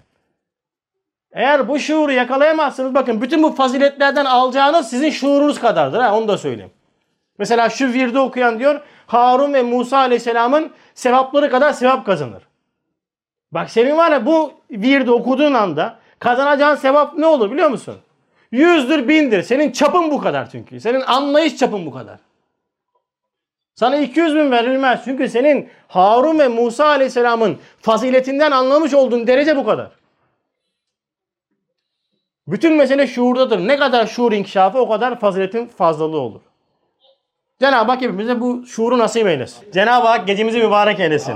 [1.32, 6.00] Eğer bu şuuru yakalayamazsınız bakın bütün bu faziletlerden alacağınız sizin şuurunuz kadardır.
[6.00, 6.72] Ha, onu da söyleyeyim.
[7.38, 12.44] Mesela şu virde okuyan diyor Harun ve Musa aleyhisselamın sevapları kadar sevap kazanır.
[13.52, 17.96] Bak senin var ya bu virde okuduğun anda kazanacağın sevap ne olur biliyor musun?
[18.52, 19.44] Yüzdür bindir.
[19.44, 20.80] Senin çapın bu kadar çünkü.
[20.80, 22.20] Senin anlayış çapın bu kadar.
[23.76, 25.02] Sana 200 bin verilmez.
[25.06, 29.92] Çünkü senin Harun ve Musa aleyhisselamın faziletinden anlamış olduğun derece bu kadar.
[32.48, 33.68] Bütün mesele şuurdadır.
[33.68, 36.42] Ne kadar şuur inkişafı o kadar faziletin fazlalığı olur.
[37.62, 39.72] Cenab-ı Hak hepimize bu şuuru nasip eylesin.
[39.74, 41.36] Cenab-ı Hak gecemizi mübarek eylesin.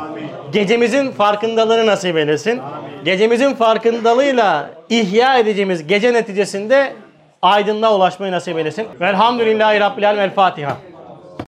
[0.52, 2.62] Gecemizin farkındalığını nasip eylesin.
[3.06, 6.94] Gecemizin farkındalığıyla ihya edeceğimiz gece neticesinde
[7.42, 8.88] aydınlığa ulaşmayı nasip eylesin.
[9.02, 10.20] Velhamdülillahi Rabbil Alem.
[10.20, 10.78] El Fatiha.